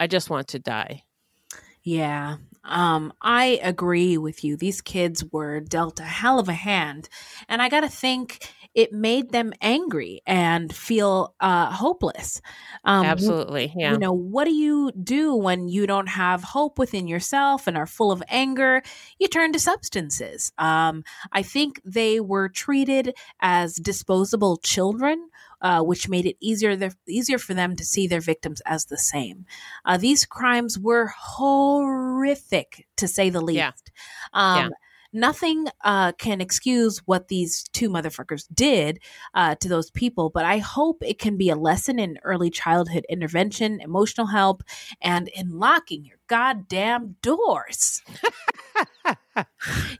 I 0.00 0.06
just 0.06 0.30
want 0.30 0.48
to 0.48 0.58
die. 0.58 1.04
Yeah, 1.82 2.36
um, 2.64 3.12
I 3.20 3.60
agree 3.62 4.16
with 4.16 4.44
you. 4.44 4.56
These 4.56 4.80
kids 4.80 5.24
were 5.32 5.60
dealt 5.60 5.98
a 6.00 6.04
hell 6.04 6.38
of 6.38 6.48
a 6.48 6.52
hand, 6.52 7.08
and 7.48 7.60
I 7.60 7.68
gotta 7.68 7.88
think 7.88 8.52
it 8.74 8.92
made 8.92 9.30
them 9.32 9.52
angry 9.60 10.20
and 10.26 10.74
feel 10.74 11.34
uh, 11.40 11.70
hopeless. 11.70 12.40
Um, 12.84 13.04
Absolutely, 13.04 13.72
yeah. 13.76 13.92
You 13.92 13.98
know, 13.98 14.12
what 14.12 14.44
do 14.44 14.52
you 14.52 14.92
do 15.02 15.34
when 15.34 15.68
you 15.68 15.86
don't 15.86 16.08
have 16.08 16.42
hope 16.42 16.78
within 16.78 17.06
yourself 17.06 17.66
and 17.66 17.76
are 17.76 17.86
full 17.86 18.10
of 18.12 18.22
anger? 18.28 18.82
You 19.18 19.28
turn 19.28 19.52
to 19.52 19.58
substances. 19.58 20.52
Um, 20.58 21.04
I 21.32 21.42
think 21.42 21.80
they 21.84 22.20
were 22.20 22.48
treated 22.48 23.14
as 23.40 23.76
disposable 23.76 24.56
children. 24.58 25.28
Uh, 25.60 25.80
which 25.80 26.08
made 26.08 26.26
it 26.26 26.36
easier 26.40 26.76
easier 27.06 27.38
for 27.38 27.54
them 27.54 27.76
to 27.76 27.84
see 27.84 28.08
their 28.08 28.20
victims 28.20 28.60
as 28.66 28.86
the 28.86 28.98
same. 28.98 29.46
Uh, 29.84 29.96
these 29.96 30.26
crimes 30.26 30.76
were 30.76 31.12
horrific, 31.16 32.88
to 32.96 33.06
say 33.06 33.30
the 33.30 33.40
least. 33.40 33.58
Yeah. 33.58 33.72
Um, 34.32 34.58
Yeah. 34.58 34.68
Nothing 35.12 35.66
uh, 35.84 36.12
can 36.12 36.40
excuse 36.40 36.98
what 37.06 37.28
these 37.28 37.64
two 37.72 37.90
motherfuckers 37.90 38.46
did 38.52 39.00
uh, 39.34 39.54
to 39.56 39.68
those 39.68 39.90
people, 39.90 40.30
but 40.30 40.44
I 40.44 40.58
hope 40.58 41.02
it 41.02 41.18
can 41.18 41.36
be 41.36 41.50
a 41.50 41.56
lesson 41.56 41.98
in 41.98 42.18
early 42.24 42.50
childhood 42.50 43.04
intervention, 43.08 43.80
emotional 43.80 44.26
help, 44.26 44.62
and 45.00 45.28
in 45.28 45.58
locking 45.58 46.04
your 46.04 46.18
goddamn 46.28 47.16
doors. 47.22 48.02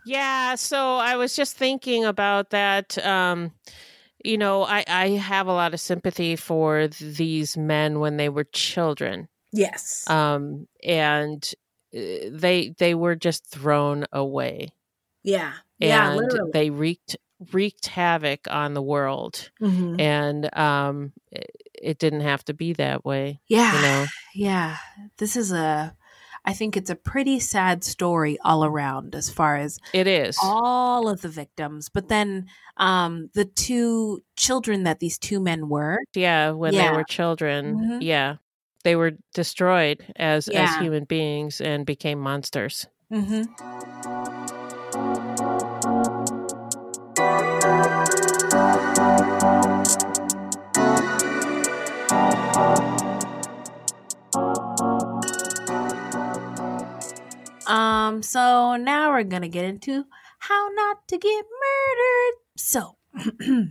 Yeah, 0.05 0.57
so 0.57 0.97
I 0.97 1.17
was 1.17 1.37
just 1.37 1.57
thinking 1.57 2.05
about 2.05 2.51
that. 2.51 3.05
Um, 3.05 3.53
you 4.25 4.39
know, 4.39 4.63
I, 4.63 4.85
I 4.87 5.09
have 5.11 5.47
a 5.47 5.53
lot 5.53 5.75
of 5.75 5.81
sympathy 5.81 6.37
for 6.37 6.89
these 6.89 7.57
men 7.57 8.01
when 8.01 8.17
they 8.17 8.29
were 8.29 8.45
children. 8.45 9.29
Yes. 9.53 10.09
Um, 10.09 10.67
and 10.83 11.49
uh, 11.95 12.01
they 12.31 12.75
they 12.79 12.95
were 12.95 13.17
just 13.17 13.47
thrown 13.47 14.07
away. 14.13 14.71
Yeah. 15.25 15.53
Yeah, 15.79 16.09
and 16.11 16.17
literally. 16.17 16.51
they 16.53 16.71
wreaked 16.71 17.17
wreaked 17.51 17.87
havoc 17.87 18.47
on 18.49 18.73
the 18.75 18.83
world. 18.83 19.51
Mhm. 19.61 20.01
And 20.01 20.57
um, 20.57 21.13
it, 21.33 21.51
it 21.75 21.99
didn't 21.99 22.21
have 22.21 22.45
to 22.45 22.55
be 22.55 22.73
that 22.75 23.05
way. 23.05 23.41
Yeah. 23.49 23.75
you 23.77 23.83
know. 23.83 24.07
Yeah. 24.35 24.77
This 25.19 25.35
is 25.37 25.53
a 25.53 25.95
I 26.45 26.53
think 26.55 26.77
it's 26.77 26.91
a 26.91 26.97
pretty 26.97 27.39
sad 27.41 27.85
story 27.85 28.37
all 28.45 28.65
around 28.65 29.15
as 29.15 29.31
far 29.31 29.57
as 29.57 29.79
It 29.93 30.07
is. 30.09 30.37
all 30.43 31.09
of 31.09 31.21
the 31.23 31.29
victims, 31.29 31.89
but 31.89 32.09
then 32.09 32.47
um 32.77 33.31
the 33.35 33.45
two 33.45 34.23
children 34.37 34.85
that 34.85 35.01
these 35.01 35.19
two 35.19 35.41
men 35.41 35.69
were. 35.69 35.99
Yeah, 36.15 36.53
when 36.53 36.75
Yeah. 36.75 36.91
they 36.93 36.97
were 36.97 37.05
children. 37.05 37.77
Mhm. 37.77 38.03
Yeah. 38.03 38.37
They 38.85 38.95
were 38.97 39.13
destroyed 39.35 40.05
as 40.17 40.47
as 40.49 40.75
human 40.77 41.05
beings 41.05 41.61
and 41.61 41.85
became 41.87 42.19
monsters. 42.21 42.87
Mhm. 43.13 43.47
Um, 57.67 58.23
so 58.23 58.77
now 58.77 59.11
we're 59.11 59.25
gonna 59.25 59.49
get 59.49 59.65
into 59.65 60.05
how 60.41 60.69
not 60.75 61.09
to 61.09 61.19
get 61.19 61.45
murdered. 61.65 62.35
So, 62.57 62.97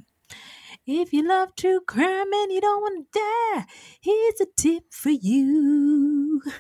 if 0.88 1.14
you 1.14 1.28
love 1.28 1.56
true 1.56 1.82
crime 1.86 2.34
and 2.34 2.52
you 2.52 2.62
don't 2.62 2.82
want 2.82 3.08
to 3.14 3.20
die, 3.20 3.66
here's 4.02 4.42
a 4.42 4.48
tip 4.58 4.86
for 4.92 5.12
you. 5.12 6.42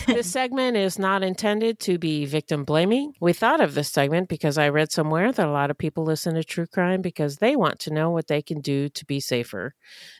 this 0.07 0.31
segment 0.31 0.77
is 0.77 0.99
not 0.99 1.23
intended 1.23 1.79
to 1.81 1.99
be 1.99 2.25
victim 2.25 2.65
blaming. 2.65 3.13
We 3.21 3.33
thought 3.33 3.61
of 3.61 3.75
this 3.75 3.89
segment 3.89 4.29
because 4.29 4.59
I 4.59 4.69
read 4.69 4.91
somewhere 4.91 5.31
that 5.31 5.47
a 5.47 5.51
lot 5.51 5.71
of 5.71 5.79
people 5.79 6.05
listen 6.05 6.35
to 6.35 6.43
true 6.43 6.67
crime 6.67 7.01
because 7.01 7.37
they 7.37 7.55
want 7.55 7.79
to 7.81 7.93
know 7.93 8.11
what 8.11 8.27
they 8.27 8.43
can 8.43 8.61
do 8.61 8.89
to 8.89 9.05
be 9.05 9.21
safer. 9.21 9.75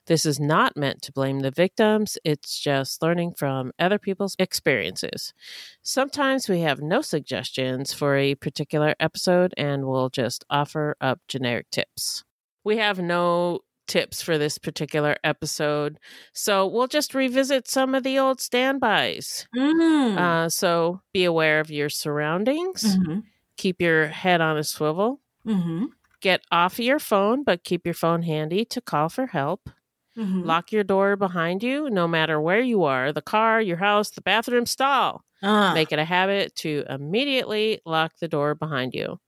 This 0.07 0.25
is 0.25 0.39
not 0.39 0.77
meant 0.77 1.03
to 1.03 1.13
blame 1.13 1.41
the 1.41 1.51
victims, 1.51 2.19
it's 2.25 2.61
just 2.61 3.03
learning 3.03 3.35
from 3.37 3.73
other 3.79 3.99
people's 3.99 4.37
experiences. 4.39 5.35
Sometimes 5.83 6.49
we 6.49 6.61
have 6.61 6.81
no 6.81 7.01
suggestions 7.01 7.93
for 7.93 8.17
a 8.17 8.37
particular 8.37 8.95
episode 9.01 9.55
and 9.57 9.87
we'll 9.87 10.11
just 10.11 10.45
offer 10.51 10.97
up 11.01 11.21
generic 11.27 11.71
tips. 11.71 12.25
We 12.63 12.77
have 12.79 13.01
no 13.01 13.61
tips 13.87 14.23
for 14.23 14.39
this 14.39 14.59
particular 14.59 15.17
episode. 15.25 15.99
So 16.33 16.67
we'll 16.67 16.87
just 16.89 17.15
revisit 17.15 17.69
some 17.69 17.95
of 17.95 18.03
the 18.03 18.19
old 18.19 18.41
standbys. 18.41 19.47
Mm. 19.57 20.19
Uh, 20.19 20.49
so 20.49 21.01
be 21.13 21.25
aware 21.25 21.61
of 21.61 21.71
your 21.71 21.89
surroundings. 21.89 22.99
Mhm. 22.99 23.23
Keep 23.57 23.81
your 23.81 24.09
head 24.09 24.41
on 24.41 24.57
a 24.57 24.65
swivel. 24.65 25.21
Mm-hmm. 25.47 25.87
Get 26.21 26.43
off 26.51 26.75
of 26.75 26.85
your 26.85 26.99
phone, 26.99 27.45
but 27.45 27.65
keep 27.65 27.85
your 27.85 27.95
phone 27.95 28.23
handy 28.23 28.65
to 28.67 28.81
call 28.81 29.09
for 29.09 29.27
help. 29.27 29.71
Mhm. 30.19 30.45
Lock 30.45 30.73
your 30.73 30.85
door 30.85 31.17
behind 31.17 31.63
you, 31.63 31.91
no 31.91 32.09
matter 32.09 32.41
where 32.41 32.61
you 32.61 32.85
are 32.85 33.13
the 33.13 33.23
car, 33.23 33.61
your 33.61 33.77
house, 33.77 34.11
the 34.11 34.23
bathroom 34.23 34.67
stall. 34.67 35.23
Ah. 35.43 35.73
Make 35.75 35.93
it 35.93 35.99
a 35.99 36.05
habit 36.05 36.55
to 36.57 36.85
immediately 36.89 37.81
lock 37.85 38.13
the 38.21 38.29
door 38.29 38.55
behind 38.55 38.95
you. 38.95 39.19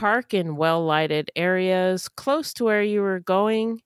Park 0.00 0.32
in 0.34 0.56
well 0.56 0.84
lighted 0.84 1.30
areas 1.36 2.08
close 2.08 2.54
to 2.54 2.64
where 2.64 2.82
you 2.82 3.02
are 3.04 3.20
going. 3.20 3.82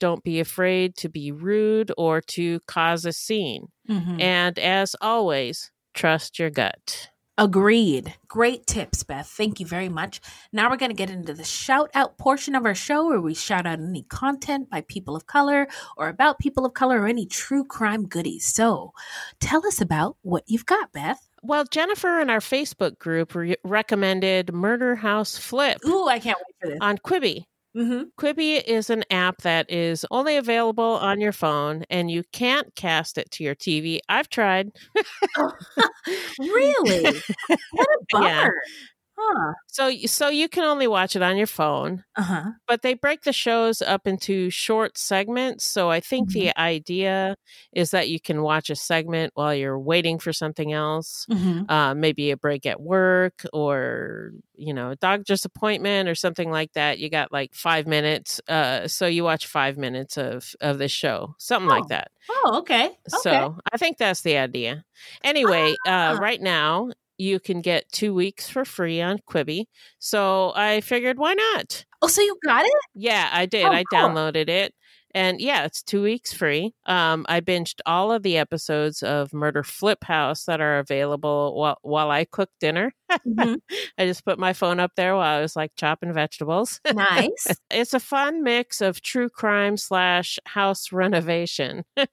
Don't 0.00 0.22
be 0.24 0.40
afraid 0.40 0.96
to 0.96 1.08
be 1.08 1.30
rude 1.32 1.92
or 1.98 2.20
to 2.22 2.60
cause 2.66 3.04
a 3.04 3.12
scene. 3.12 3.68
Mhm. 3.88 4.20
And 4.20 4.58
as 4.58 4.96
always, 5.00 5.70
trust 5.92 6.38
your 6.38 6.50
gut. 6.50 7.10
Agreed. 7.36 8.14
Great 8.26 8.66
tips, 8.66 9.04
Beth. 9.04 9.28
Thank 9.28 9.60
you 9.60 9.66
very 9.66 9.88
much. 9.88 10.20
Now 10.52 10.68
we're 10.68 10.76
going 10.76 10.90
to 10.90 10.96
get 10.96 11.10
into 11.10 11.32
the 11.34 11.44
shout 11.44 11.88
out 11.94 12.18
portion 12.18 12.56
of 12.56 12.64
our 12.64 12.74
show 12.74 13.06
where 13.06 13.20
we 13.20 13.32
shout 13.32 13.64
out 13.64 13.78
any 13.78 14.02
content 14.02 14.68
by 14.68 14.80
people 14.80 15.14
of 15.14 15.26
color 15.26 15.68
or 15.96 16.08
about 16.08 16.40
people 16.40 16.66
of 16.66 16.74
color 16.74 17.02
or 17.02 17.06
any 17.06 17.26
true 17.26 17.64
crime 17.64 18.06
goodies. 18.06 18.52
So 18.52 18.92
tell 19.38 19.64
us 19.66 19.80
about 19.80 20.16
what 20.22 20.42
you've 20.48 20.66
got, 20.66 20.92
Beth. 20.92 21.27
Well, 21.42 21.64
Jennifer 21.70 22.20
in 22.20 22.30
our 22.30 22.40
Facebook 22.40 22.98
group 22.98 23.34
re- 23.34 23.56
recommended 23.64 24.52
Murder 24.52 24.96
House 24.96 25.38
Flip. 25.38 25.78
Ooh, 25.86 26.06
I 26.08 26.18
can't 26.18 26.38
wait 26.38 26.56
for 26.60 26.68
this. 26.70 26.78
On 26.80 26.98
Quibi. 26.98 27.44
Mm-hmm. 27.76 28.04
Quibi 28.18 28.62
is 28.64 28.90
an 28.90 29.04
app 29.10 29.42
that 29.42 29.70
is 29.70 30.04
only 30.10 30.36
available 30.36 30.82
on 30.84 31.20
your 31.20 31.32
phone 31.32 31.84
and 31.90 32.10
you 32.10 32.24
can't 32.32 32.74
cast 32.74 33.18
it 33.18 33.30
to 33.32 33.44
your 33.44 33.54
TV. 33.54 34.00
I've 34.08 34.28
tried. 34.28 34.70
Really? 36.38 37.04
what 37.72 37.88
a 37.88 37.98
bummer. 38.10 38.26
Yeah. 38.26 38.50
Huh. 39.20 39.54
So 39.66 39.90
so 40.06 40.28
you 40.28 40.48
can 40.48 40.62
only 40.64 40.86
watch 40.86 41.16
it 41.16 41.22
on 41.22 41.36
your 41.36 41.46
phone. 41.48 42.04
Uh-huh. 42.16 42.52
But 42.68 42.82
they 42.82 42.94
break 42.94 43.22
the 43.22 43.32
shows 43.32 43.82
up 43.82 44.06
into 44.06 44.48
short 44.50 44.96
segments, 44.96 45.64
so 45.64 45.90
I 45.90 46.00
think 46.00 46.28
Mm-hmm. 46.28 46.38
the 46.38 46.58
idea 46.60 47.36
is 47.72 47.90
that 47.90 48.08
you 48.08 48.20
can 48.20 48.42
watch 48.42 48.70
a 48.70 48.76
segment 48.76 49.32
while 49.34 49.54
you're 49.54 49.78
waiting 49.78 50.18
for 50.20 50.32
something 50.32 50.72
else. 50.72 51.26
Mhm. 51.30 51.68
Uh, 51.70 51.94
maybe 51.94 52.30
a 52.30 52.36
break 52.36 52.64
at 52.66 52.80
work 52.80 53.44
or 53.52 54.30
you 54.54 54.74
know, 54.74 54.90
a 54.90 54.96
doctor's 54.96 55.44
appointment 55.44 56.08
or 56.08 56.14
something 56.16 56.50
like 56.50 56.72
that. 56.74 56.98
You 56.98 57.08
got 57.10 57.32
like 57.32 57.54
5 57.54 57.86
minutes. 57.86 58.40
Uh, 58.48 58.88
so 58.88 59.06
you 59.06 59.24
watch 59.24 59.46
5 59.46 59.76
minutes 59.78 60.16
of 60.18 60.54
of 60.60 60.78
the 60.78 60.88
show. 60.88 61.34
Something 61.38 61.68
like 61.68 61.84
Oh. 61.84 61.88
that. 61.88 62.10
Oh, 62.30 62.58
okay. 62.60 62.86
Okay. 62.86 62.98
So 63.08 63.58
I 63.72 63.78
think 63.78 63.98
that's 63.98 64.22
the 64.22 64.36
idea. 64.38 64.84
Anyway, 65.24 65.74
Ah. 65.86 66.10
uh, 66.12 66.16
right 66.18 66.40
now 66.40 66.90
you 67.18 67.40
can 67.40 67.60
get 67.60 67.90
two 67.92 68.14
weeks 68.14 68.48
for 68.48 68.64
free 68.64 69.02
on 69.02 69.18
Quibi. 69.28 69.64
So 69.98 70.52
I 70.54 70.80
figured, 70.80 71.18
why 71.18 71.34
not? 71.34 71.84
Oh, 72.00 72.06
so 72.08 72.22
you 72.22 72.36
got 72.44 72.64
it? 72.64 72.72
Yeah, 72.94 73.28
I 73.32 73.46
did. 73.46 73.64
Oh, 73.64 73.72
I 73.72 73.84
cool. 73.84 73.98
downloaded 73.98 74.48
it. 74.48 74.72
And 75.18 75.40
yeah, 75.40 75.64
it's 75.64 75.82
two 75.82 76.00
weeks 76.00 76.32
free. 76.32 76.74
Um, 76.86 77.26
I 77.28 77.40
binged 77.40 77.80
all 77.86 78.12
of 78.12 78.22
the 78.22 78.38
episodes 78.38 79.02
of 79.02 79.34
Murder 79.34 79.64
Flip 79.64 80.04
House 80.04 80.44
that 80.44 80.60
are 80.60 80.78
available 80.78 81.56
while 81.56 81.76
while 81.82 82.10
I 82.12 82.24
cook 82.24 82.50
dinner. 82.60 82.92
Mhm. 83.26 83.58
I 83.98 84.06
just 84.06 84.24
put 84.24 84.38
my 84.38 84.52
phone 84.52 84.78
up 84.78 84.92
there 84.96 85.16
while 85.16 85.38
I 85.38 85.40
was 85.40 85.56
like 85.56 85.72
chopping 85.76 86.12
vegetables. 86.12 86.80
Nice. 86.92 87.46
it's 87.70 87.94
a 87.94 88.00
fun 88.00 88.44
mix 88.44 88.80
of 88.80 89.02
true 89.02 89.28
crime 89.28 89.76
slash 89.76 90.38
house 90.46 90.92
renovation. 90.92 91.82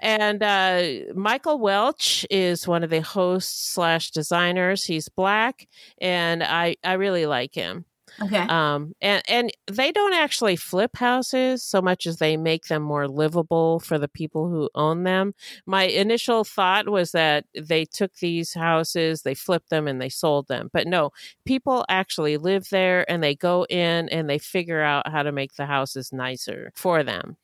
and 0.00 0.42
uh, 0.42 0.82
Michael 1.14 1.58
Welch 1.58 2.26
is 2.30 2.66
one 2.68 2.84
of 2.84 2.90
the 2.90 3.02
hosts 3.02 3.72
slash 3.72 4.10
designers. 4.10 4.84
He's 4.84 5.08
black, 5.08 5.66
and 6.00 6.42
I 6.42 6.76
I 6.84 6.94
really 6.94 7.26
like 7.26 7.54
him. 7.54 7.84
Okay. 8.22 8.48
Um, 8.48 8.94
and 9.00 9.22
and 9.28 9.52
they 9.70 9.92
don't 9.92 10.14
actually 10.14 10.56
flip 10.56 10.96
houses 10.96 11.62
so 11.62 11.80
much 11.80 12.06
as 12.06 12.16
they 12.16 12.36
make 12.36 12.66
them 12.66 12.82
more 12.82 13.06
livable 13.06 13.78
for 13.80 13.98
the 13.98 14.08
people 14.08 14.48
who 14.48 14.68
own 14.74 15.04
them. 15.04 15.34
My 15.66 15.84
initial 15.84 16.42
thought 16.44 16.88
was 16.88 17.12
that 17.12 17.44
they 17.56 17.84
took 17.84 18.14
these 18.16 18.54
houses, 18.54 19.22
they 19.22 19.34
flipped 19.34 19.70
them, 19.70 19.86
and 19.86 20.00
they 20.00 20.08
sold 20.08 20.48
them. 20.48 20.68
But 20.72 20.86
no, 20.88 21.10
people 21.44 21.84
actually 21.88 22.36
live 22.38 22.68
there, 22.70 23.08
and 23.10 23.22
they 23.22 23.34
go 23.36 23.64
in 23.68 24.08
and 24.08 24.28
they 24.28 24.38
figure 24.38 24.80
out 24.82 25.08
how 25.08 25.22
to 25.22 25.32
make 25.32 25.54
the 25.54 25.66
houses 25.66 26.12
nicer 26.12 26.72
for 26.74 27.02
them 27.04 27.36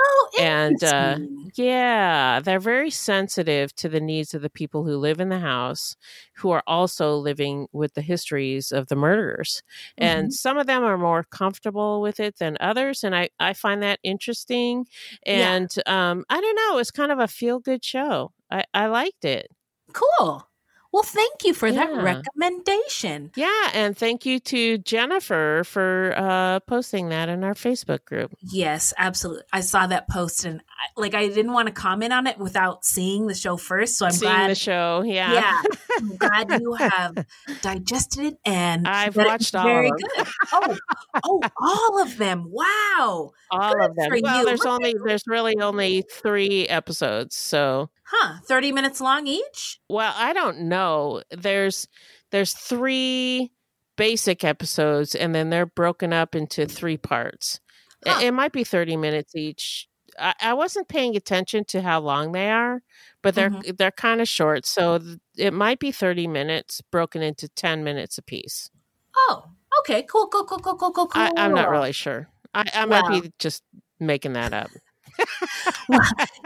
Oh, 0.00 0.30
and 0.36 0.82
uh, 0.84 1.18
yeah, 1.56 2.40
they're 2.40 2.60
very 2.60 2.90
sensitive 2.90 3.74
to 3.76 3.88
the 3.88 4.00
needs 4.00 4.34
of 4.34 4.42
the 4.42 4.50
people 4.50 4.84
who 4.84 4.96
live 4.96 5.18
in 5.20 5.30
the 5.30 5.40
house, 5.40 5.96
who 6.36 6.50
are 6.50 6.62
also 6.66 7.16
living 7.16 7.66
with 7.72 7.94
the 7.94 8.02
histories 8.02 8.70
of 8.70 8.86
the 8.88 8.96
murderers. 8.96 9.62
And 9.98 10.32
Mhm. 10.32 10.32
some 10.32 10.56
of 10.58 10.66
them 10.66 10.84
are 10.84 10.98
more 10.98 11.24
comfortable 11.24 12.00
with 12.00 12.20
it 12.20 12.38
than 12.38 12.56
others, 12.60 13.02
and 13.04 13.16
I 13.16 13.30
I 13.40 13.52
find 13.54 13.82
that 13.82 14.00
interesting. 14.04 14.86
Yeah. 15.32 15.52
And 15.52 15.70
um, 15.86 16.24
I 16.30 16.40
don't 16.40 16.56
know, 16.56 16.78
it's 16.78 16.90
kind 16.92 17.12
of 17.12 17.18
a 17.18 17.28
feel 17.28 17.58
good 17.60 17.84
show. 17.84 18.32
I 18.50 18.64
I 18.74 18.86
liked 18.86 19.24
it. 19.24 19.48
Cool. 19.92 20.47
Well, 20.90 21.02
thank 21.02 21.44
you 21.44 21.52
for 21.52 21.70
that 21.70 21.90
recommendation. 22.02 23.30
Yeah, 23.36 23.70
and 23.74 23.96
thank 23.96 24.24
you 24.24 24.40
to 24.40 24.78
Jennifer 24.78 25.62
for 25.66 26.14
uh, 26.16 26.60
posting 26.60 27.10
that 27.10 27.28
in 27.28 27.44
our 27.44 27.52
Facebook 27.52 28.06
group. 28.06 28.34
Yes, 28.40 28.94
absolutely. 28.96 29.42
I 29.52 29.60
saw 29.60 29.86
that 29.86 30.08
post 30.08 30.46
and 30.46 30.60
I, 30.60 31.00
like 31.00 31.14
I 31.14 31.28
didn't 31.28 31.52
want 31.52 31.66
to 31.66 31.72
comment 31.74 32.14
on 32.14 32.26
it 32.26 32.38
without 32.38 32.86
seeing 32.86 33.26
the 33.26 33.34
show 33.34 33.58
first. 33.58 33.98
So 33.98 34.06
I'm 34.06 34.12
Seeing 34.12 34.32
glad 34.32 34.50
the 34.50 34.54
show, 34.54 35.02
yeah. 35.04 35.32
Yeah, 35.34 35.62
I'm 35.98 36.16
glad 36.16 36.60
you 36.60 36.72
have 36.78 37.26
digested 37.60 38.24
it 38.24 38.38
and 38.46 38.88
I've 38.88 39.16
watched 39.16 39.54
all 39.54 39.64
very 39.64 39.90
of 39.90 39.98
them. 39.98 40.08
good. 40.16 40.26
Oh, 40.52 40.78
oh, 41.24 41.40
all 41.60 42.02
of 42.02 42.16
them. 42.16 42.46
Wow. 42.50 43.32
all 43.50 43.74
Good 43.74 43.90
of 43.90 43.96
them. 43.96 44.10
Well, 44.22 44.38
you. 44.38 44.44
there's 44.46 44.60
Look 44.60 44.68
only 44.68 44.94
there's 45.04 45.24
really 45.26 45.58
only 45.60 46.02
three 46.10 46.66
episodes, 46.68 47.36
so 47.36 47.90
Huh, 48.10 48.38
30 48.46 48.72
minutes 48.72 49.00
long 49.00 49.26
each? 49.26 49.78
well, 49.88 50.12
I 50.16 50.32
don't 50.32 50.60
know. 50.62 51.22
There's 51.30 51.86
there's 52.30 52.54
three 52.54 53.52
basic 53.96 54.44
episodes, 54.44 55.14
and 55.14 55.34
then 55.34 55.50
they're 55.50 55.66
broken 55.66 56.12
up 56.12 56.34
into 56.34 56.66
three 56.66 56.96
parts. 56.96 57.60
It- 58.06 58.12
Huh. 58.12 58.20
It, 58.22 58.32
might 58.32 58.52
be 58.52 58.64
thirty 58.64 58.96
minutes 58.96 59.34
each. 59.36 59.88
I, 60.18 60.34
I 60.40 60.54
wasn't 60.54 60.88
paying 60.88 61.16
attention 61.16 61.64
to 61.66 61.82
how 61.82 62.00
long 62.00 62.32
they 62.32 62.50
are, 62.50 62.82
but 63.22 63.34
they're 63.34 63.50
Mhm. 63.50 63.76
they're 63.76 63.90
kind 63.90 64.20
of 64.20 64.28
short, 64.28 64.64
so 64.66 64.98
th- 64.98 65.18
it 65.36 65.52
might 65.52 65.78
be 65.80 65.90
thirty 65.92 66.26
minutes 66.28 66.80
broken 66.90 67.22
into 67.22 67.48
ten 67.50 67.84
minutes 67.84 68.16
apiece. 68.18 68.70
Oh, 69.16 69.50
okay. 69.80 70.02
Cool, 70.04 70.28
cool, 70.28 70.44
cool, 70.44 70.58
cool, 70.60 70.76
cool, 70.76 70.92
cool, 70.92 71.06
cool. 71.08 71.22
I, 71.22 71.32
I'm 71.36 71.52
not 71.54 71.68
really 71.70 71.92
sure. 71.92 72.28
I, 72.54 72.64
I 72.72 72.84
might 72.86 73.02
Wow. 73.02 73.20
be 73.20 73.32
just 73.38 73.62
making 74.00 74.32
that 74.34 74.52
up. 74.54 74.70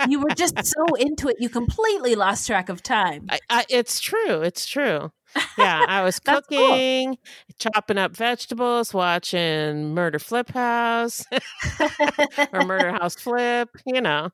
You 0.09 0.20
were 0.20 0.31
just 0.31 0.65
so 0.65 0.94
into 0.97 1.28
it, 1.28 1.36
you 1.39 1.49
completely 1.49 2.15
lost 2.15 2.47
track 2.47 2.69
of 2.69 2.82
time. 2.82 3.27
I, 3.31 3.39
I, 3.51 3.65
it's 3.69 4.01
true. 4.01 4.43
It's 4.43 4.66
true. 4.66 5.12
Yeah, 5.59 5.85
I 5.89 6.03
was 6.03 6.19
cooking, 6.20 7.16
cool. 7.16 7.19
Chopping 7.59 7.99
up 7.99 8.16
vegetables, 8.16 8.95
watching 8.95 9.95
Murder 9.95 10.19
Flip 10.19 10.49
House 10.51 11.24
or 12.53 12.65
Murder 12.65 12.93
House 12.93 13.15
Flip. 13.15 13.69
You 13.87 14.01
know. 14.01 14.31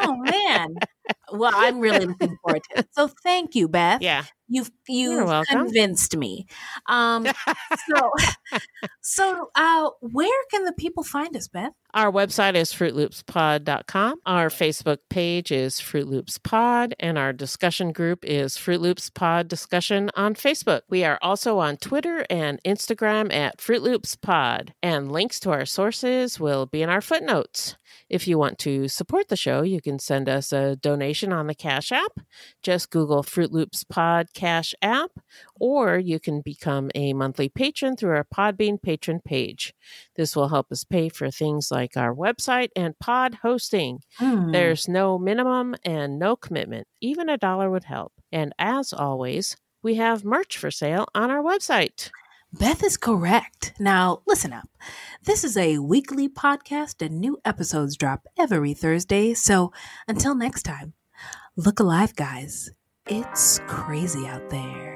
oh 0.00 0.16
man. 0.16 0.76
Well, 1.32 1.52
I'm 1.54 1.80
really 1.80 2.06
looking 2.06 2.36
forward 2.42 2.62
to 2.70 2.80
it. 2.80 2.88
So 2.92 3.08
thank 3.22 3.54
you, 3.54 3.68
Beth. 3.68 4.00
Yeah. 4.02 4.24
You've 4.48 4.70
you've 4.86 5.28
convinced 5.48 6.16
me. 6.16 6.46
Um 6.88 7.26
so 7.26 8.10
so 9.00 9.50
uh 9.56 9.90
where 10.00 10.44
can 10.52 10.62
the 10.64 10.72
people 10.72 11.02
find 11.02 11.36
us, 11.36 11.48
Beth? 11.48 11.72
Our 11.94 12.12
website 12.12 12.54
is 12.54 12.72
fruitloopspod.com. 12.72 14.20
Our 14.24 14.48
Facebook 14.48 14.98
page 15.10 15.50
is 15.50 15.80
Fruit 15.80 16.06
Loops 16.06 16.38
Pod, 16.38 16.94
and 17.00 17.18
our 17.18 17.32
discussion 17.32 17.90
group 17.90 18.24
is 18.24 18.56
Fruit 18.56 18.80
Loops 18.80 19.10
Pod 19.10 19.48
Discussion 19.48 20.10
on 20.14 20.34
Facebook. 20.34 20.82
We 20.88 21.02
are 21.02 21.18
also 21.22 21.58
on 21.58 21.76
Twitter 21.78 22.24
and 22.30 22.45
Instagram 22.66 23.32
at 23.32 23.60
Fruit 23.60 23.82
Loops 23.82 24.16
Pod, 24.16 24.72
and 24.82 25.10
links 25.10 25.40
to 25.40 25.50
our 25.50 25.66
sources 25.66 26.38
will 26.38 26.66
be 26.66 26.82
in 26.82 26.88
our 26.88 27.00
footnotes. 27.00 27.76
If 28.08 28.28
you 28.28 28.38
want 28.38 28.58
to 28.60 28.88
support 28.88 29.28
the 29.28 29.36
show, 29.36 29.62
you 29.62 29.80
can 29.80 29.98
send 29.98 30.28
us 30.28 30.52
a 30.52 30.76
donation 30.76 31.32
on 31.32 31.46
the 31.46 31.54
Cash 31.54 31.92
App. 31.92 32.20
Just 32.62 32.90
Google 32.90 33.22
Fruit 33.22 33.52
Loops 33.52 33.84
Pod 33.84 34.28
Cash 34.34 34.74
App, 34.80 35.10
or 35.58 35.98
you 35.98 36.20
can 36.20 36.40
become 36.40 36.90
a 36.94 37.12
monthly 37.12 37.48
patron 37.48 37.96
through 37.96 38.14
our 38.14 38.24
Podbean 38.24 38.80
patron 38.80 39.20
page. 39.24 39.74
This 40.14 40.36
will 40.36 40.48
help 40.48 40.70
us 40.70 40.84
pay 40.84 41.08
for 41.08 41.30
things 41.30 41.70
like 41.70 41.96
our 41.96 42.14
website 42.14 42.68
and 42.76 42.98
pod 42.98 43.38
hosting. 43.42 44.00
Hmm. 44.16 44.52
There's 44.52 44.88
no 44.88 45.18
minimum 45.18 45.74
and 45.84 46.18
no 46.18 46.36
commitment. 46.36 46.86
Even 47.00 47.28
a 47.28 47.36
dollar 47.36 47.70
would 47.70 47.84
help. 47.84 48.12
And 48.30 48.52
as 48.58 48.92
always, 48.92 49.56
we 49.82 49.94
have 49.96 50.24
merch 50.24 50.58
for 50.58 50.70
sale 50.70 51.06
on 51.14 51.30
our 51.30 51.42
website. 51.42 52.10
Beth 52.52 52.82
is 52.82 52.96
correct. 52.96 53.74
Now, 53.78 54.22
listen 54.26 54.52
up. 54.52 54.68
This 55.24 55.44
is 55.44 55.56
a 55.56 55.78
weekly 55.78 56.28
podcast 56.28 57.04
and 57.04 57.20
new 57.20 57.38
episodes 57.44 57.96
drop 57.96 58.26
every 58.38 58.72
Thursday. 58.72 59.34
So 59.34 59.72
until 60.08 60.34
next 60.34 60.62
time, 60.62 60.94
look 61.56 61.80
alive, 61.80 62.14
guys. 62.16 62.70
It's 63.06 63.60
crazy 63.66 64.26
out 64.26 64.48
there. 64.48 64.95